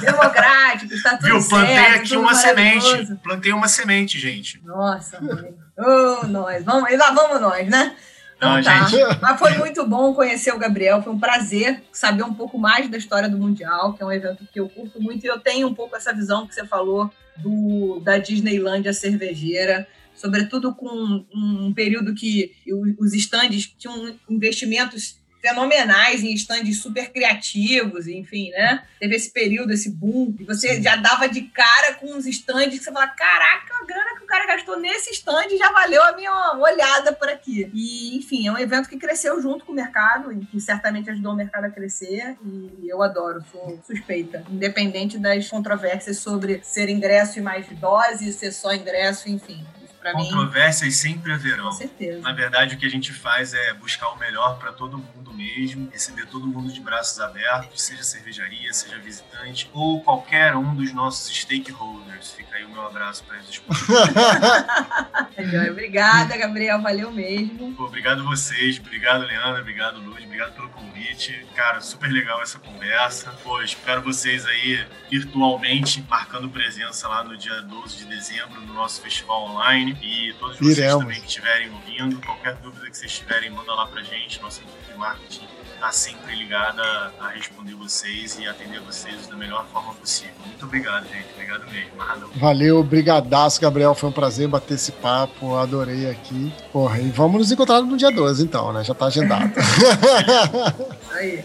democrático, 0.00 0.92
está 0.92 1.16
tudo 1.16 1.26
Viu? 1.26 1.48
Plantei 1.48 1.76
certo. 1.76 1.96
aqui 2.00 2.16
uma 2.16 2.34
semente. 2.34 3.16
Plantei 3.22 3.52
uma 3.52 3.68
semente, 3.68 4.18
gente. 4.18 4.60
Nossa, 4.64 5.20
mãe. 5.20 5.54
Ô, 5.78 6.26
nós. 6.26 6.64
Vamos, 6.64 6.98
lá 6.98 7.12
vamos 7.12 7.40
nós, 7.40 7.68
né? 7.68 7.94
Então 8.36 8.56
Não, 8.56 8.62
tá. 8.62 8.86
gente. 8.86 9.20
Mas 9.22 9.38
foi 9.38 9.56
muito 9.56 9.86
bom 9.86 10.14
conhecer 10.14 10.52
o 10.52 10.58
Gabriel. 10.58 11.00
Foi 11.00 11.12
um 11.12 11.20
prazer 11.20 11.80
saber 11.92 12.24
um 12.24 12.34
pouco 12.34 12.58
mais 12.58 12.88
da 12.88 12.98
história 12.98 13.28
do 13.28 13.38
Mundial, 13.38 13.92
que 13.92 14.02
é 14.02 14.06
um 14.06 14.10
evento 14.10 14.44
que 14.52 14.58
eu 14.58 14.68
curto 14.68 15.00
muito. 15.00 15.24
E 15.24 15.28
eu 15.28 15.38
tenho 15.38 15.68
um 15.68 15.74
pouco 15.74 15.94
essa 15.94 16.12
visão 16.12 16.44
que 16.44 16.56
você 16.56 16.66
falou 16.66 17.08
do, 17.36 18.00
da 18.00 18.18
Disneylândia 18.18 18.92
cervejeira. 18.92 19.86
Sobretudo 20.20 20.74
com 20.74 21.24
um 21.34 21.72
período 21.72 22.14
que 22.14 22.52
os 22.98 23.14
estandes 23.14 23.72
tinham 23.78 24.14
investimentos 24.28 25.18
fenomenais 25.40 26.22
em 26.22 26.34
estandes 26.34 26.80
super 26.80 27.10
criativos, 27.10 28.06
enfim, 28.06 28.50
né? 28.50 28.84
Teve 28.98 29.16
esse 29.16 29.32
período, 29.32 29.72
esse 29.72 29.90
boom, 29.90 30.34
e 30.38 30.44
você 30.44 30.82
já 30.82 30.96
dava 30.96 31.28
de 31.28 31.42
cara 31.42 31.94
com 31.94 32.12
uns 32.14 32.26
estandes 32.26 32.78
que 32.78 32.84
você 32.84 32.92
fala, 32.92 33.08
caraca, 33.08 33.74
a 33.80 33.84
grana 33.86 34.16
que 34.16 34.24
o 34.24 34.26
cara 34.26 34.46
gastou 34.46 34.78
nesse 34.78 35.10
stand 35.12 35.48
já 35.56 35.72
valeu 35.72 36.02
a 36.02 36.14
minha 36.14 36.58
olhada 36.58 37.12
por 37.12 37.28
aqui. 37.28 37.70
E, 37.72 38.18
enfim, 38.18 38.46
é 38.46 38.52
um 38.52 38.58
evento 38.58 38.88
que 38.88 38.98
cresceu 38.98 39.40
junto 39.40 39.64
com 39.64 39.72
o 39.72 39.74
mercado 39.74 40.30
e 40.32 40.44
que 40.44 40.60
certamente 40.60 41.08
ajudou 41.10 41.32
o 41.32 41.36
mercado 41.36 41.64
a 41.64 41.70
crescer 41.70 42.36
e 42.82 42.88
eu 42.88 43.02
adoro, 43.02 43.42
sou 43.50 43.80
suspeita, 43.86 44.44
independente 44.50 45.18
das 45.18 45.48
controvérsias 45.48 46.18
sobre 46.18 46.60
ser 46.62 46.90
ingresso 46.90 47.38
e 47.38 47.42
mais 47.42 47.66
dose, 47.78 48.32
ser 48.32 48.52
só 48.52 48.74
ingresso, 48.74 49.30
enfim. 49.30 49.64
Pra 50.00 50.14
mim, 50.14 50.24
Controvérsias 50.24 50.96
sempre 50.96 51.32
haverão. 51.32 51.66
com 51.66 51.72
certeza. 51.72 52.20
Na 52.20 52.32
verdade, 52.32 52.74
o 52.74 52.78
que 52.78 52.86
a 52.86 52.90
gente 52.90 53.12
faz 53.12 53.52
é 53.52 53.74
buscar 53.74 54.08
o 54.08 54.16
melhor 54.18 54.58
para 54.58 54.72
todo 54.72 54.96
mundo 54.96 55.32
mesmo, 55.34 55.90
receber 55.92 56.26
todo 56.26 56.46
mundo 56.46 56.72
de 56.72 56.80
braços 56.80 57.20
abertos, 57.20 57.82
seja 57.82 58.02
cervejaria, 58.02 58.72
seja 58.72 58.98
visitante, 58.98 59.68
ou 59.72 60.00
qualquer 60.02 60.56
um 60.56 60.74
dos 60.74 60.92
nossos 60.92 61.34
stakeholders. 61.36 62.32
Fica 62.32 62.56
aí 62.56 62.64
o 62.64 62.70
meu 62.70 62.86
abraço 62.86 63.24
para 63.24 63.36
eles. 63.36 63.60
Joia. 65.50 65.70
Obrigada, 65.72 66.36
Gabriel. 66.36 66.80
Valeu 66.80 67.10
mesmo. 67.10 67.74
Pô, 67.74 67.84
Obrigado 67.84 68.24
vocês, 68.24 68.78
obrigado 68.78 69.24
Leandro, 69.24 69.60
obrigado 69.60 70.00
Luz, 70.00 70.24
obrigado 70.24 70.52
pelo 70.54 70.68
convite. 70.70 71.46
Cara, 71.54 71.80
super 71.80 72.10
legal 72.10 72.40
essa 72.42 72.58
conversa. 72.58 73.30
Pô, 73.42 73.60
espero 73.62 74.00
vocês 74.02 74.46
aí 74.46 74.86
virtualmente, 75.10 76.04
marcando 76.08 76.48
presença 76.48 77.08
lá 77.08 77.22
no 77.24 77.36
dia 77.36 77.60
12 77.62 77.98
de 77.98 78.04
dezembro 78.06 78.60
no 78.60 78.72
nosso 78.74 79.00
festival 79.02 79.42
online. 79.50 79.89
E 80.02 80.34
todos 80.34 80.58
vocês 80.58 80.78
Iremos. 80.78 81.04
também 81.04 81.20
que 81.20 81.26
estiverem 81.26 81.70
ouvindo, 81.70 82.20
qualquer 82.24 82.54
dúvida 82.56 82.90
que 82.90 82.96
vocês 82.96 83.12
tiverem, 83.18 83.50
manda 83.50 83.72
lá 83.74 83.86
pra 83.86 84.02
gente. 84.02 84.40
Nossa 84.42 84.60
equipe 84.60 84.92
de 84.92 84.98
marketing 84.98 85.48
tá 85.80 85.90
sempre 85.90 86.34
ligada 86.34 86.82
a 87.18 87.28
responder 87.28 87.74
vocês 87.74 88.38
e 88.38 88.46
atender 88.46 88.80
vocês 88.80 89.26
da 89.26 89.34
melhor 89.34 89.66
forma 89.72 89.94
possível. 89.94 90.34
Muito 90.44 90.66
obrigado, 90.66 91.08
gente. 91.08 91.26
Obrigado 91.32 91.64
mesmo. 91.70 91.90
Valeu, 92.36 92.84
brigadaço, 92.84 93.60
Gabriel. 93.60 93.94
Foi 93.94 94.10
um 94.10 94.12
prazer 94.12 94.46
bater 94.46 94.74
esse 94.74 94.92
papo. 94.92 95.56
Adorei 95.56 96.10
aqui. 96.10 96.52
Porra, 96.70 97.00
e 97.00 97.08
vamos 97.08 97.38
nos 97.40 97.50
encontrar 97.52 97.80
no 97.80 97.96
dia 97.96 98.10
12, 98.10 98.44
então, 98.44 98.72
né? 98.72 98.84
Já 98.84 98.94
tá 98.94 99.06
agendado. 99.06 99.52
Aí. 101.12 101.42